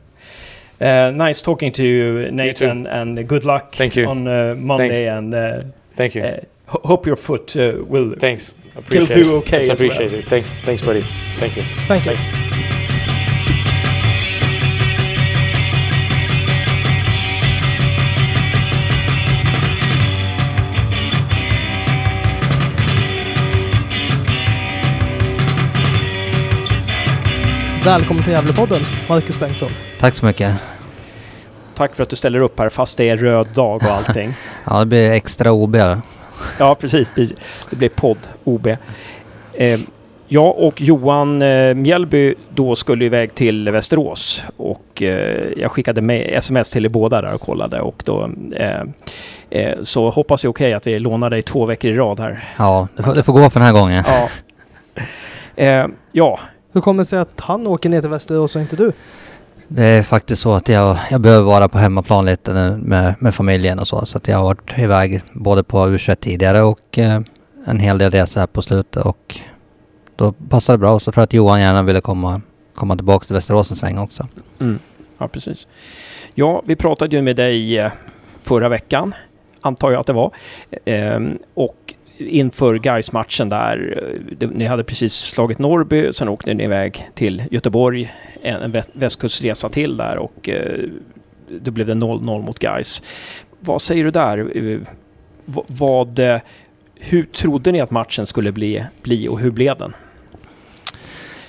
Uh, 0.82 1.12
nice 1.16 1.42
talking 1.42 1.72
to 1.74 1.84
you, 1.84 2.32
Nathan, 2.32 2.88
and 2.88 3.28
good 3.28 3.46
luck 3.46 3.74
Thank 3.76 3.96
you. 3.96 4.08
on 4.08 4.28
uh, 4.28 4.56
Monday. 4.58 5.04
Thanks. 5.06 5.10
And 5.10 5.34
uh, 5.34 5.64
Thank 5.96 6.16
you. 6.16 6.24
uh, 6.24 6.40
ho- 6.68 6.82
hope 6.84 7.06
your 7.06 7.16
foot 7.16 7.56
uh, 7.56 7.84
will. 7.86 8.16
Thanks. 8.20 8.54
Appreciate 8.76 9.24
do 9.24 9.36
okay 9.36 9.62
Yes, 9.68 9.70
as 9.70 9.80
well. 9.80 9.92
appreciate 9.92 10.14
it. 10.20 10.28
Thanks. 10.28 10.52
Thanks, 10.64 10.82
buddy. 10.82 11.02
Thank 11.38 11.56
you. 11.58 11.64
Thank 11.88 12.06
you. 12.06 12.16
Thanks. 12.16 12.53
Välkommen 27.86 28.24
till 28.24 28.34
Gävlepodden, 28.34 28.82
Marcus 29.10 29.40
Bengtsson. 29.40 29.70
Tack 30.00 30.16
så 30.16 30.26
mycket. 30.26 30.56
Tack 31.76 31.96
för 31.96 32.04
att 32.04 32.10
du 32.10 32.16
ställer 32.16 32.40
upp 32.42 32.60
här 32.60 32.70
fast 32.70 32.98
det 32.98 33.10
är 33.10 33.18
röd 33.18 33.48
dag 33.54 33.76
och 33.76 33.90
allting. 33.90 34.34
Ja, 34.66 34.80
det 34.80 34.86
blir 34.86 35.12
extra 35.12 35.52
OB. 35.52 35.76
ja, 36.60 36.76
precis, 36.76 37.10
precis. 37.16 37.68
Det 37.70 37.76
blir 37.76 37.90
podd 37.90 38.18
OB. 38.44 38.68
Eh, 39.54 39.80
jag 40.28 40.58
och 40.58 40.82
Johan 40.82 41.42
eh, 41.42 41.74
Mjällby 41.74 42.36
då 42.50 42.76
skulle 42.76 43.06
iväg 43.06 43.36
till 43.36 43.70
Västerås 43.70 44.44
och 44.58 45.02
eh, 45.02 45.50
jag 45.58 45.72
skickade 45.72 46.02
med 46.02 46.38
sms 46.38 46.70
till 46.70 46.86
er 46.86 46.90
båda 46.90 47.22
där 47.22 47.34
och 47.34 47.42
kollade 47.42 47.82
och 47.82 48.04
då 48.06 48.30
eh, 48.56 48.82
eh, 49.50 49.84
så 49.84 50.10
hoppas 50.10 50.44
jag 50.44 50.50
okej 50.52 50.74
att 50.74 50.88
vi 50.88 51.00
lånar 51.00 51.30
dig 51.30 51.44
två 51.44 51.66
veckor 51.66 51.92
i 51.92 51.96
rad 51.96 52.20
här. 52.20 52.44
Ja, 52.58 52.88
det 52.96 53.04
får, 53.04 53.16
det 53.16 53.24
får 53.24 53.34
gå 53.34 53.50
för 53.50 53.60
den 53.60 53.68
här 53.68 53.74
gången. 53.74 54.04
Ja. 54.08 54.30
Eh, 55.56 55.86
ja, 56.12 56.40
Hur 56.74 56.82
kommer 56.82 57.04
det 57.04 57.06
sig 57.06 57.20
att 57.20 57.40
han 57.40 57.68
åker 57.68 57.90
ner 57.90 58.02
till 58.02 58.10
Västerås 58.10 58.56
och 58.56 58.62
inte 58.62 58.76
du? 58.76 58.92
Det 59.68 59.84
är 59.84 60.04
faktiskt 60.04 60.42
så 60.42 60.54
att 60.54 60.70
jag, 60.70 60.98
jag 61.12 61.22
behöver 61.22 61.46
vara 61.46 61.70
på 61.70 61.78
hemmaplan 61.78 62.26
lite 62.26 62.54
nu 62.54 62.78
med, 62.78 63.16
med 63.20 63.36
familjen 63.36 63.80
och 63.80 63.88
så. 63.88 64.06
Så 64.06 64.18
att 64.18 64.28
jag 64.28 64.38
har 64.38 64.44
varit 64.44 64.78
iväg 64.78 65.22
både 65.34 65.64
på 65.64 65.78
U21 65.78 66.16
tidigare 66.16 66.62
och 66.62 66.98
eh, 67.00 67.22
en 67.66 67.80
hel 67.80 67.98
del 67.98 68.12
resor 68.12 68.40
här 68.40 68.48
på 68.48 68.62
slutet. 68.62 69.06
Och 69.06 69.40
då 70.16 70.32
passade 70.32 70.78
det 70.78 70.80
bra. 70.80 71.00
Så 71.00 71.12
tror 71.12 71.22
jag 71.22 71.24
att 71.24 71.34
Johan 71.34 71.62
gärna 71.62 71.84
ville 71.84 72.02
komma, 72.02 72.42
komma 72.74 72.96
tillbaka 72.96 73.26
till 73.26 73.34
Västerås 73.34 73.72
en 73.72 73.78
sväng 73.78 73.98
också. 73.98 74.28
Mm. 74.60 74.80
Ja, 75.18 75.28
precis. 75.28 75.68
Ja, 76.34 76.62
vi 76.66 76.76
pratade 76.76 77.16
ju 77.16 77.22
med 77.22 77.36
dig 77.36 77.80
eh, 77.80 77.92
förra 78.44 78.70
veckan, 78.70 79.16
antar 79.62 79.92
jag 79.92 80.00
att 80.00 80.08
det 80.08 80.14
var. 80.14 80.32
Ehm, 80.86 81.38
och 81.54 81.94
inför 82.28 82.76
gais 82.76 83.12
matchen 83.12 83.50
där, 83.50 84.04
eh, 84.40 84.50
ni 84.50 84.66
hade 84.66 84.84
precis 84.84 85.14
slagit 85.14 85.60
Norrby, 85.60 86.14
sen 86.14 86.30
åkte 86.30 86.54
ni 86.54 86.64
iväg 86.64 87.10
till 87.14 87.44
Göteborg, 87.52 88.14
en, 88.42 88.82
västkustresa 88.94 89.70
till 89.70 89.98
där 89.98 90.18
och 90.18 90.50
eh, 90.50 90.90
då 91.62 91.72
blev 91.72 91.88
det 91.88 91.94
0-0 91.94 92.46
mot 92.46 92.60
Gais. 92.60 93.04
Vad 93.60 93.82
säger 93.82 94.04
du 94.04 94.12
där? 94.12 94.58
Eh, 94.58 94.80
vad, 95.68 96.20
hur 96.96 97.24
trodde 97.24 97.72
ni 97.72 97.82
att 97.82 97.92
matchen 97.92 98.26
skulle 98.26 98.52
bli, 98.52 98.86
bli 99.02 99.28
och 99.28 99.40
hur 99.40 99.52
blev 99.52 99.78
den? 99.78 99.94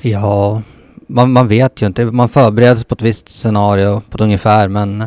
Ja, 0.01 0.63
man, 1.07 1.33
man 1.33 1.49
vet 1.49 1.83
ju 1.83 1.87
inte. 1.87 2.05
Man 2.05 2.29
förbereder 2.29 2.75
sig 2.75 2.85
på 2.85 2.95
ett 2.95 3.03
visst 3.03 3.29
scenario 3.29 4.03
på 4.11 4.15
ett 4.15 4.21
ungefär 4.21 4.69
men 4.69 5.05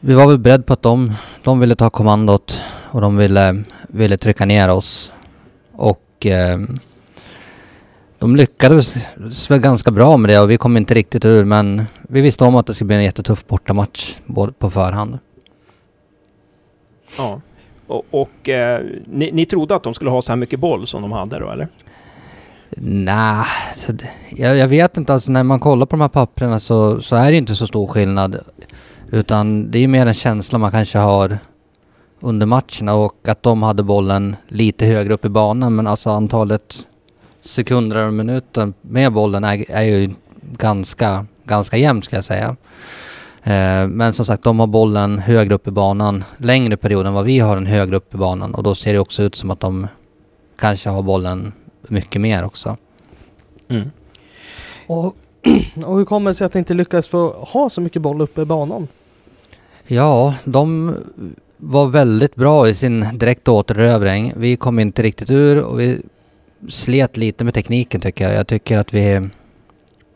vi 0.00 0.14
var 0.14 0.26
väl 0.26 0.38
beredda 0.38 0.62
på 0.62 0.72
att 0.72 0.82
de, 0.82 1.12
de 1.42 1.60
ville 1.60 1.74
ta 1.74 1.90
kommandot 1.90 2.62
och 2.92 3.00
de 3.00 3.16
ville, 3.16 3.62
ville 3.88 4.16
trycka 4.16 4.46
ner 4.46 4.68
oss. 4.68 5.14
Och 5.72 6.26
eh, 6.26 6.58
de 8.18 8.36
lyckades 8.36 8.96
väl 9.50 9.60
ganska 9.60 9.90
bra 9.90 10.16
med 10.16 10.30
det 10.30 10.38
och 10.38 10.50
vi 10.50 10.56
kom 10.56 10.76
inte 10.76 10.94
riktigt 10.94 11.24
ur 11.24 11.44
men 11.44 11.84
vi 12.02 12.20
visste 12.20 12.44
om 12.44 12.56
att 12.56 12.66
det 12.66 12.74
skulle 12.74 12.86
bli 12.86 12.96
en 12.96 13.04
jättetuff 13.04 13.46
bortamatch 13.46 14.18
både 14.26 14.52
på 14.52 14.70
förhand. 14.70 15.18
Ja. 17.18 17.40
Och, 17.86 18.04
och 18.10 18.48
eh, 18.48 18.84
ni, 19.04 19.30
ni 19.32 19.46
trodde 19.46 19.74
att 19.74 19.82
de 19.82 19.94
skulle 19.94 20.10
ha 20.10 20.22
så 20.22 20.32
här 20.32 20.36
mycket 20.36 20.60
boll 20.60 20.86
som 20.86 21.02
de 21.02 21.12
hade 21.12 21.38
då, 21.38 21.50
eller? 21.50 21.68
Nej, 22.76 23.44
jag, 24.30 24.56
jag 24.56 24.68
vet 24.68 24.96
inte. 24.96 25.14
Alltså 25.14 25.32
när 25.32 25.42
man 25.42 25.60
kollar 25.60 25.86
på 25.86 25.96
de 25.96 26.00
här 26.00 26.08
papperna 26.08 26.60
så, 26.60 27.00
så 27.00 27.16
är 27.16 27.30
det 27.30 27.36
inte 27.36 27.56
så 27.56 27.66
stor 27.66 27.86
skillnad. 27.86 28.38
Utan 29.10 29.70
det 29.70 29.78
är 29.78 29.88
mer 29.88 30.06
en 30.06 30.14
känsla 30.14 30.58
man 30.58 30.70
kanske 30.70 30.98
har 30.98 31.38
under 32.22 32.46
matcherna 32.46 32.94
och 32.94 33.28
att 33.28 33.42
de 33.42 33.62
hade 33.62 33.82
bollen 33.82 34.36
lite 34.48 34.86
högre 34.86 35.14
upp 35.14 35.24
i 35.24 35.28
banan. 35.28 35.74
Men 35.74 35.86
alltså 35.86 36.10
antalet 36.10 36.86
sekunder 37.40 38.06
och 38.06 38.12
minuter 38.12 38.72
med 38.80 39.12
bollen 39.12 39.44
är, 39.44 39.70
är 39.70 39.82
ju 39.82 40.10
ganska, 40.40 41.26
ganska 41.44 41.76
jämnt 41.76 42.04
ska 42.04 42.16
jag 42.16 42.24
säga. 42.24 42.56
Eh, 43.42 43.88
men 43.88 44.12
som 44.12 44.26
sagt, 44.26 44.42
de 44.42 44.60
har 44.60 44.66
bollen 44.66 45.18
högre 45.18 45.54
upp 45.54 45.68
i 45.68 45.70
banan 45.70 46.24
längre 46.36 46.76
period 46.76 47.06
än 47.06 47.14
vad 47.14 47.24
vi 47.24 47.38
har 47.38 47.54
den 47.54 47.66
högre 47.66 47.96
upp 47.96 48.14
i 48.14 48.16
banan. 48.16 48.54
Och 48.54 48.62
då 48.62 48.74
ser 48.74 48.92
det 48.92 48.98
också 48.98 49.22
ut 49.22 49.34
som 49.34 49.50
att 49.50 49.60
de 49.60 49.86
kanske 50.56 50.90
har 50.90 51.02
bollen 51.02 51.52
mycket 51.88 52.20
mer 52.20 52.44
också. 52.44 52.76
Mm. 53.68 53.90
Och, 54.86 55.04
och 55.84 55.96
hur 55.96 56.04
kommer 56.04 56.30
det 56.30 56.34
sig 56.34 56.44
att 56.44 56.54
ni 56.54 56.58
inte 56.58 56.74
lyckades 56.74 57.08
få 57.08 57.28
ha 57.28 57.70
så 57.70 57.80
mycket 57.80 58.02
boll 58.02 58.20
uppe 58.20 58.42
i 58.42 58.44
banan? 58.44 58.88
Ja, 59.86 60.34
de 60.44 60.94
var 61.64 61.86
väldigt 61.86 62.34
bra 62.34 62.68
i 62.68 62.74
sin 62.74 63.06
direkta 63.18 63.52
återerövring. 63.52 64.32
Vi 64.36 64.56
kom 64.56 64.78
inte 64.78 65.02
riktigt 65.02 65.30
ur 65.30 65.62
och 65.62 65.80
vi 65.80 66.02
slet 66.68 67.16
lite 67.16 67.44
med 67.44 67.54
tekniken 67.54 68.00
tycker 68.00 68.24
jag. 68.24 68.34
Jag 68.34 68.46
tycker 68.46 68.78
att 68.78 68.94
vi 68.94 69.28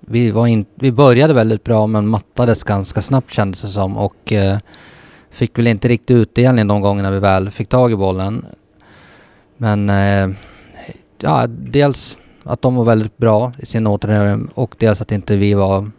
vi, 0.00 0.30
var 0.30 0.46
in, 0.46 0.66
vi 0.74 0.92
började 0.92 1.34
väldigt 1.34 1.64
bra 1.64 1.86
men 1.86 2.08
mattades 2.08 2.64
ganska 2.64 3.02
snabbt 3.02 3.32
kändes 3.32 3.60
det 3.60 3.68
som 3.68 3.96
och 3.96 4.32
eh, 4.32 4.58
fick 5.30 5.58
väl 5.58 5.66
inte 5.66 5.88
riktigt 5.88 6.16
utdelning 6.16 6.66
de 6.66 6.80
gångerna 6.80 7.10
vi 7.10 7.18
väl 7.18 7.50
fick 7.50 7.68
tag 7.68 7.92
i 7.92 7.96
bollen. 7.96 8.46
Men 9.56 9.90
eh, 9.90 10.30
ja, 11.18 11.46
dels 11.46 12.18
att 12.42 12.62
de 12.62 12.74
var 12.74 12.84
väldigt 12.84 13.16
bra 13.16 13.52
i 13.58 13.66
sin 13.66 13.86
återerövring 13.86 14.48
och 14.54 14.74
dels 14.78 15.00
att 15.00 15.12
inte 15.12 15.36
vi 15.36 15.54
var 15.54 15.90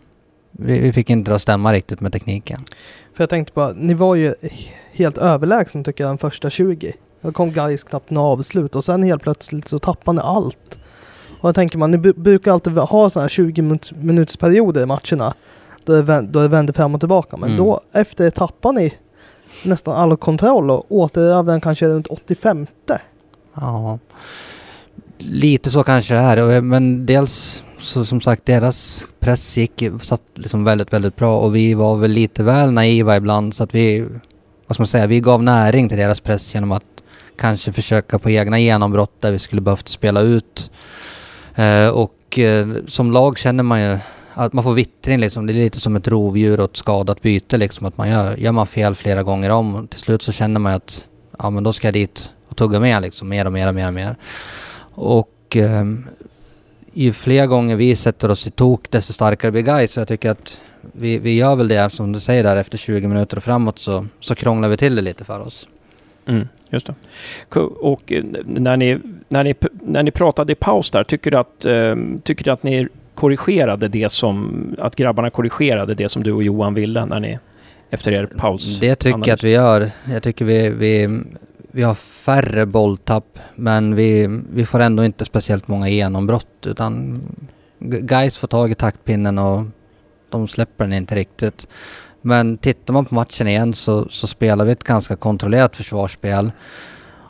vi, 0.52 0.80
vi 0.80 0.94
fick 0.94 1.10
inte 1.10 1.32
det 1.32 1.36
att 1.36 1.42
stämma 1.42 1.74
riktigt 1.74 2.02
med 2.02 2.14
tekniken. 2.14 2.66
För 3.14 3.24
jag 3.24 3.30
tänkte 3.30 3.54
bara, 3.56 3.74
ni 3.74 3.94
var 3.94 4.16
ju 4.16 4.36
helt 4.98 5.18
överlägsna 5.18 5.84
tycker 5.84 6.04
jag, 6.04 6.12
den 6.12 6.18
första 6.18 6.50
20. 6.50 6.94
Då 7.22 7.32
kom 7.32 7.52
Gais 7.52 7.84
knappt 7.84 8.10
några 8.10 8.28
avslut 8.28 8.76
och 8.76 8.84
sen 8.84 9.04
helt 9.04 9.22
plötsligt 9.24 9.68
så 9.68 9.80
tappade 9.80 10.16
ni 10.16 10.22
allt. 10.24 10.80
Och 11.42 11.48
jag 11.48 11.56
tänker 11.56 11.78
man, 11.78 11.92
ni 11.92 11.98
brukar 11.98 12.52
alltid 12.52 12.74
ha 12.78 13.10
sådana 13.10 13.24
här 13.24 13.30
20 13.30 13.62
minuts, 13.62 13.92
minutsperioder 13.92 14.82
i 14.82 14.86
matcherna. 14.86 15.34
Då 15.86 15.94
det, 15.94 16.02
vän- 16.02 16.32
då 16.32 16.40
det 16.42 16.48
vänder 16.48 16.74
fram 16.74 16.94
och 16.96 17.02
tillbaka. 17.02 17.38
Men 17.38 17.50
Mm. 17.50 17.58
då 17.66 17.82
efter 17.94 18.24
det 18.26 18.32
tappar 18.32 18.72
ni 18.72 18.94
nästan 19.66 19.96
all 19.96 20.18
kontroll 20.18 20.72
och 20.72 20.86
återerövrar 20.92 21.60
kanske 21.60 21.88
runt 21.88 22.08
85. 22.08 22.68
Ja, 23.54 24.00
lite 25.18 25.70
så 25.70 25.84
kanske 25.84 26.14
det 26.14 26.20
är. 26.20 26.58
Och, 26.58 26.64
Men 26.64 27.06
dels 27.06 27.64
så 27.80 28.06
som 28.06 28.22
sagt 28.22 28.46
deras 28.46 29.04
press 29.20 29.58
gick, 29.58 29.84
satt 30.02 30.22
liksom 30.34 30.64
väldigt, 30.64 30.94
väldigt 30.94 31.16
bra 31.16 31.40
och 31.40 31.56
vi 31.56 31.74
var 31.74 31.96
väl 31.98 32.12
lite 32.12 32.44
väl 32.44 32.72
naiva 32.72 33.18
ibland 33.18 33.54
så 33.56 33.64
att 33.64 33.76
vi, 33.76 34.06
vad 34.68 34.76
ska 34.76 34.82
man 34.82 34.88
säga, 34.88 35.08
vi 35.08 35.20
gav 35.20 35.44
näring 35.44 35.90
till 35.90 35.98
deras 35.98 36.22
press 36.22 36.54
genom 36.54 36.72
att 36.72 36.84
kanske 37.38 37.74
försöka 37.74 38.20
på 38.20 38.30
egna 38.30 38.60
genombrott 38.60 39.22
där 39.22 39.32
vi 39.32 39.40
skulle 39.40 39.62
behövt 39.62 39.88
spela 39.88 40.22
ut. 40.22 40.72
Eh, 41.56 41.88
och 41.88 42.40
eh, 42.40 42.68
som 42.88 43.12
lag 43.12 43.38
känner 43.38 43.64
man 43.64 43.82
ju 43.82 43.98
att 44.34 44.54
man 44.54 44.64
får 44.64 44.74
vittring 44.74 45.20
liksom. 45.20 45.46
Det 45.46 45.54
är 45.54 45.56
lite 45.56 45.80
som 45.80 45.96
ett 45.96 46.08
rovdjur 46.08 46.60
och 46.60 46.70
ett 46.70 46.78
skadat 46.78 47.22
byte 47.22 47.58
liksom. 47.58 47.88
Att 47.88 47.98
man 47.98 48.10
gör, 48.10 48.36
gör 48.36 48.52
man 48.52 48.68
fel 48.68 48.96
flera 48.96 49.24
gånger 49.24 49.50
om 49.50 49.76
och 49.76 49.90
till 49.90 50.00
slut 50.00 50.22
så 50.22 50.32
känner 50.32 50.60
man 50.60 50.72
ju 50.72 50.76
att 50.76 51.06
ja 51.40 51.50
men 51.50 51.64
då 51.64 51.74
ska 51.74 51.88
jag 51.88 51.94
dit 51.94 52.32
och 52.48 52.58
tugga 52.58 52.80
med 52.80 53.02
liksom 53.02 53.30
mer 53.30 53.46
och 53.46 53.54
mer 53.54 53.68
och 53.68 53.76
mer 53.76 53.88
och 53.88 53.94
mer. 53.94 54.16
Och 54.94 55.58
eh, 55.58 55.86
ju 56.94 57.14
fler 57.14 57.46
gånger 57.46 57.76
vi 57.76 57.96
sätter 57.96 58.32
oss 58.32 58.48
i 58.48 58.52
tok 58.52 58.92
desto 58.92 59.14
starkare 59.14 59.52
blir 59.52 59.62
Gais. 59.62 59.92
Så 59.92 60.00
jag 60.00 60.08
tycker 60.08 60.30
att 60.30 60.60
vi, 60.92 61.18
vi 61.18 61.36
gör 61.36 61.56
väl 61.56 61.68
det 61.68 61.90
som 61.90 62.12
du 62.12 62.20
säger 62.20 62.44
där 62.44 62.56
efter 62.56 62.78
20 62.78 63.08
minuter 63.08 63.38
och 63.38 63.44
framåt 63.44 63.80
så, 63.80 64.06
så 64.20 64.36
krånglar 64.36 64.70
vi 64.70 64.78
till 64.78 64.96
det 64.96 65.02
lite 65.02 65.24
för 65.24 65.40
oss. 65.40 65.68
Mm, 66.26 66.48
just 66.70 66.88
det. 66.88 67.60
Och 67.60 68.12
eh, 68.12 68.24
när 68.46 68.78
ni, 68.78 69.00
när, 69.30 69.44
ni, 69.44 69.56
när 69.82 70.04
ni 70.04 70.12
pratade 70.12 70.52
i 70.52 70.56
paus 70.56 70.90
där, 70.90 71.04
tycker 71.04 71.32
du 71.32 71.38
att, 71.38 71.66
eh, 71.66 71.96
tycker 72.24 72.44
du 72.44 72.52
att 72.52 72.64
ni 72.64 72.88
korrigerade 73.16 73.88
det 73.88 74.12
som, 74.12 74.66
att 74.80 74.96
grabbarna 74.96 75.30
korrigerade 75.30 75.94
det 75.94 76.10
som 76.10 76.24
du 76.24 76.32
och 76.32 76.44
Johan 76.44 76.74
ville 76.74 77.06
när 77.06 77.20
ni, 77.20 77.40
efter 77.90 78.12
er 78.12 78.26
paus? 78.26 78.80
Det 78.80 78.96
tycker 78.96 79.18
jag 79.26 79.30
att 79.30 79.44
vi 79.44 79.52
gör. 79.52 79.90
Jag 80.12 80.24
tycker 80.24 80.46
vi, 80.46 80.70
vi, 80.70 81.20
vi 81.72 81.82
har 81.84 81.96
färre 81.96 82.66
bolltapp 82.66 83.40
men 83.56 83.96
vi, 83.96 84.42
vi 84.54 84.66
får 84.66 84.80
ändå 84.80 85.06
inte 85.06 85.26
speciellt 85.26 85.68
många 85.68 85.90
genombrott 85.90 86.66
utan 86.66 87.22
G- 87.80 88.00
Gais 88.02 88.38
får 88.38 88.48
tag 88.48 88.72
i 88.72 88.76
taktpinnen 88.76 89.38
och 89.38 89.64
de 90.30 90.48
släpper 90.48 90.84
den 90.84 90.94
inte 90.94 91.16
riktigt. 91.16 91.68
Men 92.22 92.58
tittar 92.58 92.94
man 92.94 93.06
på 93.06 93.16
matchen 93.16 93.48
igen 93.48 93.74
så, 93.74 94.10
så 94.10 94.28
spelar 94.28 94.66
vi 94.66 94.72
ett 94.72 94.84
ganska 94.84 95.16
kontrollerat 95.16 95.78
försvarsspel. 95.78 96.52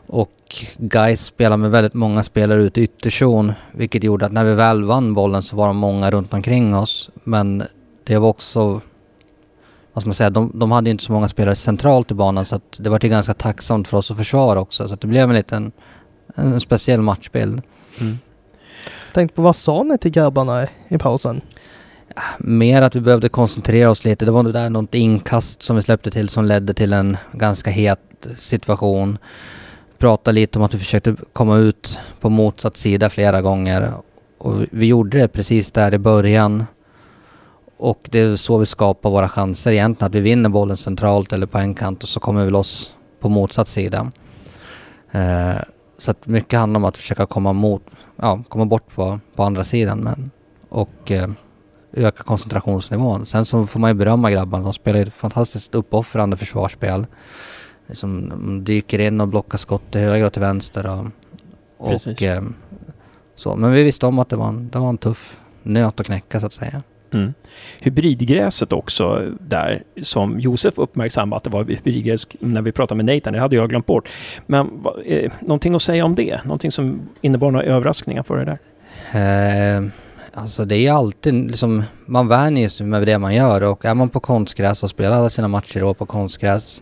Och 0.08 0.32
Guys 0.78 1.26
spelar 1.26 1.58
med 1.58 1.72
väldigt 1.72 1.94
många 1.94 2.24
spelare 2.24 2.64
ute 2.64 2.82
i 2.82 2.84
ytterzon, 2.84 3.54
vilket 3.72 4.04
gjorde 4.04 4.26
att 4.26 4.32
när 4.32 4.44
vi 4.44 4.54
väl 4.54 4.84
vann 4.84 5.14
bollen 5.14 5.44
så 5.44 5.56
var 5.56 5.68
de 5.68 5.78
många 5.78 6.12
runt 6.12 6.34
omkring 6.34 6.76
oss. 6.76 7.10
Men 7.24 7.64
det 8.04 8.18
var 8.18 8.30
också, 8.30 8.82
vad 9.94 10.02
ska 10.02 10.08
man 10.08 10.14
säga, 10.14 10.30
de, 10.30 10.52
de 10.54 10.72
hade 10.72 10.90
inte 10.90 11.04
så 11.04 11.12
många 11.12 11.28
spelare 11.28 11.56
centralt 11.56 12.12
i 12.12 12.14
banan 12.14 12.46
så 12.46 12.56
att 12.56 12.78
det 12.80 12.90
var 12.90 13.00
till 13.00 13.10
ganska 13.10 13.34
tacksamt 13.34 13.88
för 13.88 13.98
oss 13.98 14.12
att 14.12 14.18
försvara 14.18 14.60
också. 14.60 14.88
Så 14.88 14.94
att 14.94 15.02
det 15.02 15.08
blev 15.08 15.30
en 15.30 15.36
liten, 15.36 15.72
en, 16.36 16.54
en 16.54 16.60
speciell 16.60 17.02
matchbild. 17.02 17.62
Mm. 18.02 18.18
Tänk 19.14 19.36
på 19.36 19.42
vad 19.42 19.56
sa 19.56 19.84
ni 19.84 19.98
till 19.98 20.12
grabbarna 20.12 20.64
i, 20.64 20.68
i 20.88 20.98
pausen? 20.98 21.42
Mer 22.38 22.82
att 22.82 22.96
vi 22.96 23.02
behövde 23.02 23.30
koncentrera 23.30 23.90
oss 23.90 24.06
lite. 24.06 24.26
Det 24.26 24.32
var 24.32 24.44
nog 24.44 24.54
där 24.54 24.70
något 24.70 24.96
inkast 24.96 25.64
som 25.64 25.76
vi 25.76 25.82
släppte 25.82 26.12
till 26.12 26.30
som 26.30 26.46
ledde 26.46 26.74
till 26.74 26.94
en 26.94 27.18
ganska 27.32 27.70
het 27.70 28.28
situation. 28.38 29.18
Prata 29.98 30.32
lite 30.32 30.60
om 30.60 30.66
att 30.66 30.74
vi 30.74 30.80
försökte 30.80 31.16
komma 31.34 31.58
ut 31.58 32.00
på 32.20 32.30
motsatt 32.30 32.78
sida 32.78 33.10
flera 33.10 33.42
gånger. 33.42 33.92
Och 34.38 34.56
vi 34.72 34.86
gjorde 34.86 35.18
det 35.18 35.28
precis 35.28 35.72
där 35.72 35.94
i 35.94 35.98
början. 35.98 36.66
Och 37.78 38.00
det 38.12 38.20
är 38.20 38.36
så 38.36 38.58
vi 38.58 38.66
skapar 38.66 39.10
våra 39.10 39.30
chanser 39.30 39.72
egentligen. 39.72 40.08
Att 40.08 40.16
vi 40.16 40.20
vinner 40.20 40.50
bollen 40.50 40.78
centralt 40.78 41.34
eller 41.34 41.46
på 41.46 41.58
en 41.58 41.76
kant 41.76 42.04
och 42.04 42.10
så 42.10 42.20
kommer 42.20 42.46
vi 42.46 42.52
loss 42.52 42.94
på 43.20 43.30
motsatt 43.30 43.68
sida. 43.68 44.12
Eh, 45.12 45.56
så 45.98 46.12
att 46.12 46.28
mycket 46.28 46.60
handlar 46.60 46.78
om 46.78 46.86
att 46.86 46.98
försöka 46.98 47.26
komma, 47.26 47.54
mot, 47.54 47.84
ja, 48.16 48.44
komma 48.50 48.66
bort 48.66 48.96
på, 48.96 49.20
på 49.36 49.44
andra 49.44 49.64
sidan. 49.64 50.00
Men, 50.00 50.32
och 50.70 51.12
eh, 51.12 51.28
öka 51.94 52.24
koncentrationsnivån. 52.24 53.26
Sen 53.26 53.46
så 53.46 53.68
får 53.68 53.80
man 53.80 53.90
ju 53.90 53.94
berömma 53.94 54.32
grabbarna. 54.32 54.64
De 54.64 54.74
spelar 54.74 55.00
ett 55.00 55.14
fantastiskt 55.14 55.76
uppoffrande 55.76 56.38
försvarsspel. 56.38 57.06
Liksom, 57.88 58.30
de 58.30 58.64
dyker 58.64 59.00
in 59.00 59.22
och 59.22 59.28
blockar 59.28 59.58
skott 59.58 59.92
till 59.92 60.02
höger 60.02 60.26
och 60.26 60.34
till 60.34 60.42
vänster. 60.42 60.88
Och, 60.88 61.08
och 61.78 62.24
eh, 62.24 62.44
så. 63.36 63.56
Men 63.56 63.72
vi 63.72 63.84
visste 63.84 64.06
om 64.06 64.20
att 64.20 64.30
det 64.30 64.36
var 64.36 64.48
en, 64.48 64.70
det 64.70 64.80
var 64.80 64.90
en 64.90 64.98
tuff 64.98 65.40
nöt 65.64 66.00
att 66.00 66.06
knäcka 66.06 66.40
så 66.40 66.46
att 66.46 66.54
säga. 66.54 66.84
Mm. 67.14 67.34
Hybridgräset 67.80 68.74
också 68.74 69.32
där 69.40 69.84
som 70.02 70.40
Josef 70.40 70.78
uppmärksammade 70.78 71.38
att 71.38 71.44
det 71.44 71.50
var 71.50 71.64
hybridgräs 71.64 72.28
när 72.40 72.62
vi 72.62 72.72
pratade 72.72 73.04
med 73.04 73.16
Nathan. 73.16 73.34
Det 73.34 73.40
hade 73.40 73.56
jag 73.56 73.70
glömt 73.70 73.86
bort. 73.86 74.10
Men 74.46 74.86
eh, 75.06 75.32
någonting 75.40 75.76
att 75.76 75.82
säga 75.82 76.06
om 76.06 76.16
det? 76.16 76.44
Någonting 76.44 76.72
som 76.72 77.10
innebar 77.22 77.52
några 77.52 77.66
överraskningar 77.66 78.24
för 78.24 78.38
det 78.38 78.46
där? 78.46 79.78
Eh, 79.78 79.84
alltså 80.38 80.66
det 80.66 80.76
är 80.76 80.92
alltid 80.92 81.34
liksom, 81.34 81.84
man 82.06 82.28
vänjer 82.28 82.70
sig 82.70 82.86
med 82.86 83.06
det 83.06 83.18
man 83.18 83.36
gör 83.36 83.64
och 83.64 83.86
är 83.86 83.94
man 83.94 84.10
på 84.10 84.20
konstgräs 84.20 84.84
och 84.84 84.90
spelar 84.90 85.18
alla 85.18 85.30
sina 85.30 85.48
matcher 85.48 85.80
då 85.80 85.94
på 85.94 86.06
konstgräs 86.06 86.82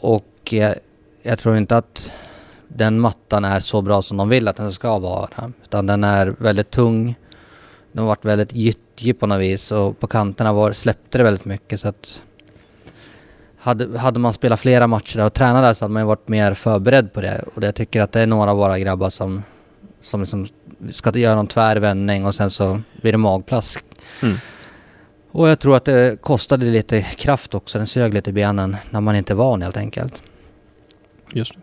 och 0.00 0.26
jag, 0.50 0.74
jag 1.22 1.38
tror 1.38 1.56
inte 1.56 1.76
att 1.76 2.12
den 2.68 3.00
mattan 3.00 3.44
är 3.44 3.60
så 3.60 3.82
bra 3.82 4.02
som 4.02 4.16
de 4.16 4.28
vill 4.28 4.48
att 4.48 4.56
den 4.56 4.72
ska 4.72 4.98
vara. 4.98 5.52
Utan 5.64 5.86
den 5.86 6.04
är 6.04 6.34
väldigt 6.38 6.70
tung. 6.70 7.14
Den 7.92 8.02
har 8.02 8.08
varit 8.08 8.24
väldigt 8.24 8.54
gyttjig 8.54 9.20
på 9.20 9.26
något 9.26 9.40
vis 9.40 9.72
och 9.72 10.00
på 10.00 10.06
kanterna 10.06 10.52
var, 10.52 10.72
släppte 10.72 11.18
det 11.18 11.24
väldigt 11.24 11.44
mycket 11.44 11.80
så 11.80 11.88
att 11.88 12.22
hade, 13.58 13.98
hade 13.98 14.18
man 14.18 14.32
spelat 14.32 14.60
flera 14.60 14.86
matcher 14.86 15.18
där 15.18 15.26
och 15.26 15.34
tränat 15.34 15.62
där 15.62 15.74
så 15.74 15.84
hade 15.84 15.92
man 15.92 16.02
ju 16.02 16.06
varit 16.06 16.28
mer 16.28 16.54
förberedd 16.54 17.12
på 17.12 17.20
det. 17.20 17.44
Och 17.54 17.62
jag 17.62 17.74
tycker 17.74 18.02
att 18.02 18.12
det 18.12 18.20
är 18.20 18.26
några 18.26 18.50
av 18.50 18.56
våra 18.56 18.78
grabbar 18.78 19.10
som, 19.10 19.42
som 20.00 20.20
liksom 20.20 20.46
ska 20.92 21.18
göra 21.18 21.34
någon 21.34 21.46
tvärvändning 21.46 22.26
och 22.26 22.34
sen 22.34 22.50
så 22.50 22.80
blir 23.02 23.12
det 23.12 23.18
magplask. 23.18 23.84
Mm. 24.22 24.36
Och 25.30 25.48
jag 25.48 25.60
tror 25.60 25.76
att 25.76 25.84
det 25.84 26.20
kostade 26.20 26.66
lite 26.66 27.02
kraft 27.02 27.54
också. 27.54 27.78
Den 27.78 27.86
sög 27.86 28.14
lite 28.14 28.30
i 28.30 28.32
benen 28.32 28.76
när 28.90 29.00
man 29.00 29.16
inte 29.16 29.32
är 29.32 29.34
van 29.34 29.62
helt 29.62 29.76
enkelt. 29.76 30.22
Just 31.32 31.54
det. 31.54 31.60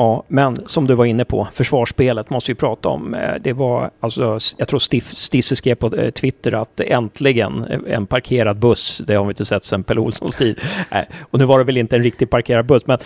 Ja, 0.00 0.24
men 0.28 0.56
som 0.66 0.86
du 0.86 0.94
var 0.94 1.04
inne 1.04 1.24
på, 1.24 1.48
försvarsspelet 1.52 2.30
måste 2.30 2.52
vi 2.52 2.54
prata 2.56 2.88
om. 2.88 3.14
Eh, 3.14 3.34
det 3.40 3.52
var, 3.52 3.90
alltså, 4.00 4.38
jag 4.56 4.68
tror 4.68 4.78
Stisse 5.00 5.56
skrev 5.56 5.74
på 5.74 5.96
eh, 5.96 6.10
Twitter 6.10 6.52
att 6.52 6.80
äntligen 6.80 7.64
eh, 7.64 7.94
en 7.94 8.06
parkerad 8.06 8.58
buss, 8.58 9.02
det 9.06 9.14
har 9.14 9.24
vi 9.24 9.28
inte 9.28 9.44
sett 9.44 9.64
sedan 9.64 9.84
Pelle 9.84 10.00
Olssons 10.00 10.36
tid. 10.36 10.60
Och 11.20 11.38
nu 11.38 11.44
var 11.44 11.58
det 11.58 11.64
väl 11.64 11.76
inte 11.76 11.96
en 11.96 12.02
riktig 12.02 12.30
parkerad 12.30 12.66
buss, 12.66 12.86
men, 12.86 12.98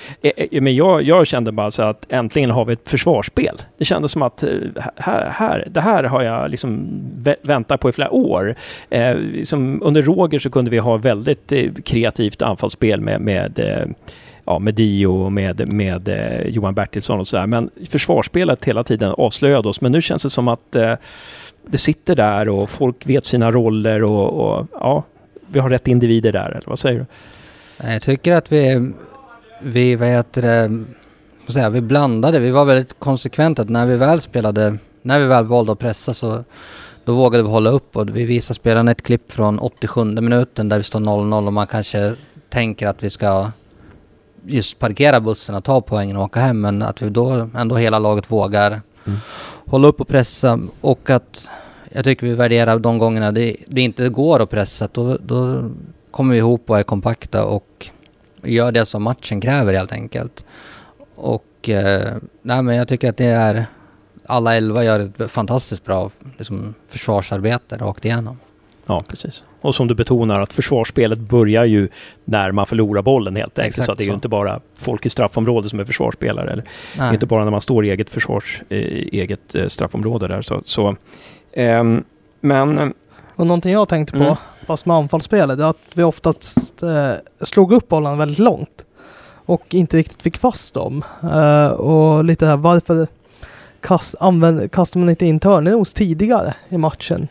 men 0.51 0.75
jag, 0.77 1.03
jag 1.03 1.27
kände 1.27 1.53
bara 1.53 1.71
så 1.71 1.83
att 1.83 2.07
äntligen 2.09 2.51
har 2.51 2.65
vi 2.65 2.73
ett 2.73 2.89
försvarsspel. 2.89 3.63
Det 3.79 3.85
kändes 3.85 4.13
som 4.13 4.23
att 4.23 4.45
här, 4.97 5.29
här, 5.31 5.69
det 5.71 5.81
här 5.81 6.05
har 6.05 6.23
jag 6.23 6.51
liksom 6.51 6.89
väntat 7.43 7.81
på 7.81 7.89
i 7.89 7.93
flera 7.93 8.11
år. 8.11 8.55
Eh, 8.91 9.17
liksom 9.17 9.83
under 9.83 10.03
Roger 10.03 10.39
så 10.39 10.51
kunde 10.51 10.71
vi 10.71 10.79
ha 10.79 10.97
väldigt 10.97 11.53
kreativt 11.85 12.43
anfallsspel 12.43 13.01
med, 13.01 13.21
med 13.21 13.61
ja, 14.45 14.59
med 14.59 14.75
Dio 14.75 15.07
och 15.07 15.33
med, 15.33 15.73
med 15.73 16.09
eh, 16.09 16.47
Johan 16.49 16.75
Bertilsson 16.75 17.21
och 17.21 17.29
sådär. 17.29 17.47
Men 17.47 17.71
försvarsspelet 17.91 18.65
hela 18.65 18.85
tiden 18.85 19.15
avslöjade 19.19 19.69
oss. 19.69 19.81
Men 19.81 19.93
nu 19.93 20.03
känns 20.03 20.23
det 20.23 20.31
som 20.31 20.49
att 20.49 20.77
eh, 20.77 20.95
det 21.67 21.79
sitter 21.79 22.17
där 22.17 22.49
och 22.49 22.71
folk 22.71 23.07
vet 23.07 23.27
sina 23.27 23.51
roller 23.51 24.03
och, 24.03 24.59
och, 24.59 24.67
ja, 24.73 25.05
vi 25.47 25.61
har 25.61 25.71
rätt 25.71 25.89
individer 25.89 26.33
där. 26.33 26.51
Eller 26.51 26.67
vad 26.67 26.79
säger 26.79 26.99
du? 26.99 27.07
Jag 27.93 28.03
tycker 28.03 28.33
att 28.33 28.53
vi, 28.53 28.93
vi 29.63 29.97
vad 29.97 30.09
heter 30.09 30.43
det, 30.43 31.71
vi 31.71 31.81
blandade. 31.81 32.39
Vi 32.39 32.51
var 32.51 32.65
väldigt 32.65 32.99
konsekventa 32.99 33.65
när 33.65 33.87
vi 33.87 33.97
väl 33.97 34.21
spelade, 34.21 34.79
när 35.03 35.19
vi 35.19 35.27
väl 35.27 35.45
valde 35.45 35.73
att 35.73 35.79
pressa 35.79 36.15
så 36.15 36.45
då 37.05 37.15
vågade 37.15 37.43
vi 37.43 37.51
hålla 37.51 37.71
upp 37.71 37.97
och 37.97 38.17
vi 38.17 38.25
visade 38.25 38.55
spelarna 38.55 38.91
ett 38.91 39.03
klipp 39.03 39.33
från 39.33 39.59
87 39.59 40.05
minuten 40.05 40.69
där 40.69 40.77
vi 40.77 40.83
står 40.83 41.01
0-0 41.01 41.47
och 41.47 41.53
man 41.53 41.67
kanske 41.67 42.15
tänker 42.49 42.87
att 42.87 43.03
vi 43.03 43.11
ska 43.11 43.51
just 44.47 44.79
parkera 44.79 45.21
bussen 45.21 45.55
och 45.55 45.65
ta 45.65 45.81
poängen 45.81 46.17
och 46.17 46.23
åka 46.23 46.41
hem. 46.41 46.61
Men 46.61 46.83
att 46.83 47.03
vi 47.03 47.11
då 47.11 47.49
ändå 47.57 47.77
hela 47.77 47.99
laget 47.99 48.31
vågar 48.31 48.81
mm. 49.05 49.19
hålla 49.67 49.89
upp 49.89 50.01
och 50.01 50.09
pressa 50.09 50.59
och 50.81 51.11
att 51.11 51.49
jag 51.93 52.05
tycker 52.05 52.27
vi 52.27 52.35
värderar 52.35 52.79
de 52.79 52.99
gångerna 52.99 53.33
det, 53.33 53.57
det 53.67 53.81
inte 53.81 54.09
går 54.09 54.43
att 54.43 54.51
pressa. 54.51 54.89
Då, 54.93 55.17
då 55.17 55.71
kommer 56.11 56.33
vi 56.33 56.39
ihop 56.39 56.71
och 56.71 56.79
är 56.79 56.83
kompakta 56.83 57.45
och 57.45 57.89
gör 58.43 58.73
det 58.73 58.87
som 58.87 59.03
matchen 59.03 59.41
kräver 59.41 59.75
helt 59.75 59.93
enkelt. 59.93 60.45
Och 61.15 61.69
eh, 61.69 62.17
nej, 62.43 62.63
men 62.63 62.77
jag 62.77 62.89
tycker 62.89 63.11
att 63.11 63.17
det 63.17 63.25
är 63.25 63.67
alla 64.27 64.55
elva 64.55 64.85
gör 64.85 65.01
ett 65.01 65.31
fantastiskt 65.31 65.85
bra 65.85 66.11
liksom, 66.39 66.75
försvarsarbete 66.89 67.77
rakt 67.77 68.05
igenom. 68.05 68.39
Ja, 68.87 69.03
precis. 69.09 69.45
Och 69.63 69.75
som 69.75 69.89
du 69.89 69.95
betonar 69.95 70.41
att 70.41 70.53
försvarsspelet 70.53 71.19
börjar 71.19 71.65
ju 71.65 71.89
när 72.25 72.53
man 72.53 72.67
förlorar 72.67 73.03
bollen 73.03 73.37
helt 73.37 73.59
enkelt. 73.59 73.79
Exakt 73.79 73.87
så 73.87 73.95
det 73.95 74.05
är 74.05 74.07
ju 74.07 74.15
inte 74.15 74.29
bara 74.29 74.61
folk 74.75 75.07
i 75.07 75.11
straffområdet 75.11 75.71
som 75.71 75.81
är 75.81 75.85
försvarsspelare. 75.85 76.53
Eller 76.53 76.65
det 76.97 77.03
är 77.03 77.13
inte 77.13 77.27
bara 77.27 77.45
när 77.45 77.51
man 77.51 77.61
står 77.61 77.87
i 77.87 77.91
eget 77.91 78.11
försvars, 78.11 78.63
eh, 78.69 78.79
eget 79.13 79.55
eh, 79.55 79.67
straffområde 79.67 80.29
där. 80.29 80.43
Så, 80.43 80.63
så 80.65 80.97
ehm, 81.53 82.05
men... 82.41 82.95
Och 83.35 83.47
någonting 83.47 83.73
jag 83.73 83.89
tänkte 83.89 84.19
på, 84.19 84.25
mm. 84.25 84.37
fast 84.67 84.87
med 84.87 84.97
anfallsspelet, 84.97 85.59
är 85.59 85.65
att 85.65 85.79
vi 85.95 86.03
oftast 86.03 86.83
eh, 86.83 87.13
slog 87.41 87.73
upp 87.73 87.89
bollen 87.89 88.19
väldigt 88.19 88.39
långt. 88.39 88.87
Och 89.45 89.75
inte 89.75 89.97
riktigt 89.97 90.23
fick 90.23 90.37
fast 90.37 90.75
dem. 90.75 91.05
Uh, 91.25 91.67
och 91.67 92.25
lite 92.25 92.47
här, 92.47 92.57
varför 92.57 93.07
kast, 93.81 94.15
använd, 94.21 94.73
kastar 94.73 95.01
man 95.01 95.09
inte 95.09 95.27
in 95.27 95.41
Törneros 95.41 95.95
tidigare 95.95 96.55
i 96.69 96.79
matchen? 96.79 97.29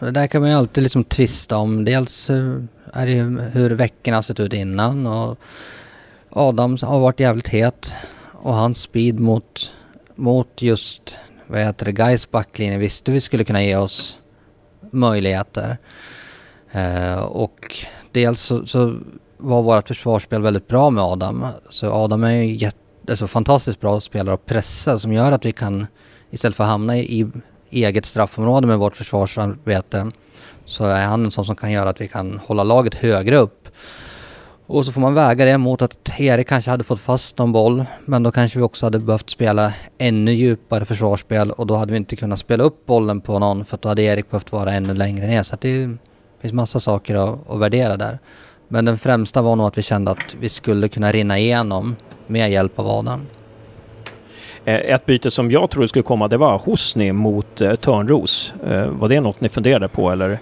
Det 0.00 0.10
där 0.10 0.26
kan 0.26 0.40
man 0.40 0.50
ju 0.50 0.56
alltid 0.56 0.82
liksom 0.82 1.04
tvista 1.04 1.56
om. 1.56 1.84
Dels 1.84 2.30
eh, 2.30 2.56
är 2.92 3.06
det 3.06 3.12
ju 3.12 3.40
hur 3.40 3.70
veckorna 3.70 4.16
har 4.16 4.22
sett 4.22 4.40
ut 4.40 4.52
innan 4.52 5.06
och 5.06 5.38
Adam 6.30 6.76
har 6.82 7.00
varit 7.00 7.20
jävligt 7.20 7.48
het 7.48 7.92
och 8.32 8.54
hans 8.54 8.80
speed 8.80 9.20
mot, 9.20 9.72
mot 10.14 10.62
just 10.62 11.16
vad 11.46 11.60
heter 11.60 11.84
det, 11.84 11.92
Gais 11.92 12.30
backlinje 12.30 12.78
visste 12.78 13.12
vi 13.12 13.20
skulle 13.20 13.44
kunna 13.44 13.62
ge 13.62 13.76
oss 13.76 14.18
möjligheter. 14.90 15.78
Eh, 16.72 17.18
och 17.18 17.74
dels 18.12 18.40
så, 18.40 18.66
så 18.66 18.96
var 19.36 19.62
vårt 19.62 19.88
försvarsspel 19.88 20.42
väldigt 20.42 20.68
bra 20.68 20.90
med 20.90 21.04
Adam. 21.04 21.46
Så 21.70 21.92
Adam 21.92 22.24
är 22.24 22.30
ju 22.30 22.54
jätte, 22.54 22.76
alltså 23.08 23.26
fantastiskt 23.26 23.80
bra 23.80 24.00
spelare 24.00 24.34
att 24.34 24.46
pressa 24.46 24.98
som 24.98 25.12
gör 25.12 25.32
att 25.32 25.44
vi 25.44 25.52
kan 25.52 25.86
istället 26.30 26.56
för 26.56 26.64
att 26.64 26.70
hamna 26.70 26.98
i, 26.98 27.26
eget 27.70 28.04
straffområde 28.04 28.66
med 28.66 28.78
vårt 28.78 28.96
försvarsarbete 28.96 30.10
så 30.64 30.84
är 30.84 31.06
han 31.06 31.24
en 31.24 31.30
sån 31.30 31.44
som 31.44 31.56
kan 31.56 31.72
göra 31.72 31.90
att 31.90 32.00
vi 32.00 32.08
kan 32.08 32.40
hålla 32.46 32.64
laget 32.64 32.94
högre 32.94 33.36
upp. 33.36 33.68
Och 34.66 34.86
så 34.86 34.92
får 34.92 35.00
man 35.00 35.14
väga 35.14 35.44
det 35.44 35.58
mot 35.58 35.82
att 35.82 36.20
Erik 36.20 36.48
kanske 36.48 36.70
hade 36.70 36.84
fått 36.84 37.00
fast 37.00 37.38
någon 37.38 37.52
boll 37.52 37.84
men 38.04 38.22
då 38.22 38.32
kanske 38.32 38.58
vi 38.58 38.64
också 38.64 38.86
hade 38.86 38.98
behövt 38.98 39.30
spela 39.30 39.72
ännu 39.98 40.32
djupare 40.32 40.84
försvarsspel 40.84 41.50
och 41.50 41.66
då 41.66 41.76
hade 41.76 41.92
vi 41.92 41.96
inte 41.96 42.16
kunnat 42.16 42.38
spela 42.38 42.64
upp 42.64 42.86
bollen 42.86 43.20
på 43.20 43.38
någon 43.38 43.64
för 43.64 43.78
då 43.82 43.88
hade 43.88 44.02
Erik 44.02 44.30
behövt 44.30 44.52
vara 44.52 44.72
ännu 44.72 44.94
längre 44.94 45.26
ner. 45.26 45.42
Så 45.42 45.56
det 45.60 45.96
finns 46.40 46.52
massa 46.52 46.80
saker 46.80 47.14
att, 47.14 47.50
att 47.50 47.58
värdera 47.58 47.96
där. 47.96 48.18
Men 48.68 48.84
den 48.84 48.98
främsta 48.98 49.42
var 49.42 49.56
nog 49.56 49.66
att 49.66 49.78
vi 49.78 49.82
kände 49.82 50.10
att 50.10 50.36
vi 50.40 50.48
skulle 50.48 50.88
kunna 50.88 51.12
rinna 51.12 51.38
igenom 51.38 51.96
med 52.26 52.50
hjälp 52.50 52.78
av 52.78 52.88
Adam. 52.88 53.20
Eh, 54.64 54.74
ett 54.74 55.06
byte 55.06 55.30
som 55.30 55.50
jag 55.50 55.70
tror 55.70 55.86
skulle 55.86 56.02
komma 56.02 56.28
det 56.28 56.36
var 56.36 56.58
Hosni 56.58 57.12
mot 57.12 57.60
eh, 57.60 57.74
Törnros. 57.74 58.54
Eh, 58.66 58.86
var 58.86 59.08
det 59.08 59.20
något 59.20 59.40
ni 59.40 59.48
funderade 59.48 59.88
på 59.88 60.10
eller? 60.10 60.38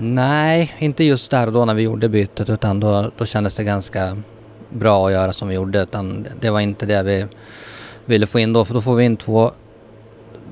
Nej, 0.00 0.74
inte 0.78 1.04
just 1.04 1.30
där 1.30 1.46
och 1.46 1.52
då 1.52 1.64
när 1.64 1.74
vi 1.74 1.82
gjorde 1.82 2.08
bytet 2.08 2.50
utan 2.50 2.80
då, 2.80 3.10
då 3.18 3.26
kändes 3.26 3.54
det 3.54 3.64
ganska 3.64 4.16
bra 4.68 5.06
att 5.06 5.12
göra 5.12 5.32
som 5.32 5.48
vi 5.48 5.54
gjorde. 5.54 5.82
Utan 5.82 6.26
det 6.40 6.50
var 6.50 6.60
inte 6.60 6.86
det 6.86 7.02
vi 7.02 7.26
ville 8.04 8.26
få 8.26 8.38
in 8.38 8.52
då 8.52 8.64
för 8.64 8.74
då 8.74 8.80
får 8.80 8.94
vi 8.94 9.04
in 9.04 9.16
två 9.16 9.50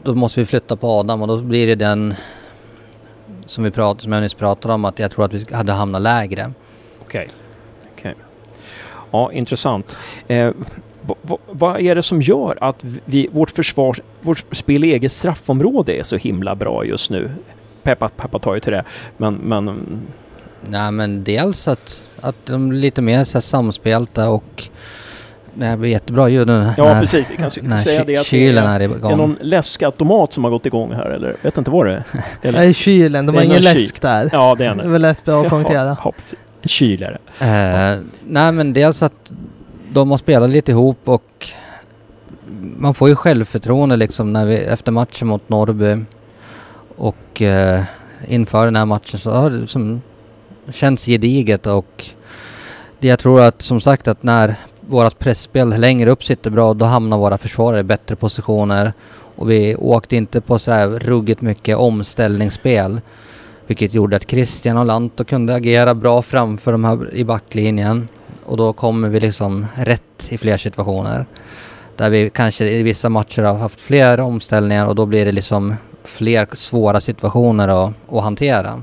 då 0.02 0.14
måste 0.14 0.40
vi 0.40 0.46
flytta 0.46 0.76
på 0.76 0.88
Adam 0.88 1.22
och 1.22 1.28
då 1.28 1.36
blir 1.36 1.66
det 1.66 1.74
den 1.74 2.14
som, 3.46 3.64
vi 3.64 3.70
prat, 3.70 4.00
som 4.00 4.12
jag 4.12 4.22
nyss 4.22 4.34
pratade 4.34 4.74
om 4.74 4.84
att 4.84 4.98
jag 4.98 5.10
tror 5.10 5.24
att 5.24 5.32
vi 5.32 5.54
hade 5.54 5.72
hamnat 5.72 6.02
lägre. 6.02 6.52
Okej. 7.00 7.28
Okej. 7.94 8.14
Ja, 9.10 9.32
intressant. 9.32 9.96
Eh, 10.28 10.50
vad, 11.50 11.80
är 11.80 11.94
det 11.94 12.02
som 12.02 12.22
gör 12.22 12.58
att 12.60 12.76
vi, 13.04 13.28
vårt 13.32 13.50
försvar, 13.50 13.96
vårt 14.20 14.44
spel 14.56 14.84
i 14.84 14.92
eget 14.92 15.12
straffområde 15.12 15.92
är 15.92 16.02
så 16.02 16.16
himla 16.16 16.54
bra 16.54 16.84
just 16.84 17.10
nu? 17.10 17.30
Peppa, 17.82 18.08
peppa 18.08 18.38
tar 18.38 18.54
ju 18.54 18.60
till 18.60 18.72
det, 18.72 18.84
men, 19.16 19.34
men 19.34 19.80
Nej 20.68 20.90
men 20.92 21.24
dels 21.24 21.68
att, 21.68 22.02
att 22.20 22.46
de 22.46 22.70
är 22.70 22.74
lite 22.74 23.02
mer 23.02 23.24
så 23.24 23.38
här 23.38 23.40
samspelta 23.40 24.28
och 24.30 24.62
det 25.54 25.64
här 25.64 25.76
blir 25.76 25.90
jättebra 25.90 26.28
ljud 26.28 26.46
nu 26.46 26.70
Ja 26.76 26.84
när, 26.84 27.00
precis, 27.00 27.26
vi 27.30 27.36
kan 27.36 27.50
när 27.62 27.78
säga 27.78 28.04
det 28.04 28.16
att 28.16 28.22
det 28.22 28.28
kylen 28.28 28.64
är, 28.64 28.74
är 28.74 28.78
det 28.78 28.84
är 28.84 28.96
igång. 28.96 29.16
någon 29.16 29.36
läskautomat 29.40 30.32
som 30.32 30.44
har 30.44 30.50
gått 30.50 30.66
igång 30.66 30.92
här 30.92 31.06
eller? 31.10 31.36
Vet 31.42 31.58
inte 31.58 31.70
vad 31.70 31.86
det 31.86 31.92
är. 31.92 32.04
Eller? 32.42 32.58
Nej, 32.58 32.74
kylen. 32.74 33.26
De 33.26 33.32
Det 33.32 33.38
har 33.38 33.42
är 33.42 33.46
ingen 33.46 33.62
läsk 33.62 34.00
där. 34.00 34.28
Ja, 34.32 34.54
det 34.58 34.64
är 34.66 34.74
Det 34.74 34.80
är 34.82 34.84
en. 34.84 34.92
väl 34.92 35.14
bra 35.24 35.42
att 35.42 35.48
poängtera. 35.48 35.96
Ja, 36.04 36.12
precis. 36.16 36.38
En 36.62 36.68
kyl 36.68 37.02
är 37.02 37.18
det. 37.38 37.44
Eh, 37.46 38.04
nej 38.24 38.52
men 38.52 38.72
dels 38.72 39.02
att 39.02 39.32
de 39.96 40.10
har 40.10 40.18
spelat 40.18 40.50
lite 40.50 40.72
ihop 40.72 40.98
och 41.04 41.46
man 42.76 42.94
får 42.94 43.08
ju 43.08 43.16
självförtroende 43.16 43.96
liksom 43.96 44.32
när 44.32 44.46
vi, 44.46 44.56
efter 44.56 44.92
matchen 44.92 45.28
mot 45.28 45.48
Norrby 45.48 46.04
och 46.96 47.42
eh, 47.42 47.82
inför 48.28 48.64
den 48.64 48.76
här 48.76 48.84
matchen 48.84 49.18
så 49.18 49.30
har 49.30 49.50
det 49.50 49.56
liksom 49.56 50.02
känts 50.70 51.06
gediget 51.06 51.66
och 51.66 52.04
det 52.98 53.08
jag 53.08 53.18
tror 53.18 53.40
att 53.40 53.62
som 53.62 53.80
sagt 53.80 54.08
att 54.08 54.22
när 54.22 54.54
vårat 54.80 55.18
pressspel 55.18 55.80
längre 55.80 56.10
upp 56.10 56.24
sitter 56.24 56.50
bra 56.50 56.74
då 56.74 56.84
hamnar 56.84 57.18
våra 57.18 57.38
försvarare 57.38 57.80
i 57.80 57.84
bättre 57.84 58.16
positioner 58.16 58.92
och 59.36 59.50
vi 59.50 59.76
åkte 59.76 60.16
inte 60.16 60.40
på 60.40 60.58
så 60.58 60.72
här 60.72 60.88
ruggigt 60.88 61.40
mycket 61.40 61.76
omställningsspel 61.76 63.00
vilket 63.66 63.94
gjorde 63.94 64.16
att 64.16 64.30
Christian 64.30 64.76
och 64.76 64.86
Lanto 64.86 65.24
kunde 65.24 65.54
agera 65.54 65.94
bra 65.94 66.22
framför 66.22 66.72
de 66.72 66.84
här 66.84 67.14
i 67.14 67.24
backlinjen. 67.24 68.08
Och 68.44 68.56
då 68.56 68.72
kommer 68.72 69.08
vi 69.08 69.20
liksom 69.20 69.66
rätt 69.76 70.28
i 70.28 70.38
fler 70.38 70.56
situationer. 70.56 71.26
Där 71.96 72.10
vi 72.10 72.30
kanske 72.30 72.68
i 72.68 72.82
vissa 72.82 73.08
matcher 73.08 73.42
har 73.42 73.54
haft 73.54 73.80
fler 73.80 74.20
omställningar 74.20 74.86
och 74.86 74.94
då 74.94 75.06
blir 75.06 75.24
det 75.24 75.32
liksom 75.32 75.74
fler 76.04 76.48
svåra 76.52 77.00
situationer 77.00 77.68
att, 77.68 77.92
att 78.12 78.22
hantera. 78.22 78.82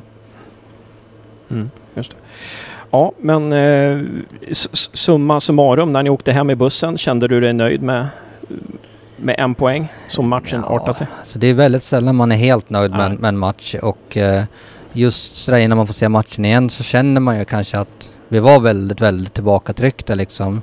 Mm, 1.50 1.70
just 1.96 2.12
det. 2.12 2.18
Ja, 2.92 3.12
men 3.18 3.54
eh, 3.54 4.02
summa 4.94 5.40
summarum, 5.40 5.92
när 5.92 6.04
ni 6.04 6.10
åkte 6.10 6.32
hem 6.32 6.50
i 6.50 6.56
bussen, 6.56 6.98
kände 6.98 7.28
du 7.28 7.40
dig 7.40 7.54
nöjd 7.54 7.82
med, 7.82 8.08
med 9.18 9.36
en 9.40 9.56
poäng 9.56 9.88
som 10.08 10.30
matchen 10.30 10.64
Ja, 10.70 10.76
artade 10.76 10.94
sig? 10.94 11.08
Så 11.26 11.40
det 11.40 11.48
är 11.48 11.54
väldigt 11.54 11.84
sällan 11.84 12.16
man 12.16 12.32
är 12.32 12.36
helt 12.36 12.70
nöjd 12.70 12.92
med, 12.92 13.20
med 13.20 13.30
en 13.30 13.38
match 13.38 13.76
och 13.82 14.18
eh, 14.18 14.44
just 14.94 15.36
sådär 15.36 15.58
innan 15.58 15.78
man 15.78 15.88
får 15.88 15.94
se 15.94 16.10
matchen 16.10 16.46
igen 16.46 16.70
så 16.70 16.84
känner 16.84 17.22
man 17.22 17.39
ju 17.39 17.46
kanske 17.46 17.78
att 17.80 18.14
vi 18.28 18.39
var 18.39 18.60
väldigt, 18.60 19.02
väldigt 19.02 19.34
tillbakatryckta 19.34 20.16
liksom. 20.16 20.62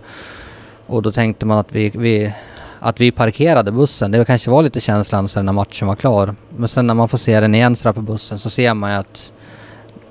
Och 0.87 1.03
då 1.03 1.13
tänkte 1.13 1.47
man 1.47 1.59
att 1.59 1.73
vi, 1.73 1.93
vi, 1.95 2.33
att 2.79 3.01
vi 3.01 3.11
parkerade 3.11 3.73
bussen. 3.73 4.11
Det 4.11 4.25
kanske 4.25 4.51
var 4.51 4.63
lite 4.63 4.81
känslan 4.81 5.29
sen 5.29 5.47
när 5.47 5.53
matchen 5.53 5.89
var 5.89 5.97
klar. 5.97 6.35
Men 6.57 6.69
sen 6.69 6.87
när 6.87 6.95
man 6.95 7.09
får 7.09 7.19
se 7.19 7.41
den 7.41 7.55
igen 7.55 7.77
sådär 7.77 7.93
på 7.93 8.01
bussen 8.01 8.39
så 8.39 8.51
ser 8.51 8.75
man 8.75 8.91
ju 8.91 8.97
att 8.97 9.33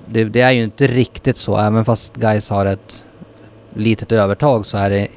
det, 0.05 0.24
det 0.24 0.41
är 0.41 0.51
ju 0.51 0.63
inte 0.63 0.88
riktigt 0.88 1.38
så. 1.38 1.57
Även 1.57 1.86
fast 1.86 2.15
guys 2.15 2.49
har 2.49 2.65
ett 2.65 3.03
litet 3.74 4.11
övertag 4.11 4.65
så 4.65 4.78
är 4.78 4.89
det 4.89 5.07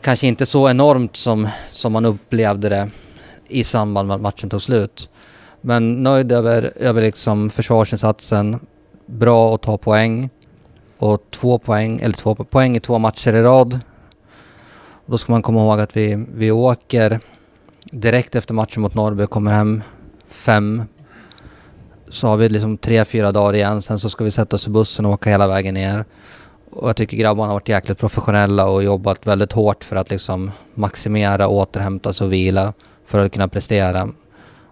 kanske 0.00 0.26
inte 0.26 0.46
så 0.46 0.70
enormt 0.70 1.16
som, 1.16 1.48
som 1.70 1.92
man 1.92 2.04
upplevde 2.04 2.68
det 2.68 2.90
i 3.48 3.64
samband 3.64 4.08
med 4.08 4.14
att 4.14 4.20
matchen 4.20 4.50
tog 4.50 4.62
slut. 4.62 5.08
Men 5.68 6.02
nöjd 6.02 6.32
över, 6.32 6.72
över 6.76 7.02
liksom 7.02 7.50
försvarsinsatsen. 7.50 8.60
Bra 9.06 9.54
att 9.54 9.62
ta 9.62 9.78
poäng. 9.78 10.30
Och 10.98 11.22
två 11.30 11.58
poäng, 11.58 12.00
eller 12.00 12.14
två 12.14 12.34
poäng 12.34 12.76
i 12.76 12.80
två 12.80 12.98
matcher 12.98 13.34
i 13.34 13.42
rad. 13.42 13.80
Och 14.90 15.10
då 15.10 15.18
ska 15.18 15.32
man 15.32 15.42
komma 15.42 15.60
ihåg 15.60 15.80
att 15.80 15.96
vi, 15.96 16.26
vi 16.34 16.50
åker 16.50 17.20
direkt 17.84 18.34
efter 18.34 18.54
matchen 18.54 18.82
mot 18.82 18.94
Norrby 18.94 19.24
och 19.24 19.30
kommer 19.30 19.52
hem 19.52 19.82
fem. 20.28 20.82
Så 22.08 22.28
har 22.28 22.36
vi 22.36 22.48
liksom 22.48 22.78
tre, 22.78 23.04
fyra 23.04 23.32
dagar 23.32 23.54
igen. 23.54 23.82
Sen 23.82 23.98
så 23.98 24.10
ska 24.10 24.24
vi 24.24 24.30
sätta 24.30 24.56
oss 24.56 24.66
i 24.66 24.70
bussen 24.70 25.06
och 25.06 25.12
åka 25.12 25.30
hela 25.30 25.46
vägen 25.46 25.74
ner. 25.74 26.04
Och 26.70 26.88
jag 26.88 26.96
tycker 26.96 27.16
grabbarna 27.16 27.46
har 27.46 27.54
varit 27.54 27.68
jäkligt 27.68 27.98
professionella 27.98 28.66
och 28.66 28.82
jobbat 28.82 29.26
väldigt 29.26 29.52
hårt 29.52 29.84
för 29.84 29.96
att 29.96 30.10
liksom 30.10 30.50
maximera, 30.74 31.48
återhämta 31.48 32.12
sig 32.12 32.24
och 32.24 32.32
vila 32.32 32.72
för 33.06 33.18
att 33.18 33.32
kunna 33.32 33.48
prestera. 33.48 34.08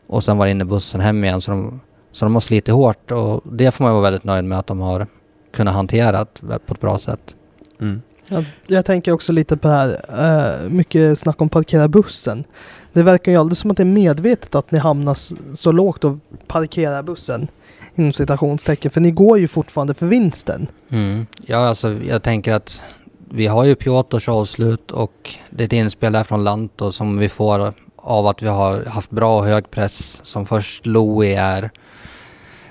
Och 0.06 0.24
sen 0.24 0.38
var 0.38 0.46
inne 0.46 0.64
i 0.64 0.66
bussen 0.66 1.00
hem 1.00 1.24
igen 1.24 1.40
så 1.40 1.50
de, 1.50 1.80
så 2.12 2.24
de 2.24 2.34
har 2.34 2.40
slitit 2.40 2.74
hårt 2.74 3.10
och 3.10 3.40
det 3.52 3.70
får 3.70 3.84
man 3.84 3.92
vara 3.92 4.02
väldigt 4.02 4.24
nöjd 4.24 4.44
med 4.44 4.58
att 4.58 4.66
de 4.66 4.80
har 4.80 5.06
kunnat 5.52 5.74
hantera 5.74 6.26
på 6.66 6.74
ett 6.74 6.80
bra 6.80 6.98
sätt. 6.98 7.34
Mm. 7.80 8.02
Jag, 8.28 8.44
jag 8.66 8.84
tänker 8.84 9.12
också 9.12 9.32
lite 9.32 9.56
på 9.56 9.68
det 9.68 9.74
här, 9.74 10.64
eh, 10.64 10.70
mycket 10.70 11.18
snack 11.18 11.40
om 11.40 11.48
parkera 11.48 11.88
bussen. 11.88 12.44
Det 12.92 13.02
verkar 13.02 13.32
ju 13.32 13.38
aldrig 13.38 13.56
som 13.56 13.70
att 13.70 13.76
det 13.76 13.82
är 13.82 13.84
medvetet 13.84 14.54
att 14.54 14.70
ni 14.70 14.78
hamnar 14.78 15.16
så 15.54 15.72
lågt 15.72 16.04
och 16.04 16.16
parkerar 16.46 17.02
bussen. 17.02 17.48
Inom 17.94 18.12
citationstecken, 18.12 18.90
för 18.90 19.00
ni 19.00 19.10
går 19.10 19.38
ju 19.38 19.48
fortfarande 19.48 19.94
för 19.94 20.06
vinsten. 20.06 20.66
Mm. 20.88 21.26
Ja, 21.46 21.56
alltså 21.56 21.92
jag 21.92 22.22
tänker 22.22 22.52
att 22.52 22.82
vi 23.30 23.46
har 23.46 23.64
ju 23.64 23.74
Piotrs 23.74 24.28
avslut 24.28 24.90
och 24.90 25.30
det 25.50 25.62
är 25.62 25.66
ett 25.66 25.72
inspel 25.72 26.12
där 26.12 26.24
från 26.24 26.44
Lanto 26.44 26.92
som 26.92 27.18
vi 27.18 27.28
får 27.28 27.72
av 28.04 28.26
att 28.26 28.42
vi 28.42 28.48
har 28.48 28.84
haft 28.84 29.10
bra 29.10 29.38
och 29.38 29.46
hög 29.46 29.70
press 29.70 30.20
som 30.24 30.46
först 30.46 30.86
Louis 30.86 31.38
är 31.38 31.70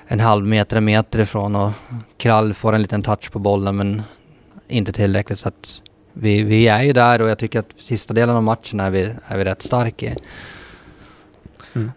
en 0.07 0.19
halv 0.19 0.45
meter, 0.45 0.77
en 0.77 0.85
meter 0.85 1.19
ifrån 1.19 1.55
och 1.55 1.71
Krall 2.17 2.53
får 2.53 2.73
en 2.73 2.81
liten 2.81 3.01
touch 3.01 3.31
på 3.31 3.39
bollen 3.39 3.75
men 3.75 4.01
inte 4.67 4.93
tillräckligt 4.93 5.39
så 5.39 5.47
att 5.47 5.81
vi, 6.13 6.43
vi 6.43 6.67
är 6.67 6.83
ju 6.83 6.93
där 6.93 7.21
och 7.21 7.29
jag 7.29 7.37
tycker 7.37 7.59
att 7.59 7.73
sista 7.77 8.13
delen 8.13 8.35
av 8.35 8.43
matchen 8.43 8.79
är 8.79 8.89
vi, 8.89 9.09
är 9.27 9.37
vi 9.37 9.43
rätt 9.43 9.61
starka 9.61 10.05
i. 10.05 10.15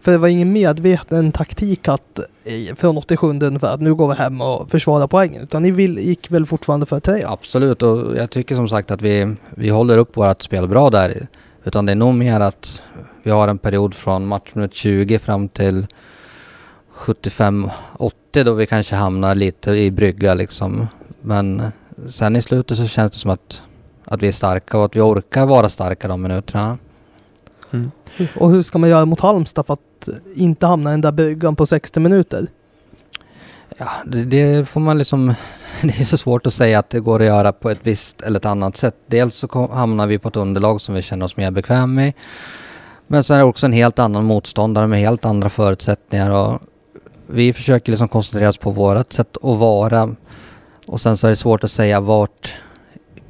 För 0.00 0.12
det 0.12 0.18
var 0.18 0.28
ingen 0.28 0.52
medveten 0.52 1.32
taktik 1.32 1.88
att 1.88 2.18
eh, 2.44 2.74
från 2.74 2.98
87 2.98 3.26
ungefär 3.26 3.74
att 3.74 3.80
nu 3.80 3.94
går 3.94 4.08
vi 4.08 4.14
hem 4.14 4.40
och 4.40 4.70
försvarar 4.70 5.06
poängen. 5.06 5.42
Utan 5.42 5.62
ni 5.62 5.70
vill, 5.70 5.98
gick 5.98 6.30
väl 6.30 6.46
fortfarande 6.46 6.86
för 6.86 7.00
tre? 7.00 7.24
Absolut 7.26 7.82
och 7.82 8.16
jag 8.16 8.30
tycker 8.30 8.54
som 8.54 8.68
sagt 8.68 8.90
att 8.90 9.02
vi, 9.02 9.36
vi 9.50 9.68
håller 9.68 9.98
upp 9.98 10.16
vårt 10.16 10.42
spel 10.42 10.68
bra 10.68 10.90
där. 10.90 11.26
Utan 11.64 11.86
det 11.86 11.92
är 11.92 11.96
nog 11.96 12.14
mer 12.14 12.40
att 12.40 12.82
vi 13.26 13.32
har 13.32 13.48
en 13.48 13.58
period 13.58 13.94
från 13.94 14.26
matchminut 14.26 14.74
20 14.74 15.18
fram 15.18 15.48
till 15.48 15.86
75-80 16.94 17.70
då 18.32 18.52
vi 18.52 18.66
kanske 18.66 18.96
hamnar 18.96 19.34
lite 19.34 19.70
i 19.70 19.90
brygga 19.90 20.34
liksom. 20.34 20.86
Men 21.20 21.62
sen 22.08 22.36
i 22.36 22.42
slutet 22.42 22.76
så 22.76 22.86
känns 22.86 23.12
det 23.12 23.18
som 23.18 23.30
att, 23.30 23.62
att 24.04 24.22
vi 24.22 24.28
är 24.28 24.32
starka 24.32 24.78
och 24.78 24.84
att 24.84 24.96
vi 24.96 25.00
orkar 25.00 25.46
vara 25.46 25.68
starka 25.68 26.08
de 26.08 26.22
minuterna. 26.22 26.78
Mm. 27.72 27.90
Och 28.36 28.50
hur 28.50 28.62
ska 28.62 28.78
man 28.78 28.90
göra 28.90 29.04
mot 29.04 29.20
Halmstad 29.20 29.66
för 29.66 29.74
att 29.74 30.08
inte 30.34 30.66
hamna 30.66 30.90
i 30.90 30.92
den 30.92 31.00
där 31.00 31.12
bryggan 31.12 31.56
på 31.56 31.66
60 31.66 32.00
minuter? 32.00 32.46
Ja, 33.76 33.88
det, 34.06 34.24
det 34.24 34.68
får 34.68 34.80
man 34.80 34.98
liksom... 34.98 35.34
Det 35.82 36.00
är 36.00 36.04
så 36.04 36.16
svårt 36.18 36.46
att 36.46 36.54
säga 36.54 36.78
att 36.78 36.90
det 36.90 37.00
går 37.00 37.20
att 37.20 37.26
göra 37.26 37.52
på 37.52 37.70
ett 37.70 37.80
visst 37.82 38.20
eller 38.20 38.38
ett 38.38 38.46
annat 38.46 38.76
sätt. 38.76 38.96
Dels 39.06 39.34
så 39.34 39.48
kom, 39.48 39.70
hamnar 39.70 40.06
vi 40.06 40.18
på 40.18 40.28
ett 40.28 40.36
underlag 40.36 40.80
som 40.80 40.94
vi 40.94 41.02
känner 41.02 41.26
oss 41.26 41.36
mer 41.36 41.50
bekväm 41.50 41.94
med. 41.94 42.12
Men 43.06 43.24
sen 43.24 43.34
är 43.36 43.38
det 43.40 43.44
också 43.46 43.66
en 43.66 43.72
helt 43.72 43.98
annan 43.98 44.24
motståndare 44.24 44.86
med 44.86 44.98
helt 45.00 45.24
andra 45.24 45.48
förutsättningar 45.48 46.30
och 46.30 46.60
vi 47.26 47.52
försöker 47.52 47.92
liksom 47.92 48.08
koncentrera 48.08 48.48
oss 48.48 48.58
på 48.58 48.70
vårt 48.70 49.12
sätt 49.12 49.36
att 49.36 49.58
vara. 49.58 50.14
Och 50.88 51.00
sen 51.00 51.16
så 51.16 51.26
är 51.26 51.30
det 51.30 51.36
svårt 51.36 51.64
att 51.64 51.70
säga 51.70 52.00
vart 52.00 52.54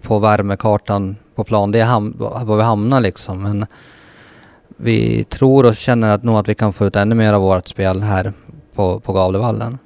på 0.03 0.18
värmekartan 0.18 1.16
på 1.35 1.45
plan 1.45 1.72
det 1.72 1.81
är 1.81 1.85
ham- 1.85 2.45
var 2.47 2.57
vi 2.57 2.62
hamnar 2.62 3.01
liksom. 3.01 3.43
Men 3.43 3.66
vi 4.77 5.24
tror 5.24 5.66
och 5.66 5.77
känner 5.77 6.11
att 6.11 6.22
nog 6.22 6.37
att 6.37 6.49
vi 6.49 6.55
kan 6.55 6.72
få 6.72 6.87
ut 6.87 6.97
ännu 6.97 7.14
mer 7.14 7.33
av 7.33 7.41
vårt 7.43 7.68
spel 7.68 8.03
här 8.03 8.33
på, 8.74 9.01
på 9.01 9.12
Gavlevallen. 9.12 9.79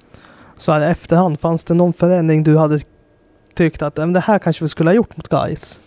Så 0.59 0.73
här 0.73 0.81
i 0.81 0.85
efterhand, 0.85 1.41
fanns 1.41 1.65
det 1.65 1.75
någon 1.75 1.93
förändring 1.93 2.43
du 2.43 2.57
hade 2.59 2.81
tyckt 3.55 3.83
att 3.83 3.97
"Men 3.97 4.13
det 4.13 4.21
här 4.21 4.39
kanske 4.39 4.65
vi 4.65 4.69
skulle 4.69 4.91
ha 4.91 4.95
gjort 4.95 5.17
mot 5.17 5.29
guys? 5.29 5.81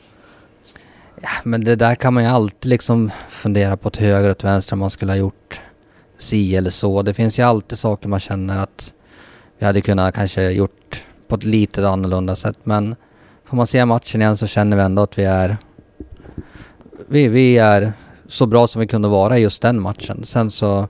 Ja, 1.22 1.30
men 1.44 1.64
det 1.64 1.76
där 1.76 1.96
kan 1.96 2.14
man 2.14 2.24
ju 2.24 2.30
alltid 2.30 2.70
liksom 2.70 3.12
fundera 3.44 3.78
på 3.78 3.90
till 3.90 4.04
höger 4.04 4.30
och 4.30 4.38
till 4.38 4.48
vänster 4.48 4.74
om 4.74 4.80
man 4.80 4.90
skulle 4.90 5.12
ha 5.12 5.18
gjort 5.18 5.62
si 6.18 6.56
eller 6.56 6.70
så. 6.70 7.02
Det 7.02 7.14
finns 7.14 7.40
ju 7.40 7.44
alltid 7.44 7.80
saker 7.80 8.10
man 8.10 8.20
känner 8.20 8.60
att 8.60 8.94
vi 9.58 9.66
hade 9.66 9.82
kunnat 9.82 10.16
kanske 10.16 10.50
gjort 10.50 11.04
på 11.28 11.36
ett 11.36 11.44
lite 11.44 11.90
annorlunda 11.90 12.36
sätt. 12.36 12.60
Men 12.64 12.96
får 13.46 13.58
man 13.58 13.68
se 13.68 13.86
matchen 13.86 14.22
igen 14.22 14.38
så 14.38 14.48
känner 14.48 14.78
vi 14.78 14.84
ändå 14.84 15.02
att 15.02 15.18
vi 15.18 15.24
är 15.24 15.58
vi, 17.08 17.28
vi 17.28 17.58
är 17.58 17.94
så 18.28 18.46
bra 18.46 18.68
som 18.68 18.80
vi 18.80 18.88
kunde 18.88 19.08
vara 19.08 19.38
i 19.38 19.42
just 19.42 19.62
den 19.62 19.82
matchen. 19.82 20.24
Sen 20.24 20.52
så 20.52 20.88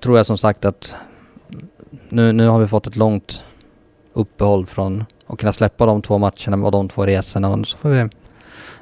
tror 0.00 0.16
jag 0.16 0.26
som 0.26 0.38
sagt 0.38 0.64
att 0.64 0.96
nu, 2.08 2.32
nu 2.32 2.48
har 2.48 2.58
vi 2.58 2.66
fått 2.66 2.86
ett 2.86 2.96
långt 2.96 3.42
uppehåll 4.12 4.66
från 4.66 5.04
att 5.26 5.38
kunna 5.38 5.52
släppa 5.52 5.86
de 5.86 6.02
två 6.02 6.18
matcherna 6.18 6.66
och 6.66 6.72
de 6.72 6.88
två 6.88 7.06
resorna 7.06 7.48
och 7.48 7.66
så 7.66 7.78
får 7.78 7.88
vi 7.88 8.08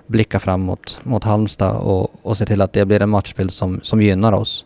blicka 0.07 0.38
framåt 0.38 0.98
mot 1.02 1.24
Halmstad 1.24 1.76
och, 1.76 2.11
och 2.22 2.36
se 2.36 2.46
till 2.46 2.62
att 2.62 2.72
det 2.72 2.84
blir 2.84 3.02
en 3.02 3.11
matchbild 3.11 3.52
som, 3.52 3.80
som 3.82 4.02
gynnar 4.02 4.32
oss. 4.32 4.64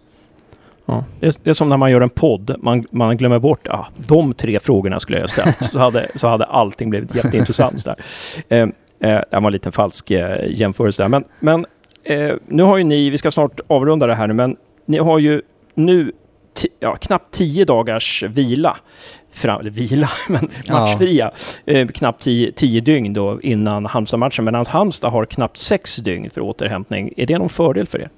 Ja. 0.86 1.05
Det, 1.20 1.26
är, 1.26 1.34
det 1.43 1.51
är 1.51 1.55
som 1.55 1.68
när 1.68 1.76
man 1.76 1.91
gör 1.91 2.01
en 2.01 2.11
podd. 2.11 2.57
Man, 2.59 2.86
man 2.91 3.16
glömmer 3.16 3.38
bort 3.38 3.68
ah, 3.68 3.86
de 3.97 4.34
tre 4.34 4.61
frågorna 4.61 5.01
skulle 5.01 5.18
jag 5.18 5.22
ha 5.22 5.28
ställt. 5.28 5.72
så, 5.72 5.78
hade, 5.78 6.09
så 6.14 6.28
hade 6.28 6.45
allting 6.45 6.91
blivit 6.91 7.14
jätteintressant. 7.14 7.84
Där. 7.84 7.97
Eh, 8.49 8.59
eh, 8.59 9.20
det 9.30 9.41
var 9.41 9.47
en 9.47 9.53
liten 9.53 9.72
falsk 9.72 10.11
eh, 10.11 10.51
jämförelse 10.51 11.03
där. 11.03 11.09
Men, 11.09 11.24
men 11.41 11.66
eh, 12.05 12.34
nu 12.47 12.62
har 12.62 12.76
ju 12.76 12.84
ni, 12.84 13.11
vi 13.11 13.18
ska 13.18 13.30
snart 13.30 13.61
avrunda 13.66 14.07
det 14.07 14.14
här 14.14 14.26
nu, 14.26 14.34
men 14.34 14.57
ni 14.86 14.99
har 14.99 15.18
ju 15.18 15.43
nu 15.74 16.12
ja, 16.81 16.97
knappt 16.97 17.35
tio 17.35 17.65
dagars 17.65 18.23
vila. 18.23 18.77
Fram, 19.33 19.71
vila, 19.71 20.11
men 20.29 20.51
matchfria. 20.69 21.31
Ja. 21.65 21.73
Eh, 21.73 21.89
knappt 21.89 22.23
tio, 22.23 22.53
tio 22.53 22.81
dygn 22.81 23.13
då 23.13 23.41
innan 23.41 23.87
Halmstad-matchen. 23.87 24.45
Medan 24.45 24.65
Halmstad 24.69 25.13
har 25.13 25.25
knappt 25.25 25.59
sex 25.59 25.97
dygn 25.97 26.31
för 26.31 26.41
återhämtning. 26.41 27.13
Är 27.17 27.27
det 27.27 27.39
någon 27.39 27.49
fördel 27.49 27.87
för 27.87 28.01
er? 28.01 28.11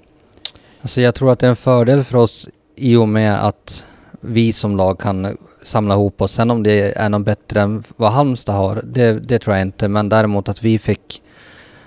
Alltså 0.81 1.01
jag 1.01 1.15
tror 1.15 1.31
att 1.31 1.39
det 1.39 1.45
är 1.45 1.49
en 1.49 1.55
fördel 1.55 2.03
för 2.03 2.17
oss 2.17 2.47
i 2.75 2.95
och 2.95 3.09
med 3.09 3.45
att 3.47 3.85
vi 4.21 4.53
som 4.53 4.77
lag 4.77 4.99
kan 4.99 5.37
samla 5.63 5.93
ihop 5.93 6.21
oss. 6.21 6.31
Sen 6.31 6.51
om 6.51 6.63
det 6.63 6.97
är 6.97 7.09
något 7.09 7.25
bättre 7.25 7.61
än 7.61 7.83
vad 7.95 8.11
Halmstad 8.11 8.55
har, 8.55 8.81
det, 8.83 9.27
det 9.27 9.39
tror 9.39 9.55
jag 9.55 9.61
inte. 9.61 9.87
Men 9.87 10.09
däremot 10.09 10.49
att 10.49 10.63
vi 10.63 10.79
fick 10.79 11.21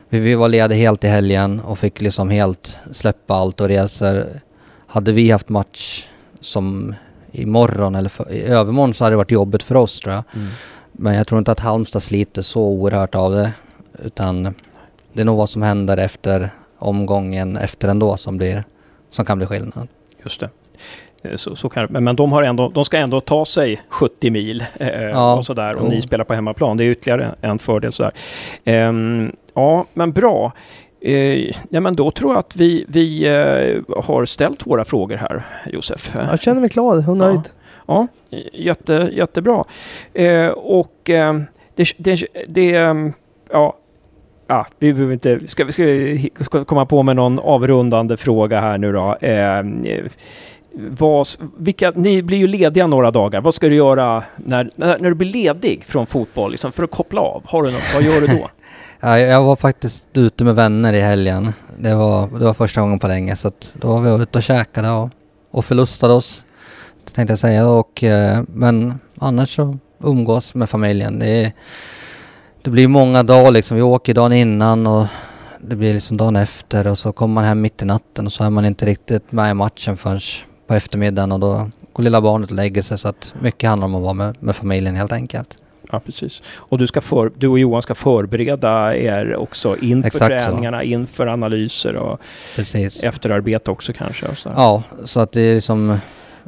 vi, 0.09 0.19
vi 0.21 0.35
var 0.35 0.49
lediga 0.49 0.79
helt 0.79 1.05
i 1.05 1.09
helgen 1.09 1.61
och 1.61 1.79
fick 1.79 2.01
liksom 2.01 2.31
helt 2.31 2.79
släppa 2.93 3.35
allt 3.35 3.61
och 3.61 3.69
resor. 3.69 4.25
Hade 4.87 5.13
vi 5.13 5.31
haft 5.31 5.49
match 5.49 6.07
som 6.41 6.95
imorgon 7.33 7.95
eller 7.95 8.09
för, 8.09 8.33
i 8.33 8.43
övermorgon 8.43 8.95
så 8.95 9.05
hade 9.05 9.13
det 9.13 9.19
varit 9.19 9.31
jobbigt 9.31 9.63
för 9.63 9.75
oss 9.75 10.01
tror 10.01 10.15
jag. 10.15 10.25
Mm. 10.35 10.49
Men 10.93 11.15
jag 11.15 11.27
tror 11.27 11.39
inte 11.39 11.53
att 11.53 11.61
Halmstad 11.61 12.03
sliter 12.03 12.43
så 12.43 12.63
oerhört 12.63 13.15
av 13.15 13.33
det. 13.33 13.53
Utan 14.05 14.55
det 15.13 15.21
är 15.21 15.25
nog 15.25 15.37
vad 15.37 15.51
som 15.51 15.63
händer 15.63 15.97
efter 15.97 16.51
omgången 16.79 17.57
efter 17.57 17.89
ändå 17.89 18.17
som, 18.17 18.37
blir, 18.37 18.65
som 19.11 19.25
kan 19.25 19.39
bli 19.39 19.47
skillnad. 19.47 19.89
Just 20.23 20.41
det. 20.41 20.51
Eh, 21.23 21.37
så, 21.37 21.57
så 21.57 21.69
kan, 21.69 21.87
men 21.91 22.17
de, 22.17 22.33
har 22.33 22.43
ändå, 22.43 22.69
de 22.69 22.85
ska 22.85 22.99
ändå 22.99 23.21
ta 23.21 23.45
sig 23.45 23.83
70 23.89 24.31
mil 24.31 24.65
eh, 24.81 25.03
ja, 25.03 25.35
och 25.35 25.47
sådär 25.47 25.75
och 25.75 25.83
jo. 25.85 25.89
ni 25.91 26.03
spelar 26.03 26.25
på 26.25 26.35
hemmaplan. 26.35 26.77
Det 26.77 26.85
är 26.85 26.89
ytterligare 26.89 27.35
en 27.41 27.59
fördel. 27.59 27.93
Sådär. 27.93 28.13
Eh, 28.65 28.93
ja, 29.55 29.87
men 29.95 30.13
bra. 30.13 30.53
Eh, 31.07 31.53
ja, 31.71 31.81
men 31.81 31.97
då 31.97 32.11
tror 32.11 32.33
jag 32.33 32.39
att 32.39 32.57
vi, 32.57 32.85
vi 32.89 33.27
eh, 33.27 34.05
har 34.05 34.25
ställt 34.25 34.67
våra 34.67 34.85
frågor 34.85 35.17
här, 35.17 35.43
Josef. 35.67 36.17
Jag 36.31 36.41
känner 36.41 36.61
mig 36.61 36.71
klar 36.71 37.11
och 37.11 37.17
nöjd. 37.17 37.41
Ja, 37.87 38.09
ja 38.31 38.39
jätte, 38.53 39.11
jättebra. 39.13 39.65
Eh, 40.15 40.49
och 40.49 41.11
ehm, 41.11 41.45
det, 41.75 41.89
det, 41.97 42.27
det 42.49 42.71
ja, 43.51 43.77
ja, 44.47 44.67
vi 44.79 44.93
behöver 44.93 45.13
inte, 45.13 45.49
ska 45.49 45.65
vi 45.65 45.73
ska, 45.73 46.45
ska 46.45 46.65
komma 46.65 46.87
på 46.87 47.03
med 47.03 47.17
någon 47.17 47.39
avrundande 47.39 48.17
fråga 48.17 48.61
här 48.61 48.79
nu 48.79 48.93
då. 48.93 49.17
Eh, 49.17 49.63
vad, 50.79 51.27
vilka, 51.57 51.93
ni 51.95 52.23
blir 52.23 52.39
ju 52.39 52.47
lediga 52.47 52.87
några 52.87 53.11
dagar. 53.11 53.41
Vad 53.41 53.55
ska 53.55 53.69
du 53.69 53.75
göra 53.75 54.23
när, 54.37 54.71
när, 54.77 54.99
när 54.99 55.09
du 55.09 55.15
blir 55.15 55.33
ledig 55.33 55.85
från 55.85 56.07
fotboll, 56.07 56.51
liksom, 56.51 56.73
för 56.73 56.85
att 56.85 56.91
koppla 56.91 57.21
av? 57.21 57.43
Har 57.47 57.63
du 57.63 57.71
något, 57.71 57.95
vad 57.95 58.03
gör 58.03 58.21
du 58.21 58.27
då? 58.27 58.49
ja, 59.07 59.19
jag 59.19 59.43
var 59.43 59.57
faktiskt 59.57 60.09
ute 60.13 60.45
med 60.45 60.55
vänner 60.55 60.93
i 60.93 61.01
helgen. 61.01 61.53
Det 61.79 61.95
var, 61.95 62.39
det 62.39 62.45
var 62.45 62.55
första 62.55 62.81
gången 62.81 62.99
på 62.99 63.09
länge, 63.09 63.37
så 63.37 63.49
att 63.49 63.77
då 63.81 63.89
var 63.89 64.01
vi 64.01 64.23
ute 64.23 64.39
och 64.39 64.43
käkade 64.43 64.91
och, 64.91 65.11
och 65.51 65.65
förlustade 65.65 66.15
oss, 66.15 66.45
tänkte 67.13 67.33
jag 67.33 67.39
säga. 67.39 67.69
Och, 67.69 68.05
eh, 68.05 68.43
men 68.49 68.99
annars 69.19 69.57
så 69.57 69.79
umgås 70.03 70.55
med 70.55 70.71
familjen. 70.71 71.19
Det 71.19 71.27
är, 71.27 71.53
det 72.63 72.71
blir 72.71 72.89
många 72.89 73.23
dagar 73.23 73.51
liksom. 73.51 73.77
Vi 73.77 73.83
åker 73.83 74.15
dagen 74.15 74.33
innan 74.33 74.87
och 74.87 75.07
det 75.61 75.77
blir 75.77 75.95
liksom 75.95 76.17
dagen 76.17 76.37
efter 76.37 76.87
och 76.87 76.99
så 76.99 77.13
kommer 77.13 77.35
man 77.35 77.45
hem 77.45 77.61
mitt 77.61 77.83
i 77.83 77.85
natten 77.85 78.27
och 78.27 78.33
så 78.33 78.45
är 78.45 78.51
man 78.51 78.65
inte 78.65 78.87
riktigt 78.87 79.33
med 79.33 79.51
i 79.51 79.55
matchen 79.55 79.97
förrän 79.97 80.21
på 80.67 80.75
eftermiddagen 80.75 81.33
och 81.33 81.41
då 81.41 81.71
går 81.93 82.03
lilla 82.03 82.21
barnet 82.21 82.51
och 82.51 82.57
lägger 82.57 82.83
sig 82.83 82.99
så 82.99 83.09
att 83.09 83.35
mycket 83.41 83.69
handlar 83.69 83.87
om 83.87 83.95
att 83.95 84.03
vara 84.03 84.13
med, 84.13 84.37
med 84.41 84.57
familjen 84.57 84.97
helt 84.97 85.13
enkelt. 85.13 85.63
Ja, 85.93 86.01
precis. 86.01 86.43
Och 86.57 86.79
du, 86.79 86.87
ska 86.87 87.01
för, 87.01 87.33
du 87.37 87.49
och 87.49 87.59
Johan 87.59 87.83
ska 87.83 87.95
förbereda 87.95 88.97
er 88.97 89.37
också 89.37 89.77
inför 89.77 90.07
Exakt 90.07 90.45
träningarna, 90.45 90.79
så. 90.79 90.85
inför 90.85 91.27
analyser 91.27 91.97
och 91.97 92.21
precis. 92.57 93.05
efterarbete 93.05 93.71
också 93.71 93.93
kanske? 93.93 94.35
Så. 94.35 94.53
Ja, 94.57 94.83
så 95.05 95.21
att 95.21 95.33
det 95.33 95.41
är 95.41 95.55
liksom 95.55 95.99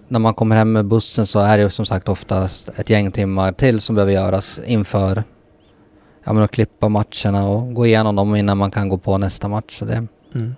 när 0.09 0.18
man 0.18 0.34
kommer 0.34 0.57
hem 0.57 0.72
med 0.72 0.84
bussen 0.84 1.26
så 1.26 1.41
är 1.41 1.59
det 1.59 1.70
som 1.70 1.86
sagt 1.86 2.09
ofta 2.09 2.51
ett 2.76 2.91
gäng 2.91 3.12
timmar 3.12 3.53
till 3.53 3.80
som 3.80 3.95
behöver 3.95 4.12
göras 4.12 4.61
inför 4.66 5.22
ja, 6.24 6.32
men 6.32 6.43
att 6.43 6.51
klippa 6.51 6.89
matcherna 6.89 7.49
och 7.49 7.74
gå 7.74 7.86
igenom 7.86 8.16
dem 8.16 8.36
innan 8.36 8.59
man 8.59 8.70
kan 8.70 8.89
gå 8.89 8.99
på 8.99 9.18
nästa 9.18 9.49
match. 9.49 9.78
Så 9.78 9.84
det, 9.84 10.07
mm. 10.34 10.55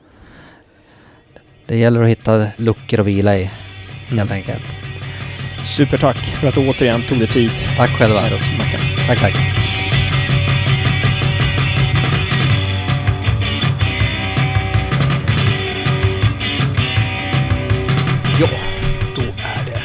det 1.66 1.78
gäller 1.78 2.02
att 2.02 2.08
hitta 2.08 2.46
luckor 2.56 3.00
att 3.00 3.06
vila 3.06 3.38
i 3.38 3.50
helt 4.08 4.30
mm. 4.30 4.32
enkelt. 4.32 4.89
Supertack 5.62 6.16
för 6.16 6.48
att 6.48 6.54
du 6.54 6.70
återigen 6.70 7.02
tog 7.02 7.18
dig 7.18 7.28
tid. 7.28 7.50
Tack 7.76 7.90
själva. 7.90 8.22
Tack, 9.06 9.20
tack. 9.20 9.34
Ja, 18.40 18.48
då 19.16 19.22
är 19.22 19.64
det 19.66 19.82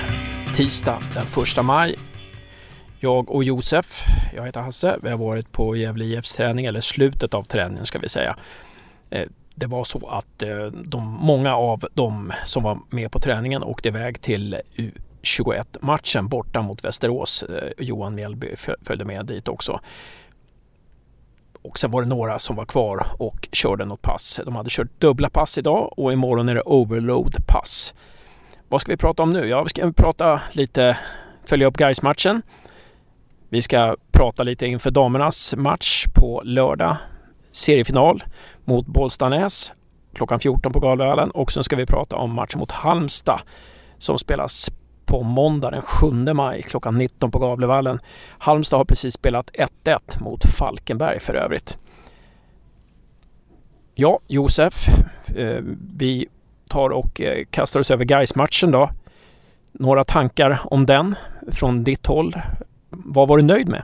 tisdag 0.54 1.00
den 1.14 1.26
första 1.26 1.62
maj 1.62 1.96
jag 3.06 3.32
och 3.32 3.44
Josef, 3.44 4.04
jag 4.36 4.46
heter 4.46 4.60
Hasse, 4.60 5.00
vi 5.04 5.10
har 5.10 5.18
varit 5.18 5.52
på 5.52 5.76
Gävle 5.76 6.06
IFs 6.06 6.34
träning, 6.34 6.66
eller 6.66 6.82
slutet 6.82 7.34
av 7.34 7.44
träningen 7.44 7.86
ska 7.86 8.00
vi 8.00 8.10
säga. 8.10 8.38
Eh, 9.10 9.28
det 9.56 9.66
var 9.66 9.84
så 9.84 10.08
att 10.08 10.44
eh, 10.44 10.66
de, 10.66 11.18
många 11.22 11.56
av 11.56 11.86
de 11.94 12.34
som 12.46 12.64
var 12.64 12.80
med 12.90 13.12
på 13.12 13.20
träningen 13.20 13.64
åkte 13.64 13.88
iväg 13.88 14.22
till 14.22 14.58
U21-matchen 15.26 16.28
borta 16.28 16.62
mot 16.62 16.86
Västerås. 16.86 17.44
Eh, 17.44 17.70
Johan 17.78 18.16
Mjällby 18.16 18.56
följde 18.82 19.06
med 19.06 19.26
dit 19.26 19.48
också. 19.48 19.80
Och 21.62 21.80
sen 21.80 21.92
var 21.92 22.02
det 22.02 22.08
några 22.08 22.40
som 22.40 22.56
var 22.56 22.66
kvar 22.66 23.08
och 23.20 23.48
körde 23.52 23.86
något 23.86 24.02
pass. 24.02 24.42
De 24.46 24.56
hade 24.56 24.70
kört 24.70 25.02
dubbla 25.02 25.30
pass 25.30 25.58
idag 25.58 25.94
och 25.98 26.14
imorgon 26.14 26.50
är 26.50 26.56
det 26.56 26.62
overload-pass. 26.62 27.94
Vad 28.68 28.82
ska 28.82 28.92
vi 28.92 28.98
prata 28.98 29.24
om 29.24 29.30
nu? 29.30 29.48
Ja, 29.48 29.64
vi 29.64 29.70
ska 29.70 29.92
prata 29.92 30.42
lite, 30.52 30.98
följa 31.46 31.68
upp 31.68 31.78
guys 31.78 32.02
matchen 32.02 32.42
vi 33.50 33.62
ska 33.62 33.96
prata 34.12 34.44
lite 34.44 34.68
inför 34.68 34.92
damernas 34.92 35.56
match 35.58 36.06
på 36.14 36.42
lördag. 36.46 36.98
Seriefinal 37.52 38.24
mot 38.66 38.88
Bollstanäs 38.88 39.72
klockan 40.14 40.40
14 40.40 40.74
på 40.74 40.80
Galvallen 40.80 41.32
och 41.32 41.52
sen 41.52 41.64
ska 41.64 41.76
vi 41.76 41.86
prata 41.86 42.16
om 42.16 42.34
matchen 42.34 42.60
mot 42.60 42.72
Halmstad 42.72 43.42
som 43.98 44.18
spelas 44.18 44.72
på 45.06 45.24
måndag 45.24 45.72
den 45.72 45.82
7 45.82 46.12
maj 46.34 46.62
klockan 46.62 46.96
19 46.96 47.32
på 47.32 47.40
Gavlevallen. 47.40 48.00
Halmstad 48.38 48.80
har 48.80 48.86
precis 48.86 49.14
spelat 49.14 49.52
1-1 49.84 50.24
mot 50.24 50.46
Falkenberg 50.46 51.20
för 51.20 51.34
övrigt. 51.34 51.78
Ja, 53.96 54.20
Josef, 54.28 54.88
eh, 55.36 55.62
vi 55.98 56.28
tar 56.68 56.90
och 56.90 57.22
eh, 57.22 57.46
kastar 57.50 57.80
oss 57.80 57.92
över 57.92 58.06
Gais-matchen 58.06 58.72
då. 58.72 58.90
Några 59.72 60.04
tankar 60.04 60.62
om 60.64 60.86
den 60.86 61.16
från 61.52 61.84
ditt 61.84 62.06
håll? 62.06 62.36
Vad 62.90 63.28
var 63.28 63.38
du 63.38 63.44
nöjd 63.44 63.70
med? 63.70 63.84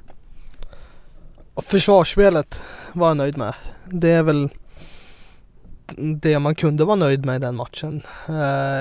Försvarsspelet 1.55 2.61
var 2.93 3.07
jag 3.07 3.17
nöjd 3.17 3.37
med. 3.37 3.53
Det 3.85 4.09
är 4.09 4.23
väl 4.23 4.49
det 5.97 6.39
man 6.39 6.55
kunde 6.55 6.85
vara 6.85 6.95
nöjd 6.95 7.25
med 7.25 7.35
i 7.35 7.39
den 7.39 7.55
matchen. 7.55 8.01
Eh, 8.29 8.35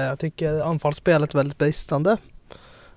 jag 0.09 0.19
tycker 0.19 0.61
anfallsspelet 0.61 1.35
är 1.35 1.39
väldigt 1.39 1.59
bristande. 1.59 2.17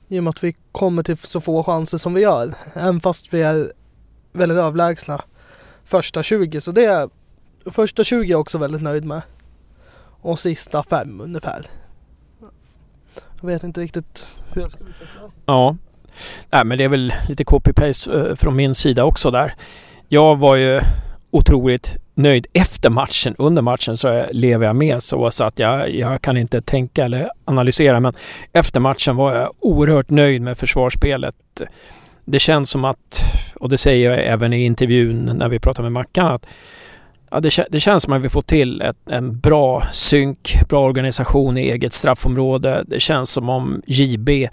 I 0.08 0.20
och 0.20 0.24
med 0.24 0.32
att 0.32 0.44
vi 0.44 0.56
kommer 0.72 1.04
till 1.04 1.18
så 1.18 1.42
få 1.42 1.64
chanser 1.64 1.98
som 1.98 2.14
vi 2.14 2.22
gör. 2.22 2.54
Även 2.74 3.02
fast 3.02 3.34
vi 3.34 3.42
är 3.42 3.74
väldigt 4.32 4.58
överlägsna 4.58 5.22
första 5.84 6.24
20. 6.24 6.62
Så 6.62 6.72
det 6.72 6.86
är 6.86 7.10
första 7.72 8.04
20 8.04 8.28
är 8.28 8.32
jag 8.32 8.40
också 8.40 8.58
väldigt 8.58 8.82
nöjd 8.82 9.06
med. 9.06 9.22
Och 10.22 10.40
sista 10.40 10.84
fem 10.84 11.22
ungefär. 11.22 11.66
Jag 13.42 13.48
vet 13.48 13.64
inte 13.64 13.82
riktigt 13.82 14.28
hur 14.52 14.62
jag 14.62 14.72
ska 14.72 14.80
utveckla 14.80 15.22
det. 15.22 15.32
Ja, 15.46 15.76
Nej, 16.50 16.66
men 16.66 16.78
det 16.78 16.84
är 16.84 16.90
väl 16.90 17.14
lite 17.30 17.44
copy-paste 17.44 18.30
eh, 18.30 18.36
från 18.36 18.56
min 18.56 18.76
sida 18.76 19.04
också 19.04 19.32
där. 19.32 19.56
Jag 20.08 20.36
var 20.36 20.56
ju 20.56 20.82
otroligt 21.32 21.98
nöjd 22.14 22.48
efter 22.54 22.90
matchen. 22.90 23.36
Under 23.38 23.62
matchen 23.62 23.98
så 23.98 24.26
lever 24.32 24.66
jag 24.66 24.76
med 24.76 25.04
så, 25.04 25.32
så 25.32 25.44
att 25.44 25.60
jag, 25.60 25.96
jag 25.96 26.22
kan 26.22 26.38
inte 26.38 26.62
tänka 26.62 27.06
eller 27.06 27.30
analysera. 27.46 28.00
Men 28.00 28.14
efter 28.54 28.80
matchen 28.80 29.16
var 29.16 29.36
jag 29.36 29.52
oerhört 29.60 30.10
nöjd 30.10 30.42
med 30.42 30.58
försvarsspelet. 30.58 31.36
Det 32.26 32.40
känns 32.40 32.70
som 32.70 32.86
att, 32.86 33.22
och 33.56 33.70
det 33.70 33.78
säger 33.78 34.12
jag 34.12 34.26
även 34.26 34.54
i 34.54 34.66
intervjun 34.66 35.32
när 35.36 35.50
vi 35.50 35.60
pratar 35.60 35.84
med 35.84 35.92
Mackan, 35.92 36.32
att 36.32 36.46
ja, 37.32 37.40
det, 37.40 37.68
det, 37.70 37.80
känns 37.80 38.04
som 38.04 38.14
att 38.14 38.22
vi 38.22 38.30
får 38.30 38.42
till 38.42 38.82
ett, 38.82 39.10
en 39.10 39.40
bra 39.40 39.84
synk, 39.92 40.56
bra 40.70 40.86
organisation 40.86 41.58
i 41.58 41.62
eget 41.62 41.94
straffområde. 41.94 42.84
Det 42.88 43.00
känns 43.00 43.32
som 43.32 43.50
om 43.50 43.82
JB 43.86 44.50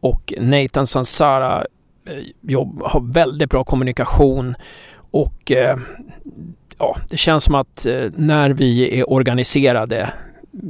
och 0.00 0.34
Nathan 0.38 0.86
Sansara 0.86 1.64
eh, 2.06 2.24
jobb, 2.40 2.82
har 2.84 3.12
väldigt 3.12 3.50
bra 3.50 3.64
kommunikation 3.64 4.54
och 5.10 5.52
eh, 5.52 5.76
ja, 6.78 6.96
det 7.08 7.16
känns 7.16 7.44
som 7.44 7.54
att 7.54 7.86
eh, 7.86 8.06
när 8.16 8.50
vi 8.50 9.00
är 9.00 9.10
organiserade 9.10 10.12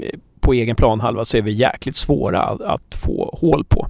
eh, 0.02 0.18
på 0.40 0.52
egen 0.52 0.76
planhalva 0.76 1.24
så 1.24 1.36
är 1.36 1.42
vi 1.42 1.52
jäkligt 1.52 1.96
svåra 1.96 2.42
att, 2.42 2.94
få 2.94 3.38
hål 3.40 3.64
på. 3.64 3.88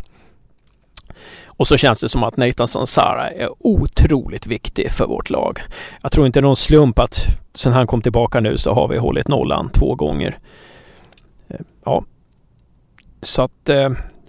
Och 1.47 1.67
så 1.67 1.77
känns 1.77 2.01
det 2.01 2.09
som 2.09 2.25
att 2.25 2.37
Nathan 2.37 2.69
Sansara 2.69 3.31
är 3.31 3.49
otroligt 3.59 4.47
viktig 4.47 4.93
för 4.93 5.07
vårt 5.07 5.31
lag. 5.31 5.61
Jag 6.03 6.13
tror 6.13 6.27
inte 6.27 6.41
det 6.41 6.43
är 6.43 6.47
någon 6.47 6.57
slump 6.57 6.99
att 6.99 7.19
sen 7.55 7.73
han 7.73 7.87
kom 7.87 8.03
tillbaka 8.03 8.41
nu 8.41 8.59
så 8.59 8.75
har 8.75 8.89
vi 8.89 8.99
hållit 8.99 9.29
nollan 9.29 9.71
två 9.71 9.95
gånger. 9.95 10.39
Eh, 11.49 11.61
ja, 11.85 12.05
så 13.23 13.43
att, 13.43 13.71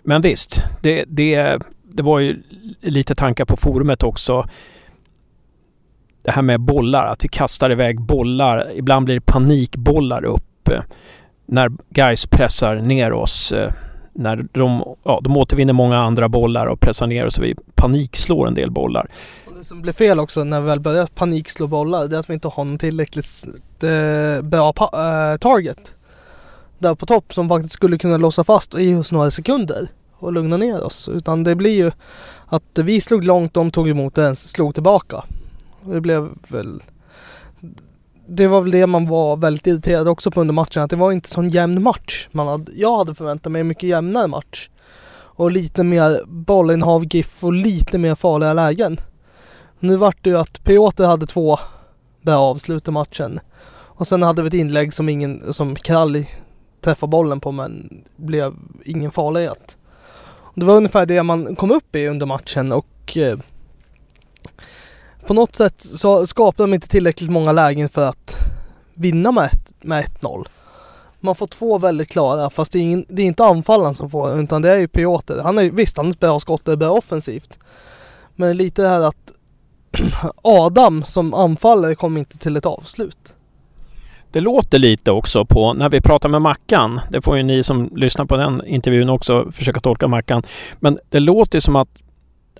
men 0.03 0.21
visst, 0.21 0.63
det, 0.81 1.05
det, 1.07 1.59
det 1.83 2.03
var 2.03 2.19
ju 2.19 2.43
lite 2.81 3.15
tankar 3.15 3.45
på 3.45 3.57
forumet 3.57 4.03
också. 4.03 4.45
Det 6.21 6.31
här 6.31 6.41
med 6.41 6.59
bollar, 6.59 7.05
att 7.05 7.23
vi 7.23 7.27
kastar 7.27 7.69
iväg 7.69 8.01
bollar. 8.01 8.71
Ibland 8.75 9.05
blir 9.05 9.15
det 9.15 9.21
panikbollar 9.21 10.25
upp 10.25 10.69
eh, 10.71 10.81
när 11.45 11.71
guys 11.89 12.25
pressar 12.25 12.75
ner 12.75 13.13
oss 13.13 13.51
eh, 13.51 13.71
när 14.13 14.45
de, 14.51 14.95
ja, 15.03 15.19
de 15.23 15.37
återvinner 15.37 15.73
många 15.73 15.97
andra 15.97 16.29
bollar 16.29 16.65
och 16.65 16.79
pressar 16.79 17.07
ner 17.07 17.25
oss 17.25 17.37
och 17.37 17.43
vi 17.43 17.55
panikslår 17.75 18.47
en 18.47 18.53
del 18.53 18.71
bollar. 18.71 19.09
Och 19.47 19.55
det 19.55 19.63
som 19.63 19.81
blir 19.81 19.93
fel 19.93 20.19
också 20.19 20.43
när 20.43 20.61
vi 20.61 20.67
väl 20.67 20.79
börjar 20.79 21.05
panikslå 21.05 21.67
bollar 21.67 22.07
det 22.07 22.15
är 22.15 22.19
att 22.19 22.29
vi 22.29 22.33
inte 22.33 22.47
har 22.47 22.65
någon 22.65 22.77
tillräckligt 22.77 23.45
eh, 23.83 24.41
bra 24.41 24.73
target. 25.39 25.95
Där 26.79 26.95
på 26.95 27.05
topp 27.05 27.33
som 27.33 27.49
faktiskt 27.49 27.73
skulle 27.73 27.97
kunna 27.97 28.17
låsa 28.17 28.43
fast 28.43 28.75
i 28.75 28.95
oss 28.95 29.11
några 29.11 29.31
sekunder 29.31 29.87
och 30.19 30.33
lugna 30.33 30.57
ner 30.57 30.83
oss. 30.83 31.09
Utan 31.09 31.43
det 31.43 31.55
blir 31.55 31.75
ju 31.75 31.91
att 32.47 32.79
vi 32.83 33.01
slog 33.01 33.23
långt, 33.23 33.53
de 33.53 33.71
tog 33.71 33.89
emot 33.89 34.15
det, 34.15 34.35
slog 34.35 34.73
tillbaka. 34.73 35.23
Det 35.83 36.01
blev 36.01 36.29
väl 36.47 36.83
det 38.31 38.47
var 38.47 38.61
väl 38.61 38.71
det 38.71 38.87
man 38.87 39.07
var 39.07 39.37
väldigt 39.37 39.67
irriterad 39.67 40.07
också 40.07 40.31
på 40.31 40.41
under 40.41 40.53
matchen. 40.53 40.83
Att 40.83 40.89
det 40.89 40.95
var 40.95 41.11
inte 41.11 41.29
sån 41.29 41.47
jämn 41.47 41.83
match. 41.83 42.29
Man 42.31 42.47
hade, 42.47 42.71
jag 42.75 42.97
hade 42.97 43.15
förväntat 43.15 43.51
mig 43.51 43.61
en 43.61 43.67
mycket 43.67 43.89
jämnare 43.89 44.27
match. 44.27 44.69
Och 45.11 45.51
lite 45.51 45.83
mer 45.83 46.21
bollinnehav, 46.25 47.05
GIF 47.05 47.43
och 47.43 47.53
lite 47.53 47.97
mer 47.97 48.15
farliga 48.15 48.53
lägen. 48.53 48.97
Nu 49.79 49.97
vart 49.97 50.23
det 50.23 50.29
ju 50.29 50.37
att 50.37 50.63
Piotr 50.63 51.03
hade 51.03 51.25
två 51.25 51.59
bra 52.21 52.37
avslut 52.37 52.87
i 52.87 52.91
matchen. 52.91 53.39
Och 53.71 54.07
sen 54.07 54.23
hade 54.23 54.41
vi 54.41 54.47
ett 54.47 54.53
inlägg 54.53 54.93
som 54.93 55.09
ingen, 55.09 55.53
som 55.53 55.75
Kralj 55.75 56.35
träffade 56.81 57.09
bollen 57.09 57.39
på 57.39 57.51
men 57.51 58.03
blev 58.15 58.53
ingen 58.85 59.11
farlighet. 59.11 59.77
Det 60.55 60.65
var 60.65 60.75
ungefär 60.75 61.05
det 61.05 61.23
man 61.23 61.55
kom 61.55 61.71
upp 61.71 61.95
i 61.95 62.07
under 62.07 62.25
matchen 62.25 62.71
och 62.71 63.17
eh, 63.17 63.39
på 65.27 65.33
något 65.33 65.55
sätt 65.55 65.81
så 65.81 66.27
skapar 66.27 66.63
de 66.63 66.73
inte 66.73 66.87
tillräckligt 66.87 67.29
många 67.29 67.51
lägen 67.51 67.89
för 67.89 68.05
att 68.05 68.37
vinna 68.93 69.31
med, 69.31 69.49
med 69.81 70.05
1-0. 70.05 70.47
Man 71.19 71.35
får 71.35 71.47
två 71.47 71.77
väldigt 71.77 72.09
klara 72.09 72.49
fast 72.49 72.71
det 72.71 72.79
är, 72.79 72.83
ingen, 72.83 73.05
det 73.09 73.21
är 73.21 73.25
inte 73.25 73.45
anfallaren 73.45 73.95
som 73.95 74.09
får 74.09 74.29
den 74.29 74.43
utan 74.43 74.61
det 74.61 74.69
är 74.69 74.77
ju 74.77 74.87
Piotr. 74.87 75.39
Han 75.43 75.57
är 75.57 75.71
visst, 75.71 75.97
han 75.97 76.05
är 76.05 76.11
ett 76.11 76.19
bra 76.19 76.39
skott 76.39 76.67
och 76.67 76.73
är 76.73 76.77
bra 76.77 76.91
offensivt. 76.91 77.59
Men 78.35 78.57
lite 78.57 78.81
det 78.81 78.87
här 78.87 79.01
att 79.01 79.31
Adam 80.41 81.03
som 81.03 81.33
anfallare 81.33 81.95
kommer 81.95 82.19
inte 82.19 82.37
till 82.37 82.57
ett 82.57 82.65
avslut. 82.65 83.33
Det 84.31 84.39
låter 84.39 84.79
lite 84.79 85.11
också 85.11 85.45
på 85.45 85.73
när 85.73 85.89
vi 85.89 86.01
pratar 86.01 86.29
med 86.29 86.41
Mackan. 86.41 86.99
Det 87.11 87.21
får 87.21 87.37
ju 87.37 87.43
ni 87.43 87.63
som 87.63 87.89
lyssnar 87.95 88.25
på 88.25 88.37
den 88.37 88.65
intervjun 88.65 89.09
också 89.09 89.51
försöka 89.51 89.79
tolka 89.79 90.07
Mackan. 90.07 90.43
Men 90.79 90.99
det 91.09 91.19
låter 91.19 91.59
som 91.59 91.75
att 91.75 91.89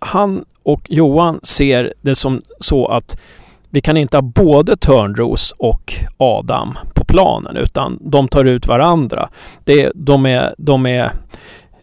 han 0.02 0.46
och 0.64 0.82
Johan 0.90 1.40
ser 1.44 1.94
det 2.02 2.16
som 2.16 2.42
så 2.60 2.88
att 2.88 3.18
vi 3.70 3.82
kan 3.82 3.98
inte 3.98 4.18
ha 4.18 4.22
både 4.22 4.78
Törnros 4.78 5.54
och 5.58 5.94
Adam 6.18 6.78
på 6.96 7.06
planen 7.06 7.58
utan 7.58 8.00
de 8.02 8.28
tar 8.28 8.46
ut 8.46 8.68
varandra. 8.68 9.30
Det, 9.64 9.92
de, 9.96 10.26
är, 10.26 10.56
de, 10.58 10.86
är, 10.86 11.12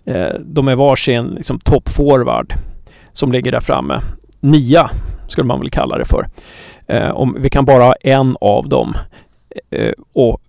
eh, 0.05 0.35
de 0.45 0.69
är 0.69 0.75
varsin 0.75 1.27
liksom, 1.27 1.59
toppforward 1.59 2.55
som 3.13 3.33
ligger 3.33 3.53
där 3.53 3.61
framme. 3.61 4.01
Nia 4.41 4.91
skulle 5.29 5.47
man 5.47 5.61
väl 5.61 5.71
kalla 5.71 5.99
det 5.99 6.05
för. 6.05 6.27
Eh, 6.87 7.11
om 7.11 7.37
vi 7.41 7.51
kan 7.51 7.65
bara 7.65 7.85
ha 7.85 7.95
en 7.95 8.37
av 8.41 8.69
dem 8.69 8.95
eh, 9.71 9.93
och 10.13 10.41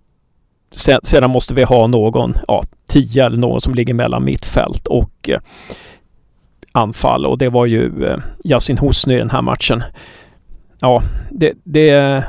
sedan 1.02 1.30
måste 1.30 1.54
vi 1.54 1.62
ha 1.62 1.86
någon, 1.86 2.34
ja, 2.48 2.64
tio 2.88 3.26
eller 3.26 3.38
någon 3.38 3.60
som 3.60 3.74
ligger 3.74 3.94
mellan 3.94 4.24
mittfält 4.24 4.86
och 4.86 5.30
anfall 6.78 7.26
och 7.26 7.38
det 7.38 7.48
var 7.48 7.66
ju 7.66 8.04
eh, 8.04 8.18
Yasin 8.44 8.78
Hosny 8.78 9.14
i 9.14 9.18
den 9.18 9.30
här 9.30 9.42
matchen. 9.42 9.82
Ja, 10.80 11.02
det, 11.30 11.52
det, 11.64 12.24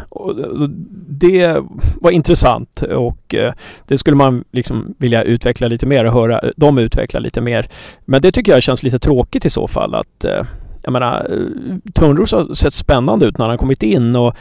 det 1.07 1.63
var 2.01 2.11
intressant 2.11 2.81
och 2.81 3.35
eh, 3.35 3.53
det 3.87 3.97
skulle 3.97 4.15
man 4.15 4.43
liksom 4.51 4.95
vilja 4.97 5.23
utveckla 5.23 5.67
lite 5.67 5.85
mer 5.85 6.05
och 6.05 6.13
höra 6.13 6.41
dem 6.55 6.77
utveckla 6.77 7.19
lite 7.19 7.41
mer. 7.41 7.67
Men 8.05 8.21
det 8.21 8.31
tycker 8.31 8.51
jag 8.51 8.63
känns 8.63 8.83
lite 8.83 8.99
tråkigt 8.99 9.45
i 9.45 9.49
så 9.49 9.67
fall 9.67 9.95
att 9.95 10.25
eh, 10.25 10.45
jag 10.81 10.93
menar 10.93 11.27
eh, 11.31 11.91
Törnros 11.93 12.31
har 12.31 12.53
sett 12.53 12.73
spännande 12.73 13.25
ut 13.25 13.37
när 13.37 13.49
han 13.49 13.57
kommit 13.57 13.83
in 13.83 14.15
och 14.15 14.35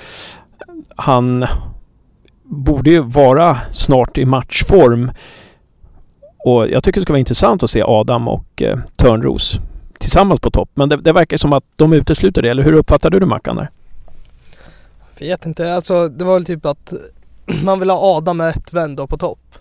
han 0.96 1.46
borde 2.44 2.90
ju 2.90 3.00
vara 3.00 3.58
snart 3.70 4.18
i 4.18 4.24
matchform. 4.24 5.10
Och 6.44 6.68
jag 6.68 6.84
tycker 6.84 7.00
det 7.00 7.04
ska 7.04 7.12
vara 7.12 7.18
intressant 7.20 7.62
att 7.62 7.70
se 7.70 7.82
Adam 7.86 8.28
och 8.28 8.62
eh, 8.62 8.78
Törnros 8.96 9.60
tillsammans 9.98 10.40
på 10.40 10.50
topp. 10.50 10.70
Men 10.74 10.88
det, 10.88 10.96
det 10.96 11.12
verkar 11.12 11.36
som 11.36 11.52
att 11.52 11.64
de 11.76 11.92
utesluter 11.92 12.42
det. 12.42 12.50
Eller 12.50 12.62
hur 12.62 12.72
uppfattade 12.72 13.20
du 13.20 13.26
Mackan 13.26 13.56
där? 13.56 13.70
Vet 15.18 15.46
inte. 15.46 15.74
Alltså 15.74 16.08
det 16.08 16.24
var 16.24 16.34
väl 16.34 16.44
typ 16.44 16.66
att 16.66 16.92
man 17.64 17.80
vill 17.80 17.90
ha 17.90 18.16
Adam 18.16 18.36
med 18.36 18.56
ett 18.56 18.72
vän 18.72 18.96
då 18.96 19.06
på 19.06 19.18
topp. 19.18 19.54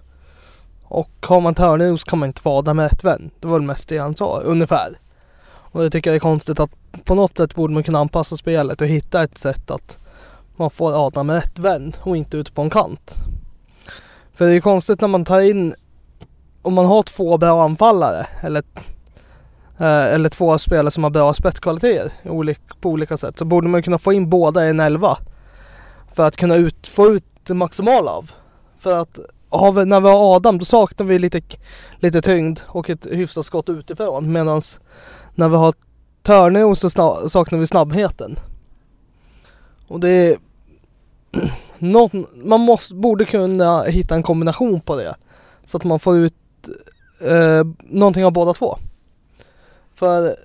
Och 0.84 1.12
har 1.22 1.42
man 1.42 1.56
Törnros 1.56 2.04
kan 2.04 2.20
man 2.20 2.28
inte 2.28 2.42
få 2.42 2.58
Adam 2.58 2.78
med 2.78 2.86
ett 2.86 3.04
vän. 3.04 3.30
Det 3.40 3.48
var 3.48 3.60
väl 3.60 3.68
mest 3.68 3.90
det 3.90 3.98
han 3.98 4.16
sa, 4.16 4.40
ungefär. 4.40 5.00
Och 5.48 5.82
det 5.82 5.90
tycker 5.90 6.10
jag 6.10 6.16
är 6.16 6.20
konstigt 6.20 6.60
att 6.60 6.72
på 7.04 7.16
något 7.16 7.38
sätt 7.38 7.56
borde 7.56 7.74
man 7.74 7.84
kunna 7.84 8.00
anpassa 8.00 8.38
spelet 8.38 8.82
och 8.82 8.88
hitta 8.88 9.24
ett 9.24 9.38
sätt 9.38 9.72
att 9.72 9.98
man 10.56 10.70
får 10.70 11.08
Adam 11.08 11.28
med 11.28 11.38
ett 11.38 11.60
vän 11.60 11.94
och 12.00 12.18
inte 12.18 12.38
ute 12.38 12.52
på 12.52 12.62
en 12.62 12.70
kant. 12.70 13.16
För 14.34 14.46
det 14.46 14.56
är 14.56 14.62
konstigt 14.62 15.02
när 15.02 15.08
man 15.08 15.26
tar 15.26 15.40
in, 15.40 15.74
om 16.62 16.74
man 16.74 16.86
har 16.86 17.04
två 17.04 17.38
bra 17.38 17.64
anfallare 17.64 18.28
eller 18.42 18.64
Eh, 19.80 20.14
eller 20.14 20.30
två 20.30 20.58
spelare 20.58 20.92
som 20.92 21.04
har 21.04 21.12
bra 21.12 21.34
spetskvaliteter 21.34 22.12
på 22.82 22.90
olika 22.90 23.18
sätt 23.18 23.38
så 23.38 23.46
borde 23.46 23.68
man 23.68 23.84
kunna 23.84 23.98
få 23.98 24.14
in 24.14 24.30
båda 24.30 24.66
i 24.66 24.70
en 24.70 24.80
elva. 24.80 25.18
För 26.14 26.28
att 26.28 26.38
kunna 26.38 26.56
ut, 26.56 26.88
få 26.88 27.08
ut 27.08 27.24
det 27.44 27.54
maximala 27.54 28.12
av. 28.12 28.32
För 28.80 29.02
att 29.02 29.20
vi, 29.76 29.86
när 29.86 30.02
vi 30.02 30.10
har 30.10 30.36
Adam 30.36 30.60
då 30.60 30.66
saknar 30.66 31.08
vi 31.08 31.20
lite, 31.20 31.42
lite 32.00 32.22
tyngd 32.22 32.60
och 32.66 32.90
ett 32.90 33.08
hyfsat 33.12 33.46
skott 33.46 33.70
utifrån. 33.70 34.32
Medan 34.32 34.62
när 35.36 35.50
vi 35.50 35.56
har 35.56 35.74
Törneo 36.24 36.76
så 36.76 36.90
snabb, 36.90 37.30
saknar 37.30 37.60
vi 37.60 37.68
snabbheten. 37.68 38.40
Och 39.88 40.00
det 40.00 40.10
är 40.10 40.38
någon, 41.78 42.26
man 42.34 42.62
måste, 42.62 42.96
borde 42.96 43.26
kunna 43.26 43.84
hitta 43.84 44.16
en 44.16 44.24
kombination 44.24 44.82
på 44.82 44.96
det. 44.96 45.16
Så 45.66 45.78
att 45.78 45.84
man 45.84 46.00
får 46.00 46.18
ut 46.18 46.34
eh, 47.22 47.68
någonting 47.80 48.26
av 48.26 48.32
båda 48.32 48.54
två. 48.54 48.78
För 49.98 50.36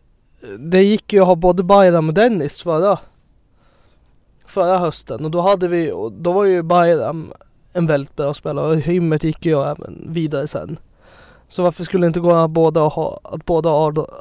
det 0.59 0.82
gick 0.82 1.12
ju 1.12 1.20
att 1.20 1.26
ha 1.26 1.34
både 1.34 1.62
Bayram 1.62 2.09
och 2.09 2.14
Dennis 2.14 2.62
förra, 2.62 2.98
förra 4.46 4.78
hösten 4.78 5.24
och 5.24 5.30
då 5.30 5.40
hade 5.40 5.68
vi, 5.68 5.92
då 6.12 6.32
var 6.32 6.44
ju 6.44 6.62
Bayram 6.62 7.32
en 7.72 7.86
väldigt 7.86 8.16
bra 8.16 8.34
spelare 8.34 8.66
och 8.66 8.76
Hymmet 8.76 9.24
gick 9.24 9.46
ju 9.46 9.62
även 9.62 10.07
vidare 10.09 10.46
sen. 10.46 10.78
Så 11.48 11.62
varför 11.62 11.84
skulle 11.84 12.05
det 12.05 12.07
inte 12.07 12.20
gå 12.20 12.32
att 12.32 12.50
båda 12.50 12.80
ha, 12.80 13.20
att 13.24 13.44
båda 13.44 13.70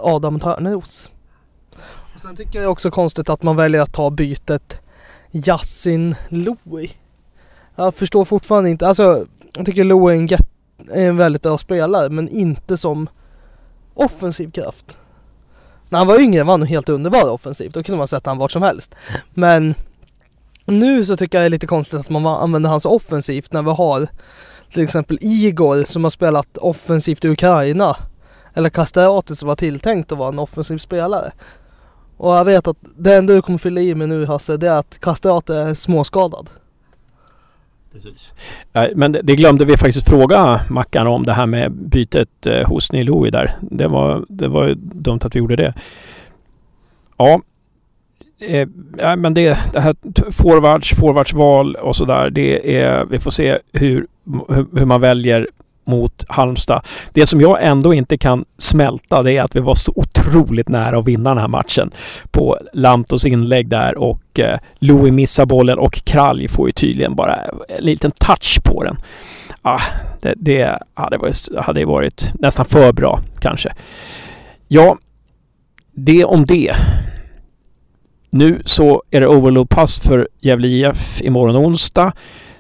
Adam 0.02 0.40
Törnros? 0.40 1.10
Och 2.16 2.22
sen 2.22 2.36
tycker 2.36 2.62
jag 2.62 2.72
också 2.72 2.92
konstigt 2.92 3.30
att 3.30 3.44
man 3.44 3.56
väljer 3.56 3.82
att 3.82 3.94
ta 3.94 4.10
bytet 4.10 4.82
Yasin 5.32 6.16
Louie. 6.30 6.92
Jag 7.76 7.96
förstår 7.96 8.26
fortfarande 8.26 8.70
inte, 8.70 8.88
alltså 8.88 9.26
jag 9.54 9.66
tycker 9.66 9.84
Louie 9.84 10.18
är 10.18 10.22
en, 10.22 10.28
är 10.92 11.10
en 11.10 11.18
väldigt 11.18 11.42
bra 11.42 11.58
spelare 11.58 12.10
men 12.10 12.30
inte 12.30 12.78
som 12.78 13.10
offensiv 13.94 14.52
kraft. 14.52 14.98
När 15.92 15.98
han 15.98 16.08
var 16.08 16.20
yngre 16.20 16.44
var 16.44 16.54
han 16.54 16.64
helt 16.64 16.90
underbar 16.90 17.30
offensivt. 17.30 17.74
Då 17.74 17.84
kunde 17.84 17.98
man 17.98 18.08
sätta 18.08 18.30
honom 18.30 18.40
vart 18.40 18.52
som 18.52 18.62
helst. 18.62 18.96
Men 19.34 19.76
nu 20.66 21.06
så 21.06 21.18
tycker 21.18 21.38
jag 21.38 21.44
det 21.44 21.48
är 21.48 21.50
lite 21.50 21.68
konstigt 21.68 22.00
att 22.00 22.10
man 22.10 22.26
använder 22.26 22.70
hans 22.70 22.86
offensivt 22.86 23.54
när 23.54 23.62
vi 23.62 23.72
har 23.72 24.08
till 24.70 24.84
exempel 24.84 25.18
Igor 25.22 25.84
som 25.84 26.04
har 26.04 26.12
spelat 26.12 26.58
offensivt 26.58 27.26
i 27.26 27.30
Ukraina. 27.30 27.98
Eller 28.54 28.70
Castellati 28.70 29.36
som 29.36 29.48
var 29.48 29.56
tilltänkt 29.56 30.12
att 30.12 30.18
vara 30.18 30.30
en 30.30 30.40
offensiv 30.40 30.78
spelare. 30.78 31.32
Och 32.18 32.34
jag 32.34 32.46
vet 32.46 32.68
att 32.68 32.78
det 32.98 33.16
enda 33.16 33.34
du 33.34 33.42
kommer 33.42 33.60
fylla 33.60 33.82
i 33.82 33.96
med 33.96 34.10
nu 34.10 34.26
Hasse, 34.26 34.58
det 34.58 34.68
är 34.68 34.78
att 34.78 35.00
Castellati 35.00 35.54
är 35.54 35.74
småskadad. 35.74 36.50
Precis. 37.94 38.34
Men 38.96 39.12
det 39.12 39.36
glömde 39.36 39.66
vi 39.66 39.78
faktiskt 39.78 40.10
fråga 40.10 40.62
Mackan 40.70 41.08
om 41.08 41.26
det 41.26 41.34
här 41.34 41.46
med 41.46 41.72
bytet 41.72 42.48
eh, 42.48 42.68
hos 42.68 42.92
Niloui 42.92 43.30
där. 43.30 43.56
Det 43.62 43.88
var, 43.88 44.26
det 44.30 44.48
var 44.48 44.68
ju 44.68 44.76
dumt 44.76 45.20
att 45.24 45.36
vi 45.36 45.40
gjorde 45.40 45.56
det. 45.56 45.74
Ja, 47.18 47.42
eh, 48.40 48.68
men 49.18 49.34
det, 49.34 49.58
det 49.74 49.80
här 49.80 49.96
forwards, 50.32 50.96
forwardsval 50.96 51.76
och 51.76 51.96
sådär. 51.96 52.30
Det 52.30 52.78
är, 52.82 53.06
vi 53.06 53.20
får 53.20 53.32
se 53.32 53.60
hur, 53.72 54.08
hur, 54.50 54.66
hur 54.78 54.86
man 54.86 55.02
väljer 55.02 55.48
mot 55.92 56.26
Halmstad. 56.28 56.82
Det 57.14 57.26
som 57.26 57.42
jag 57.42 57.58
ändå 57.62 57.94
inte 57.94 58.18
kan 58.18 58.46
smälta 58.58 59.24
det 59.24 59.38
är 59.38 59.44
att 59.44 59.56
vi 59.56 59.60
var 59.60 59.76
så 59.76 59.94
otroligt 59.96 60.70
nära 60.70 61.00
att 61.00 61.08
vinna 61.08 61.30
den 61.30 61.38
här 61.38 61.48
matchen 61.48 61.92
på 62.32 62.58
Lantos 62.74 63.26
inlägg 63.26 63.70
där 63.70 63.98
och 63.98 64.40
eh, 64.40 64.60
Louis 64.80 65.14
missar 65.14 65.46
bollen 65.46 65.80
och 65.80 65.94
Kralj 65.94 66.48
får 66.48 66.68
ju 66.68 66.72
tydligen 66.72 67.16
bara 67.16 67.36
en 67.68 67.84
liten 67.84 68.12
touch 68.12 68.60
på 68.64 68.84
den. 68.84 68.98
Ah, 69.62 69.82
det 70.22 70.34
det 70.38 70.80
hade, 70.94 71.18
varit, 71.18 71.50
hade 71.58 71.86
varit 71.86 72.34
nästan 72.34 72.66
för 72.66 72.94
bra 72.94 73.20
kanske. 73.40 73.74
Ja, 74.68 74.98
det 75.92 76.26
om 76.26 76.46
det. 76.46 76.76
Nu 78.30 78.62
så 78.66 79.04
är 79.12 79.22
det 79.22 79.28
overload-pass 79.28 80.00
för 80.00 80.30
Gävle 80.40 80.68
IF 80.68 81.22
imorgon 81.22 81.56
onsdag. 81.56 82.14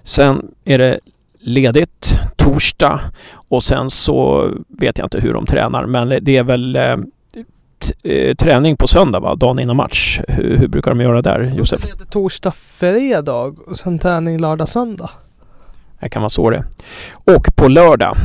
Sen 0.03 0.51
är 0.65 0.77
det 0.77 0.99
ledigt 1.41 2.19
torsdag 2.35 2.99
och 3.33 3.63
sen 3.63 3.89
så 3.89 4.49
vet 4.67 4.97
jag 4.97 5.05
inte 5.05 5.19
hur 5.19 5.33
de 5.33 5.45
tränar 5.45 5.85
men 5.85 6.09
det 6.21 6.37
är 6.37 6.43
väl 6.43 6.75
eh, 6.75 6.95
eh, 8.03 8.35
träning 8.35 8.77
på 8.77 8.87
söndag 8.87 9.19
va? 9.19 9.35
Dagen 9.35 9.59
innan 9.59 9.75
match. 9.75 10.19
Hur, 10.27 10.57
hur 10.57 10.67
brukar 10.67 10.91
de 10.91 11.01
göra 11.01 11.21
där 11.21 11.53
Josef? 11.55 11.81
Det 11.81 12.03
är 12.03 12.05
torsdag, 12.05 12.51
fredag 12.51 13.33
och 13.67 13.77
sen 13.77 13.99
träning 13.99 14.39
lördag, 14.39 14.69
söndag. 14.69 15.09
Det 15.99 16.09
kan 16.09 16.21
vara 16.21 16.29
så 16.29 16.49
det. 16.49 16.63
Och 17.11 17.55
på 17.55 17.67
lördag 17.67 18.15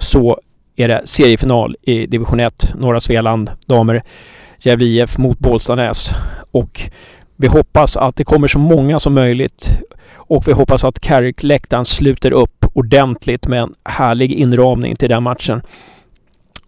så 0.00 0.40
är 0.76 0.88
det 0.88 1.02
seriefinal 1.04 1.76
i 1.82 2.06
division 2.06 2.40
1, 2.40 2.74
norra 2.74 3.00
Svealand, 3.00 3.50
damer. 3.66 4.02
Gävle 4.58 4.84
IF 4.84 5.18
mot 5.18 5.38
Bålstanäs. 5.38 6.14
Och 6.50 6.90
vi 7.36 7.46
hoppas 7.46 7.96
att 7.96 8.16
det 8.16 8.24
kommer 8.24 8.48
så 8.48 8.58
många 8.58 8.98
som 8.98 9.14
möjligt. 9.14 9.78
Och 10.28 10.48
vi 10.48 10.52
hoppas 10.52 10.84
att 10.84 11.00
Carrick-läktaren 11.00 11.84
sluter 11.84 12.32
upp 12.32 12.64
ordentligt 12.72 13.46
med 13.46 13.60
en 13.62 13.74
härlig 13.84 14.32
inramning 14.32 14.96
till 14.96 15.08
den 15.08 15.22
matchen. 15.22 15.62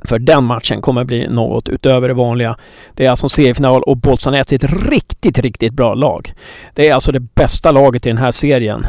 För 0.05 0.19
den 0.19 0.45
matchen 0.45 0.83
kommer 0.83 1.05
bli 1.05 1.29
något 1.29 1.69
utöver 1.69 2.09
det 2.09 2.15
vanliga. 2.15 2.57
Det 2.95 3.07
är 3.07 3.11
alltså 3.11 3.29
seriefinal 3.29 3.83
och 3.83 3.97
Bålstanäs 3.97 4.53
är 4.53 4.57
ett 4.57 4.91
riktigt, 4.91 5.39
riktigt 5.39 5.73
bra 5.73 5.95
lag. 5.95 6.33
Det 6.75 6.89
är 6.89 6.95
alltså 6.95 7.13
det 7.13 7.21
bästa 7.21 7.71
laget 7.71 8.07
i 8.07 8.09
den 8.09 8.19
här 8.19 8.31
serien. 8.31 8.87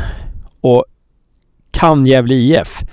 Och 0.61 0.85
kan 1.71 2.05
Gävle 2.05 2.33
IF 2.33 2.83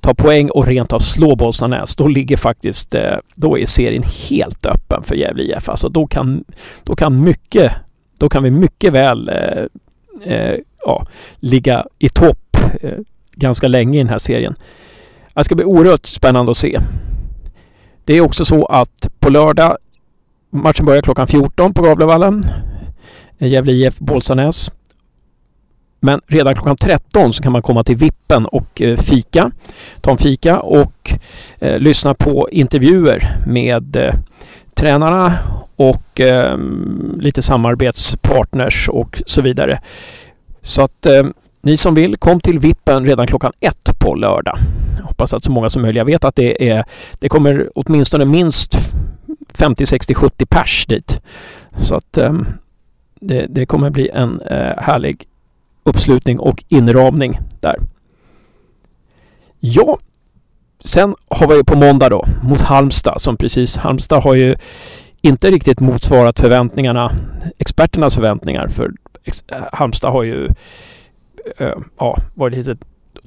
ta 0.00 0.14
poäng 0.14 0.50
och 0.50 0.66
rent 0.66 0.92
av 0.92 0.98
slå 0.98 1.36
Bollstanäs, 1.36 1.96
då 1.96 2.08
ligger 2.08 2.36
faktiskt, 2.36 2.94
eh, 2.94 3.16
då 3.34 3.58
är 3.58 3.66
serien 3.66 4.02
helt 4.30 4.66
öppen 4.66 5.02
för 5.02 5.14
Gävle 5.14 5.42
IF. 5.42 5.68
Alltså 5.68 5.88
då 5.88 6.06
kan, 6.06 6.44
då 6.82 6.96
kan 6.96 7.20
mycket, 7.20 7.72
då 8.18 8.28
kan 8.28 8.42
vi 8.42 8.50
mycket 8.50 8.92
väl 8.92 9.28
eh, 9.28 9.64
eh, 10.32 10.58
ja, 10.86 11.06
ligga 11.36 11.86
i 11.98 12.08
topp 12.08 12.56
eh, 12.80 12.98
ganska 13.34 13.68
länge 13.68 13.98
i 13.98 14.02
den 14.02 14.08
här 14.08 14.18
serien. 14.18 14.54
Det 15.34 15.44
ska 15.44 15.54
bli 15.54 15.64
oerhört 15.64 16.06
spännande 16.06 16.50
att 16.50 16.56
se. 16.56 16.80
Det 18.04 18.14
är 18.14 18.20
också 18.20 18.44
så 18.44 18.66
att 18.66 19.08
på 19.18 19.30
lördag, 19.30 19.76
matchen 20.50 20.86
börjar 20.86 21.02
klockan 21.02 21.26
14 21.26 21.74
på 21.74 21.82
Gavlevallen. 21.82 22.44
Eh, 23.38 23.48
Gävle 23.48 23.72
IF 23.72 23.98
Bålsanäs. 23.98 24.70
Men 26.00 26.20
redan 26.26 26.54
klockan 26.54 26.76
13 26.76 27.32
så 27.32 27.42
kan 27.42 27.52
man 27.52 27.62
komma 27.62 27.84
till 27.84 27.96
Vippen 27.96 28.46
och 28.46 28.82
eh, 28.82 28.96
fika. 28.96 29.50
Ta 30.00 30.10
en 30.10 30.18
fika 30.18 30.60
och 30.60 31.12
eh, 31.58 31.78
lyssna 31.78 32.14
på 32.14 32.48
intervjuer 32.50 33.36
med 33.46 33.96
eh, 33.96 34.14
tränarna 34.74 35.38
och 35.76 36.20
eh, 36.20 36.58
lite 37.18 37.42
samarbetspartners 37.42 38.88
och 38.88 39.22
så 39.26 39.42
vidare. 39.42 39.80
Så 40.64 40.82
att 40.82 41.06
eh, 41.06 41.22
ni 41.62 41.76
som 41.76 41.94
vill, 41.94 42.16
kom 42.16 42.40
till 42.40 42.58
Vippen 42.58 43.06
redan 43.06 43.26
klockan 43.26 43.52
ett 43.60 43.98
på 43.98 44.14
lördag. 44.14 44.58
Jag 44.96 45.04
hoppas 45.04 45.34
att 45.34 45.44
så 45.44 45.50
många 45.50 45.70
som 45.70 45.82
möjligt. 45.82 45.98
Jag 45.98 46.04
vet 46.04 46.24
att 46.24 46.36
det 46.36 46.70
är 46.70 46.84
det 47.12 47.28
kommer 47.28 47.70
åtminstone 47.74 48.24
minst 48.24 48.74
50, 49.54 49.86
60, 49.86 50.14
70 50.14 50.46
pers 50.46 50.86
dit. 50.86 51.20
Så 51.76 51.94
att 51.94 52.18
eh, 52.18 52.32
det, 53.20 53.46
det 53.48 53.66
kommer 53.66 53.90
bli 53.90 54.08
en 54.08 54.40
eh, 54.40 54.82
härlig 54.82 55.24
uppslutning 55.82 56.38
och 56.38 56.64
inramning 56.68 57.40
där. 57.60 57.76
Ja, 59.60 59.98
sen 60.84 61.14
har 61.28 61.46
vi 61.46 61.64
på 61.64 61.76
måndag 61.76 62.08
då 62.08 62.24
mot 62.42 62.60
Halmstad 62.60 63.20
som 63.20 63.36
precis, 63.36 63.76
Halmstad 63.76 64.22
har 64.22 64.34
ju 64.34 64.56
inte 65.20 65.50
riktigt 65.50 65.80
motsvarat 65.80 66.40
förväntningarna, 66.40 67.12
experternas 67.58 68.14
förväntningar 68.14 68.68
för 68.68 68.92
Eh, 69.24 69.62
Halmstad 69.72 70.12
har 70.12 70.22
ju 70.22 70.46
eh, 71.56 71.76
ja, 71.98 72.18
varit 72.34 72.56
lite 72.56 72.76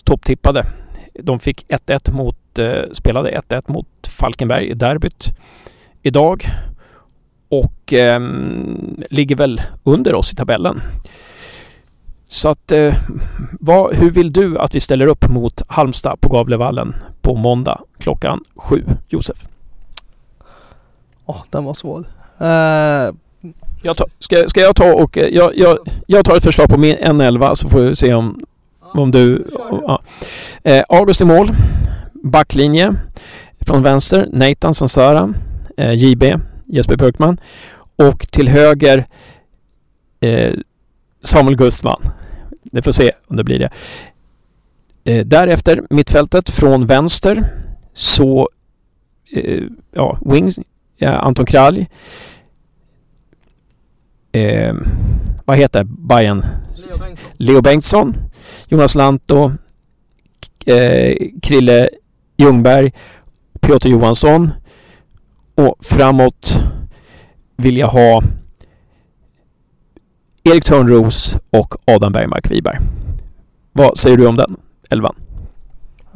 topptippade. 0.04 0.66
De 1.14 1.40
fick 1.40 1.66
1-1 1.70 2.12
mot, 2.12 2.60
eh, 2.60 2.82
spelade 2.92 3.42
1-1 3.50 3.72
mot 3.72 3.88
Falkenberg 4.08 4.70
i 4.70 4.74
derbyt 4.74 5.34
idag 6.02 6.46
och 7.50 7.94
eh, 7.94 8.20
ligger 9.10 9.36
väl 9.36 9.62
under 9.84 10.16
oss 10.16 10.34
i 10.34 10.36
tabellen. 10.36 10.82
Så 12.30 12.50
att, 12.50 12.72
eh, 12.72 12.94
vad, 13.60 13.96
hur 13.96 14.12
vill 14.12 14.34
du 14.34 14.58
att 14.58 14.76
vi 14.76 14.80
ställer 14.80 15.08
upp 15.08 15.30
mot 15.30 15.62
Halmstad 15.68 16.22
på 16.22 16.30
Gavlevallen 16.30 16.96
på 17.22 17.36
måndag 17.36 17.82
klockan 17.98 18.44
sju? 18.56 18.84
Josef? 19.08 19.48
Åh, 21.26 21.44
den 21.50 21.64
var 21.64 21.74
svår. 21.74 22.00
Eh, 22.38 23.14
jag 23.82 23.98
tar, 23.98 24.08
ska, 24.20 24.50
ska 24.50 24.62
jag 24.62 24.76
ta 24.76 24.94
och 24.94 25.18
eh, 25.18 25.28
jag, 25.28 25.58
jag, 25.58 25.78
jag 26.08 26.26
tar 26.26 26.38
ett 26.38 26.44
förslag 26.44 26.70
på 26.70 26.78
min 26.78 26.98
N11 26.98 27.56
så 27.56 27.70
får 27.70 27.80
vi 27.80 27.96
se 27.96 28.14
om, 28.14 28.40
om 28.80 29.12
du... 29.12 29.48
Ja. 29.70 30.02
Eh, 30.64 30.84
August 30.90 31.22
i 31.22 31.26
mål. 31.26 31.52
Backlinje 32.14 32.94
från 33.60 33.84
vänster 33.84 34.28
Nathan 34.32 34.74
Sansara. 34.74 35.34
Eh, 35.78 35.94
JB 35.94 36.24
Jesper 36.66 36.98
Björkman. 36.98 37.40
Och 37.96 38.28
till 38.32 38.48
höger 38.48 39.06
eh, 40.20 40.54
Samuel 41.24 41.58
Gustman. 41.58 42.02
Det 42.64 42.82
får 42.82 42.92
se 42.92 43.12
om 43.28 43.36
det 43.36 43.44
blir 43.44 43.60
det. 43.60 43.70
Eh, 45.04 45.26
därefter 45.26 45.84
mittfältet 45.90 46.50
från 46.50 46.88
vänster 46.88 47.44
så 47.94 48.50
eh, 49.32 49.64
ja, 49.92 50.18
Wings, 50.26 50.60
Anton 51.02 51.46
Kralj. 51.46 51.88
Eh, 54.38 54.76
vad 55.46 55.58
heter 55.58 55.84
Bayern? 55.84 56.44
Leo 56.76 56.98
Bengtsson. 57.00 57.30
Leo 57.38 57.62
Bengtsson, 57.62 58.18
Jonas 58.68 58.96
Lantto. 58.96 59.52
Eh, 60.66 61.16
Krille 61.42 61.90
Ljungberg. 62.38 62.94
Piotr 63.62 63.88
Johansson. 63.88 64.52
Och 65.56 65.76
framåt 65.80 66.64
vill 67.56 67.78
jag 67.78 67.88
ha 67.88 68.24
Erik 70.44 70.64
Törnros 70.64 71.38
och 71.50 71.76
Adam 71.86 72.12
Bergmark 72.12 72.52
Wiberg. 72.52 72.78
Vad 73.72 73.98
säger 73.98 74.18
du 74.18 74.28
om 74.28 74.36
den 74.36 74.56
elvan? 74.90 75.16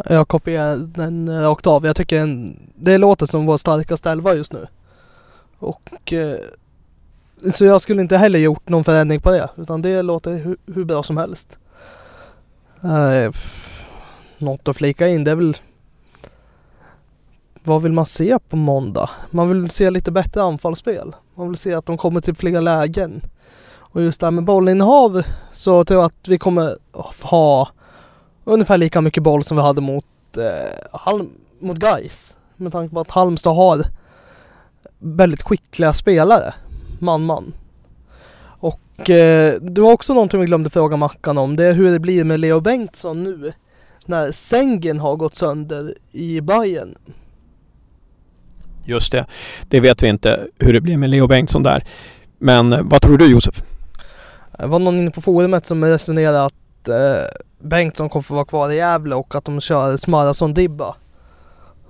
jag 0.09 0.27
kopierar 0.27 0.77
den 0.77 1.27
eh, 1.27 1.41
rakt 1.41 1.67
av. 1.67 1.85
Jag 1.85 1.95
tycker 1.95 2.19
den... 2.19 2.59
det 2.75 2.97
låter 2.97 3.25
som 3.25 3.45
vår 3.45 3.57
starkaste 3.57 4.11
elva 4.11 4.33
just 4.33 4.53
nu. 4.53 4.67
Och 5.59 6.13
eh, 6.13 6.35
så 7.53 7.65
jag 7.65 7.81
skulle 7.81 8.01
inte 8.01 8.17
heller 8.17 8.39
gjort 8.39 8.69
någon 8.69 8.83
förändring 8.83 9.21
på 9.21 9.31
det. 9.31 9.49
Utan 9.57 9.81
det 9.81 10.01
låter 10.01 10.31
hur, 10.31 10.57
hur 10.65 10.85
bra 10.85 11.03
som 11.03 11.17
helst. 11.17 11.57
Eh, 12.83 13.33
något 14.37 14.67
att 14.67 14.77
flika 14.77 15.07
in 15.07 15.23
det 15.23 15.31
är 15.31 15.35
väl 15.35 15.57
vad 17.63 17.81
vill 17.81 17.91
man 17.91 18.05
se 18.05 18.37
på 18.49 18.55
måndag? 18.55 19.09
Man 19.31 19.49
vill 19.49 19.69
se 19.69 19.89
lite 19.89 20.11
bättre 20.11 20.41
anfallsspel. 20.41 21.15
Man 21.35 21.47
vill 21.49 21.57
se 21.57 21.73
att 21.73 21.85
de 21.85 21.97
kommer 21.97 22.21
till 22.21 22.35
fler 22.35 22.61
lägen. 22.61 23.21
Och 23.73 24.01
just 24.01 24.19
det 24.19 24.25
här 24.25 24.31
med 24.31 24.43
bollinnehav 24.43 25.23
så 25.51 25.85
tror 25.85 25.99
jag 25.99 26.05
att 26.05 26.27
vi 26.27 26.37
kommer 26.37 26.77
ha 27.23 27.69
ungefär 28.43 28.77
lika 28.77 29.01
mycket 29.01 29.23
boll 29.23 29.43
som 29.43 29.57
vi 29.57 29.63
hade 29.63 29.81
mot, 29.81 30.05
eh, 30.37 30.99
Halm, 30.99 31.29
mot 31.59 31.77
Gais. 31.77 32.35
Med 32.55 32.71
tanke 32.71 32.93
på 32.93 32.99
att 32.99 33.11
Halmstad 33.11 33.55
har 33.55 33.85
väldigt 34.99 35.41
skickliga 35.41 35.93
spelare, 35.93 36.53
man-man. 37.01 37.53
Och 38.61 39.09
eh, 39.09 39.61
det 39.61 39.81
var 39.81 39.91
också 39.91 40.13
någonting 40.13 40.39
vi 40.39 40.45
glömde 40.45 40.69
fråga 40.69 40.97
Mackan 40.97 41.37
om. 41.37 41.55
Det 41.55 41.65
är 41.65 41.73
hur 41.73 41.91
det 41.91 41.99
blir 41.99 42.23
med 42.23 42.39
Leo 42.39 42.59
Bengtsson 42.59 43.23
nu. 43.23 43.53
När 44.05 44.31
Sengen 44.31 44.99
har 44.99 45.15
gått 45.15 45.35
sönder 45.35 45.93
i 46.11 46.41
Bayern. 46.41 46.95
Just 48.85 49.11
det. 49.11 49.25
Det 49.69 49.79
vet 49.79 50.03
vi 50.03 50.07
inte 50.07 50.47
hur 50.57 50.73
det 50.73 50.81
blir 50.81 50.97
med 50.97 51.09
Leo 51.09 51.27
Bengtsson 51.27 51.63
där. 51.63 51.83
Men 52.37 52.73
eh, 52.73 52.81
vad 52.83 53.01
tror 53.01 53.17
du 53.17 53.25
Josef? 53.31 53.63
Det 54.59 54.67
var 54.67 54.79
någon 54.79 54.99
inne 54.99 55.11
på 55.11 55.21
forumet 55.21 55.65
som 55.65 55.85
resonerade 55.85 56.45
att 56.45 56.87
eh, 56.87 57.25
Bengtsson 57.59 58.09
kommer 58.09 58.23
få 58.23 58.33
vara 58.33 58.45
kvar 58.45 58.69
i 58.69 58.75
Gävle 58.75 59.15
och 59.15 59.35
att 59.35 59.45
de 59.45 59.61
kör 59.61 59.97
Smarason 59.97 60.53
Dibba 60.53 60.95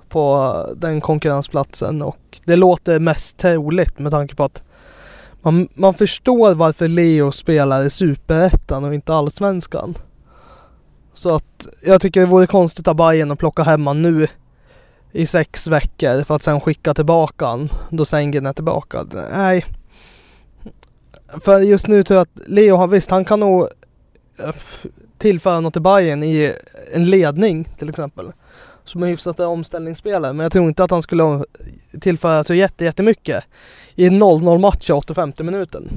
på 0.08 0.54
den 0.76 1.00
konkurrensplatsen 1.00 2.02
och 2.02 2.40
det 2.44 2.56
låter 2.56 2.98
mest 2.98 3.36
troligt 3.36 3.98
med 3.98 4.12
tanke 4.12 4.34
på 4.34 4.44
att 4.44 4.64
man, 5.42 5.68
man 5.74 5.94
förstår 5.94 6.54
varför 6.54 6.88
Leo 6.88 7.32
spelar 7.32 7.84
i 7.84 7.90
Superettan 7.90 8.84
och 8.84 8.94
inte 8.94 9.14
Allsvenskan. 9.14 9.94
Så 11.12 11.34
att 11.34 11.68
jag 11.80 12.00
tycker 12.00 12.20
det 12.20 12.26
vore 12.26 12.46
konstigt 12.46 12.88
av 12.88 12.94
Bayern 12.94 13.30
att 13.30 13.38
plocka 13.38 13.62
hem 13.62 13.86
han 13.86 14.02
nu 14.02 14.28
i 15.12 15.26
sex 15.26 15.68
veckor 15.68 16.24
för 16.24 16.34
att 16.34 16.42
sen 16.42 16.60
skicka 16.60 16.94
tillbaka 16.94 17.46
han 17.46 17.68
då 17.90 18.04
Sengen 18.04 18.46
är 18.46 18.52
tillbaka. 18.52 19.06
Nej. 19.32 19.64
För 21.40 21.60
just 21.60 21.86
nu 21.86 22.02
tror 22.02 22.16
jag 22.16 22.22
att 22.22 22.48
Leo 22.48 22.76
har 22.76 22.88
visst, 22.88 23.10
han 23.10 23.24
kan 23.24 23.40
nog 23.40 23.68
eh, 24.38 24.54
tillföra 25.18 25.60
något 25.60 25.72
till 25.72 25.82
Bayern 25.82 26.22
i 26.22 26.54
en 26.92 27.10
ledning 27.10 27.68
till 27.78 27.88
exempel. 27.88 28.32
Som 28.84 29.02
är 29.02 29.06
hyfsat 29.06 29.36
bra 29.36 29.46
omställningsspelare. 29.46 30.32
Men 30.32 30.44
jag 30.44 30.52
tror 30.52 30.68
inte 30.68 30.84
att 30.84 30.90
han 30.90 31.02
skulle 31.02 31.44
tillföra 32.00 32.44
så 32.44 32.54
jättemycket 32.54 33.44
i 33.94 34.06
en 34.06 34.22
0-0 34.22 34.58
match 34.58 34.90
i 34.90 34.92
85 34.92 35.32
minuten. 35.38 35.88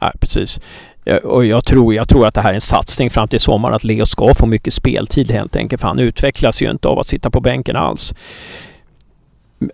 Nej, 0.00 0.12
precis. 0.20 0.60
Och 1.22 1.46
jag 1.46 1.64
tror, 1.64 1.94
jag 1.94 2.08
tror 2.08 2.26
att 2.26 2.34
det 2.34 2.40
här 2.40 2.50
är 2.50 2.54
en 2.54 2.60
satsning 2.60 3.10
fram 3.10 3.28
till 3.28 3.40
sommaren 3.40 3.74
att 3.74 3.84
Leo 3.84 4.06
ska 4.06 4.34
få 4.34 4.46
mycket 4.46 4.74
speltid 4.74 5.30
helt 5.30 5.56
enkelt. 5.56 5.80
För 5.80 5.88
han 5.88 5.98
utvecklas 5.98 6.62
ju 6.62 6.70
inte 6.70 6.88
av 6.88 6.98
att 6.98 7.06
sitta 7.06 7.30
på 7.30 7.40
bänken 7.40 7.76
alls. 7.76 8.14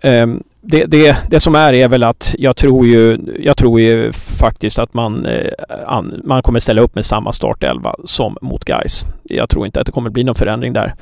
Um, 0.03 0.43
det, 0.61 0.85
det, 0.85 1.17
det 1.29 1.39
som 1.39 1.55
är 1.55 1.73
är 1.73 1.87
väl 1.87 2.03
att 2.03 2.35
jag 2.37 2.55
tror 2.55 2.85
ju, 2.85 3.17
jag 3.39 3.57
tror 3.57 3.79
ju 3.79 4.11
faktiskt 4.11 4.79
att 4.79 4.93
man, 4.93 5.25
eh, 5.25 6.01
man 6.23 6.41
kommer 6.41 6.59
ställa 6.59 6.81
upp 6.81 6.95
med 6.95 7.05
samma 7.05 7.31
startelva 7.31 7.95
som 8.05 8.37
mot 8.41 8.65
Guys. 8.65 9.05
Jag 9.23 9.49
tror 9.49 9.65
inte 9.65 9.79
att 9.79 9.85
det 9.85 9.91
kommer 9.91 10.09
bli 10.09 10.23
någon 10.23 10.35
förändring 10.35 10.73
där. 10.73 10.95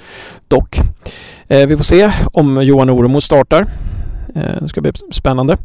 Dock. 0.48 0.80
Eh, 1.48 1.68
vi 1.68 1.78
får 1.78 1.84
se 1.84 2.12
om 2.34 2.64
Johan 2.64 2.90
Oremo 2.90 3.22
startar. 3.22 3.66
Eh, 4.36 4.62
det 4.62 4.70
ska 4.70 4.82
bli 4.82 4.92
spännande 5.12 5.58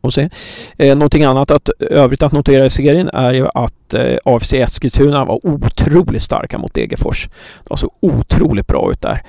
och 0.00 0.14
se. 0.14 0.28
Eh, 0.78 0.96
någonting 0.96 1.24
annat 1.24 1.50
att, 1.50 1.68
övrigt 1.80 2.22
att 2.22 2.32
notera 2.32 2.64
i 2.64 2.70
serien 2.70 3.08
är 3.08 3.34
ju 3.34 3.46
att 3.54 3.94
eh, 3.94 4.16
AFC 4.24 4.52
Eskilstuna 4.52 5.24
var 5.24 5.46
otroligt 5.46 6.22
starka 6.22 6.58
mot 6.58 6.74
Degerfors. 6.74 7.28
Det 7.68 7.76
så 7.76 7.90
otroligt 8.00 8.66
bra 8.66 8.90
ut 8.90 9.02
där. 9.02 9.22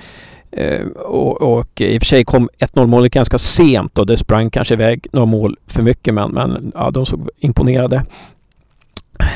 Eh, 0.50 0.86
och, 0.86 1.42
och, 1.42 1.80
i 1.80 1.98
och 1.98 2.02
för 2.02 2.06
sig 2.06 2.24
kom 2.24 2.48
1-0 2.58 2.86
målet 2.86 3.12
ganska 3.12 3.38
sent 3.38 3.98
och 3.98 4.06
det 4.06 4.16
sprang 4.16 4.50
kanske 4.50 4.74
iväg 4.74 5.06
några 5.12 5.26
mål 5.26 5.56
för 5.66 5.82
mycket 5.82 6.14
men, 6.14 6.30
men 6.30 6.72
ja, 6.74 6.90
de 6.90 7.06
såg 7.06 7.28
imponerade. 7.38 8.04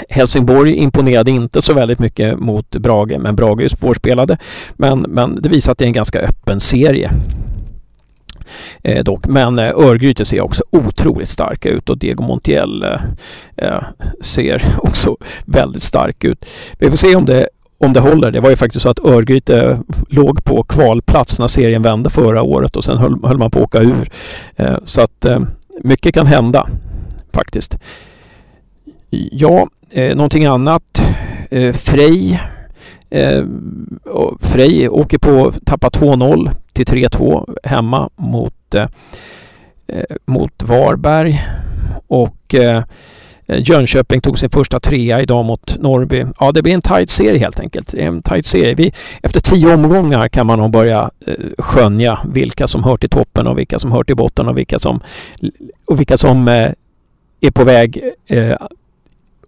Helsingborg 0.08 0.74
imponerade 0.74 1.30
inte 1.30 1.62
så 1.62 1.74
väldigt 1.74 1.98
mycket 1.98 2.38
mot 2.38 2.70
Brage 2.70 3.18
men 3.18 3.36
Brage 3.36 3.60
är 3.60 3.68
svårspelade. 3.68 4.38
Men, 4.72 5.00
men 5.00 5.42
det 5.42 5.48
visar 5.48 5.72
att 5.72 5.78
det 5.78 5.84
är 5.84 5.86
en 5.86 5.92
ganska 5.92 6.20
öppen 6.20 6.60
serie 6.60 7.10
eh, 8.82 9.04
dock. 9.04 9.26
Men 9.26 9.58
eh, 9.58 9.68
Örgryte 9.68 10.24
ser 10.24 10.40
också 10.40 10.62
otroligt 10.70 11.28
starka 11.28 11.68
ut 11.68 11.88
och 11.88 11.98
Diego 11.98 12.22
Montiel 12.22 12.82
eh, 12.82 13.00
eh, 13.56 13.82
ser 14.20 14.64
också 14.78 15.16
väldigt 15.44 15.82
stark 15.82 16.24
ut. 16.24 16.44
Vi 16.78 16.90
får 16.90 16.96
se 16.96 17.16
om 17.16 17.24
det 17.24 17.48
om 17.80 17.92
det 17.92 18.00
håller. 18.00 18.30
Det 18.30 18.40
var 18.40 18.50
ju 18.50 18.56
faktiskt 18.56 18.82
så 18.82 18.88
att 18.88 19.04
Örgryte 19.04 19.78
låg 20.08 20.44
på 20.44 20.62
kvalplats 20.62 21.38
när 21.38 21.46
serien 21.46 21.82
vände 21.82 22.10
förra 22.10 22.42
året 22.42 22.76
och 22.76 22.84
sen 22.84 22.98
höll, 22.98 23.16
höll 23.22 23.38
man 23.38 23.50
på 23.50 23.58
att 23.58 23.64
åka 23.64 23.80
ur. 23.80 24.10
Eh, 24.56 24.76
så 24.84 25.00
att 25.00 25.24
eh, 25.24 25.40
mycket 25.82 26.14
kan 26.14 26.26
hända 26.26 26.68
faktiskt. 27.32 27.78
Ja, 29.32 29.68
eh, 29.90 30.16
någonting 30.16 30.46
annat. 30.46 31.02
Eh, 31.50 31.72
Frej 31.72 32.40
Eh, 33.10 33.44
Frej 34.40 34.88
åker 34.88 35.18
på, 35.18 35.52
tappar 35.64 35.90
2-0 35.90 36.50
till 36.72 36.86
3-2 36.86 37.56
hemma 37.62 38.10
mot, 38.16 38.74
eh, 38.74 38.88
eh, 39.86 40.16
mot 40.24 40.62
Varberg. 40.62 41.42
Och 42.06 42.54
eh, 42.54 42.82
Jönköping 43.58 44.20
tog 44.20 44.38
sin 44.38 44.50
första 44.50 44.80
trea 44.80 45.20
idag 45.20 45.44
mot 45.44 45.76
Norrby. 45.78 46.26
Ja, 46.40 46.52
det 46.52 46.62
blir 46.62 46.74
en 46.74 46.82
tight 46.82 47.10
serie 47.10 47.38
helt 47.38 47.60
enkelt. 47.60 47.94
En 47.94 48.22
tight 48.22 48.46
serie. 48.46 48.74
Vi, 48.74 48.92
efter 49.22 49.40
tio 49.40 49.74
omgångar 49.74 50.28
kan 50.28 50.46
man 50.46 50.58
nog 50.58 50.70
börja 50.70 51.10
eh, 51.26 51.34
skönja 51.58 52.18
vilka 52.32 52.68
som 52.68 52.84
hör 52.84 52.96
till 52.96 53.10
toppen 53.10 53.46
och 53.46 53.58
vilka 53.58 53.78
som 53.78 53.92
hör 53.92 54.04
till 54.04 54.16
botten 54.16 54.48
och 54.48 54.58
vilka 54.58 54.78
som, 54.78 55.00
och 55.84 56.00
vilka 56.00 56.18
som 56.18 56.48
eh, 56.48 56.72
är 57.40 57.50
på 57.50 57.64
väg 57.64 58.02
eh, 58.26 58.56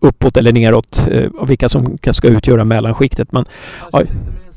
uppåt 0.00 0.36
eller 0.36 0.52
neråt 0.52 1.08
eh, 1.10 1.30
och 1.30 1.50
vilka 1.50 1.68
som 1.68 1.98
ska 2.12 2.28
utgöra 2.28 2.64
mellanskiktet. 2.64 3.32
Men, 3.32 3.44
ja. 3.92 4.02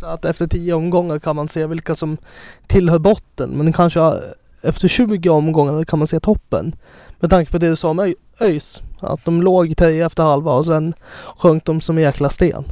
att 0.01 0.25
efter 0.25 0.47
tio 0.47 0.73
omgångar 0.73 1.19
kan 1.19 1.35
man 1.35 1.47
se 1.47 1.67
vilka 1.67 1.95
som 1.95 2.17
tillhör 2.67 2.99
botten 2.99 3.49
men 3.49 3.73
kanske 3.73 3.99
efter 4.61 4.87
20 4.87 5.29
omgångar 5.29 5.83
kan 5.83 5.99
man 5.99 6.07
se 6.07 6.19
toppen. 6.19 6.75
Med 7.19 7.29
tanke 7.29 7.51
på 7.51 7.57
det 7.57 7.69
du 7.69 7.75
sa 7.75 7.89
om 7.89 8.13
ÖIS, 8.39 8.81
att 8.99 9.25
de 9.25 9.41
låg 9.41 9.77
tio 9.77 10.05
efter 10.05 10.23
halva 10.23 10.51
och 10.51 10.65
sen 10.65 10.93
sjönk 11.37 11.65
de 11.65 11.81
som 11.81 11.97
en 11.97 12.03
jäkla 12.03 12.29
sten. 12.29 12.65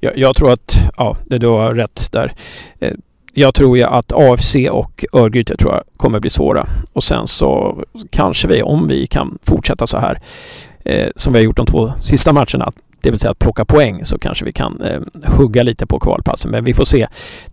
Jag, 0.00 0.18
jag 0.18 0.36
tror 0.36 0.52
att, 0.52 0.76
ja, 0.96 1.16
du 1.26 1.46
har 1.46 1.74
rätt 1.74 2.12
där. 2.12 2.34
Eh, 2.78 2.92
jag 3.34 3.54
tror 3.54 3.78
ju 3.78 3.84
att 3.84 4.12
AFC 4.12 4.56
och 4.70 5.04
Örgryte 5.12 5.56
tror 5.56 5.72
jag 5.74 5.82
kommer 5.96 6.20
bli 6.20 6.30
svåra. 6.30 6.68
Och 6.92 7.04
sen 7.04 7.26
så 7.26 7.82
kanske 8.10 8.48
vi, 8.48 8.62
om 8.62 8.88
vi 8.88 9.06
kan 9.06 9.38
fortsätta 9.42 9.86
så 9.86 9.98
här, 9.98 10.20
eh, 10.84 11.08
som 11.16 11.32
vi 11.32 11.38
har 11.38 11.44
gjort 11.44 11.56
de 11.56 11.66
två 11.66 11.92
sista 12.00 12.32
matcherna, 12.32 12.72
det 13.02 13.10
vill 13.10 13.18
säga 13.18 13.30
att 13.30 13.38
plocka 13.38 13.64
poäng, 13.64 14.04
så 14.04 14.18
kanske 14.18 14.44
vi 14.44 14.52
kan 14.52 14.82
eh, 14.82 15.00
hugga 15.24 15.62
lite 15.62 15.86
på 15.86 15.98
kvalpassen. 15.98 16.50
Men 16.50 16.64
vi 16.64 16.74
får 16.74 16.84
se. 16.84 17.06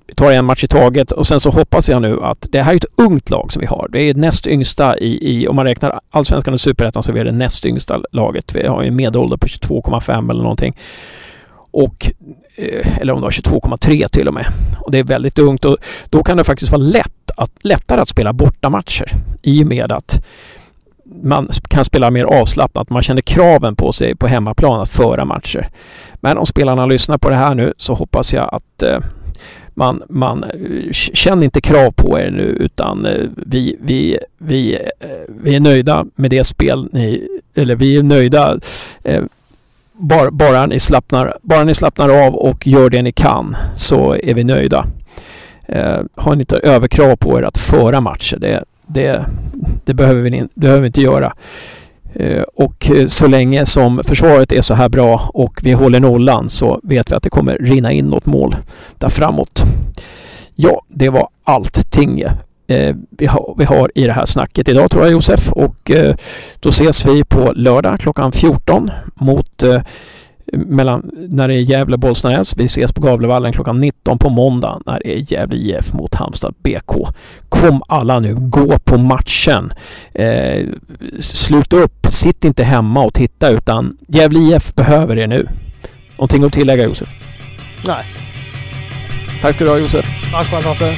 Vi 0.07 0.15
tar 0.15 0.31
en 0.31 0.45
match 0.45 0.63
i 0.63 0.67
taget 0.67 1.11
och 1.11 1.27
sen 1.27 1.39
så 1.39 1.49
hoppas 1.49 1.89
jag 1.89 2.01
nu 2.01 2.19
att 2.21 2.47
det 2.51 2.61
här 2.61 2.71
är 2.71 2.77
ett 2.77 2.85
ungt 2.95 3.29
lag 3.29 3.51
som 3.51 3.59
vi 3.59 3.65
har. 3.65 3.89
Det 3.91 3.99
är 3.99 4.13
näst 4.13 4.47
yngsta 4.47 4.97
i, 4.97 5.31
i 5.31 5.47
om 5.47 5.55
man 5.55 5.65
räknar 5.65 5.99
allsvenskan 6.09 6.53
och 6.53 6.61
superettan 6.61 7.03
så 7.03 7.11
är 7.11 7.15
vi 7.15 7.23
det 7.23 7.31
näst 7.31 7.65
yngsta 7.65 8.01
laget. 8.11 8.55
Vi 8.55 8.67
har 8.67 8.83
en 8.83 8.95
medelålder 8.95 9.37
på 9.37 9.47
22,5 9.47 10.31
eller 10.31 10.43
någonting. 10.43 10.77
Och, 11.71 12.11
eh, 12.55 12.99
eller 12.99 13.13
om 13.13 13.19
det 13.19 13.23
var 13.23 13.31
22,3 13.31 14.07
till 14.07 14.27
och 14.27 14.33
med. 14.33 14.45
Och 14.79 14.91
det 14.91 14.99
är 14.99 15.03
väldigt 15.03 15.39
ungt 15.39 15.65
och 15.65 15.77
då 16.09 16.23
kan 16.23 16.37
det 16.37 16.43
faktiskt 16.43 16.71
vara 16.71 16.81
lätt 16.81 17.31
att, 17.37 17.51
lättare 17.61 18.01
att 18.01 18.09
spela 18.09 18.33
bortamatcher 18.33 19.11
i 19.41 19.63
och 19.63 19.67
med 19.67 19.91
att 19.91 20.25
man 21.23 21.47
kan 21.67 21.85
spela 21.85 22.11
mer 22.11 22.23
avslappnat. 22.23 22.89
Man 22.89 23.03
känner 23.03 23.21
kraven 23.21 23.75
på 23.75 23.91
sig 23.91 24.15
på 24.15 24.27
hemmaplan 24.27 24.81
att 24.81 24.89
föra 24.89 25.25
matcher. 25.25 25.69
Men 26.15 26.37
om 26.37 26.45
spelarna 26.45 26.85
lyssnar 26.85 27.17
på 27.17 27.29
det 27.29 27.35
här 27.35 27.55
nu 27.55 27.73
så 27.77 27.93
hoppas 27.93 28.33
jag 28.33 28.49
att 28.53 28.83
eh, 28.83 28.99
man, 29.73 30.03
man 30.09 30.43
eh, 30.43 30.91
känner 30.91 31.43
inte 31.43 31.61
krav 31.61 31.91
på 31.91 32.19
er 32.19 32.31
nu 32.31 32.43
utan 32.43 33.05
eh, 33.05 33.29
vi, 33.35 33.77
vi, 33.81 34.17
vi, 34.37 34.75
eh, 34.75 35.09
vi 35.27 35.55
är 35.55 35.59
nöjda 35.59 36.05
med 36.15 36.31
det 36.31 36.43
spel 36.43 36.89
ni, 36.91 37.27
eller 37.55 37.75
vi 37.75 37.97
är 37.97 38.03
nöjda 38.03 38.57
eh, 39.03 39.23
bara, 39.93 40.31
bara, 40.31 40.65
ni 40.65 40.79
slappnar, 40.79 41.37
bara 41.41 41.63
ni 41.63 41.75
slappnar 41.75 42.09
av 42.09 42.35
och 42.35 42.67
gör 42.67 42.89
det 42.89 43.01
ni 43.01 43.11
kan 43.11 43.55
så 43.75 44.15
är 44.23 44.33
vi 44.33 44.43
nöjda. 44.43 44.85
Eh, 45.67 45.99
har 46.15 46.35
ni 46.35 46.41
inte 46.41 46.57
överkrav 46.57 47.15
på 47.15 47.39
er 47.39 47.43
att 47.43 47.57
föra 47.57 48.01
matcher, 48.01 48.37
det, 48.37 48.63
det, 48.93 49.25
det 49.85 49.93
behöver, 49.93 50.21
vi, 50.21 50.29
det 50.29 50.49
behöver 50.53 50.81
vi 50.81 50.87
inte 50.87 51.01
göra. 51.01 51.33
Eh, 52.15 52.41
och 52.41 52.91
eh, 52.91 53.07
så 53.07 53.27
länge 53.27 53.65
som 53.65 54.01
försvaret 54.03 54.51
är 54.51 54.61
så 54.61 54.73
här 54.73 54.89
bra 54.89 55.29
och 55.33 55.59
vi 55.63 55.71
håller 55.71 55.99
nollan 55.99 56.49
så 56.49 56.79
vet 56.83 57.11
vi 57.11 57.15
att 57.15 57.23
det 57.23 57.29
kommer 57.29 57.57
rinna 57.57 57.91
in 57.91 58.05
något 58.05 58.25
mål 58.25 58.55
där 58.97 59.09
framåt. 59.09 59.63
Ja, 60.55 60.81
det 60.87 61.09
var 61.09 61.27
allting 61.43 62.21
eh, 62.67 62.95
vi, 63.09 63.25
har, 63.25 63.55
vi 63.57 63.63
har 63.63 63.91
i 63.95 64.03
det 64.03 64.13
här 64.13 64.25
snacket 64.25 64.69
idag 64.69 64.91
tror 64.91 65.03
jag 65.03 65.11
Josef 65.11 65.51
och 65.51 65.91
då 66.59 66.69
ses 66.69 67.05
vi 67.05 67.23
på 67.23 67.51
lördag 67.55 67.99
klockan 67.99 68.31
14 68.31 68.91
mot 69.15 69.63
mellan, 70.53 71.11
när 71.13 71.47
det 71.47 71.53
är 71.53 71.59
Gävle-Bollstanäs. 71.59 72.53
Vi 72.57 72.65
ses 72.65 72.93
på 72.93 73.01
Gavlevallen 73.01 73.53
klockan 73.53 73.79
19 73.79 74.17
på 74.17 74.29
måndag 74.29 74.81
när 74.85 74.99
det 75.03 75.17
är 75.17 75.33
Gävle 75.33 75.55
IF 75.55 75.93
mot 75.93 76.15
Halmstad 76.15 76.53
BK. 76.63 77.07
Kom 77.49 77.81
alla 77.87 78.19
nu, 78.19 78.35
gå 78.35 78.79
på 78.79 78.97
matchen. 78.97 79.73
Eh, 80.13 80.67
sluta 81.19 81.77
upp, 81.77 82.07
sitt 82.09 82.45
inte 82.45 82.63
hemma 82.63 83.03
och 83.03 83.13
titta 83.13 83.49
utan 83.49 83.97
Gävle 84.07 84.39
IF 84.39 84.75
behöver 84.75 85.17
er 85.17 85.27
nu. 85.27 85.47
Någonting 86.17 86.43
att 86.43 86.53
tillägga 86.53 86.83
Josef? 86.83 87.09
Nej. 87.87 88.05
Tack 89.41 89.55
ska 89.55 89.63
du 89.63 89.69
ha 89.69 89.77
Josef. 89.77 90.05
Tack 90.31 90.47
själv 90.47 90.65
Hasse. 90.65 90.93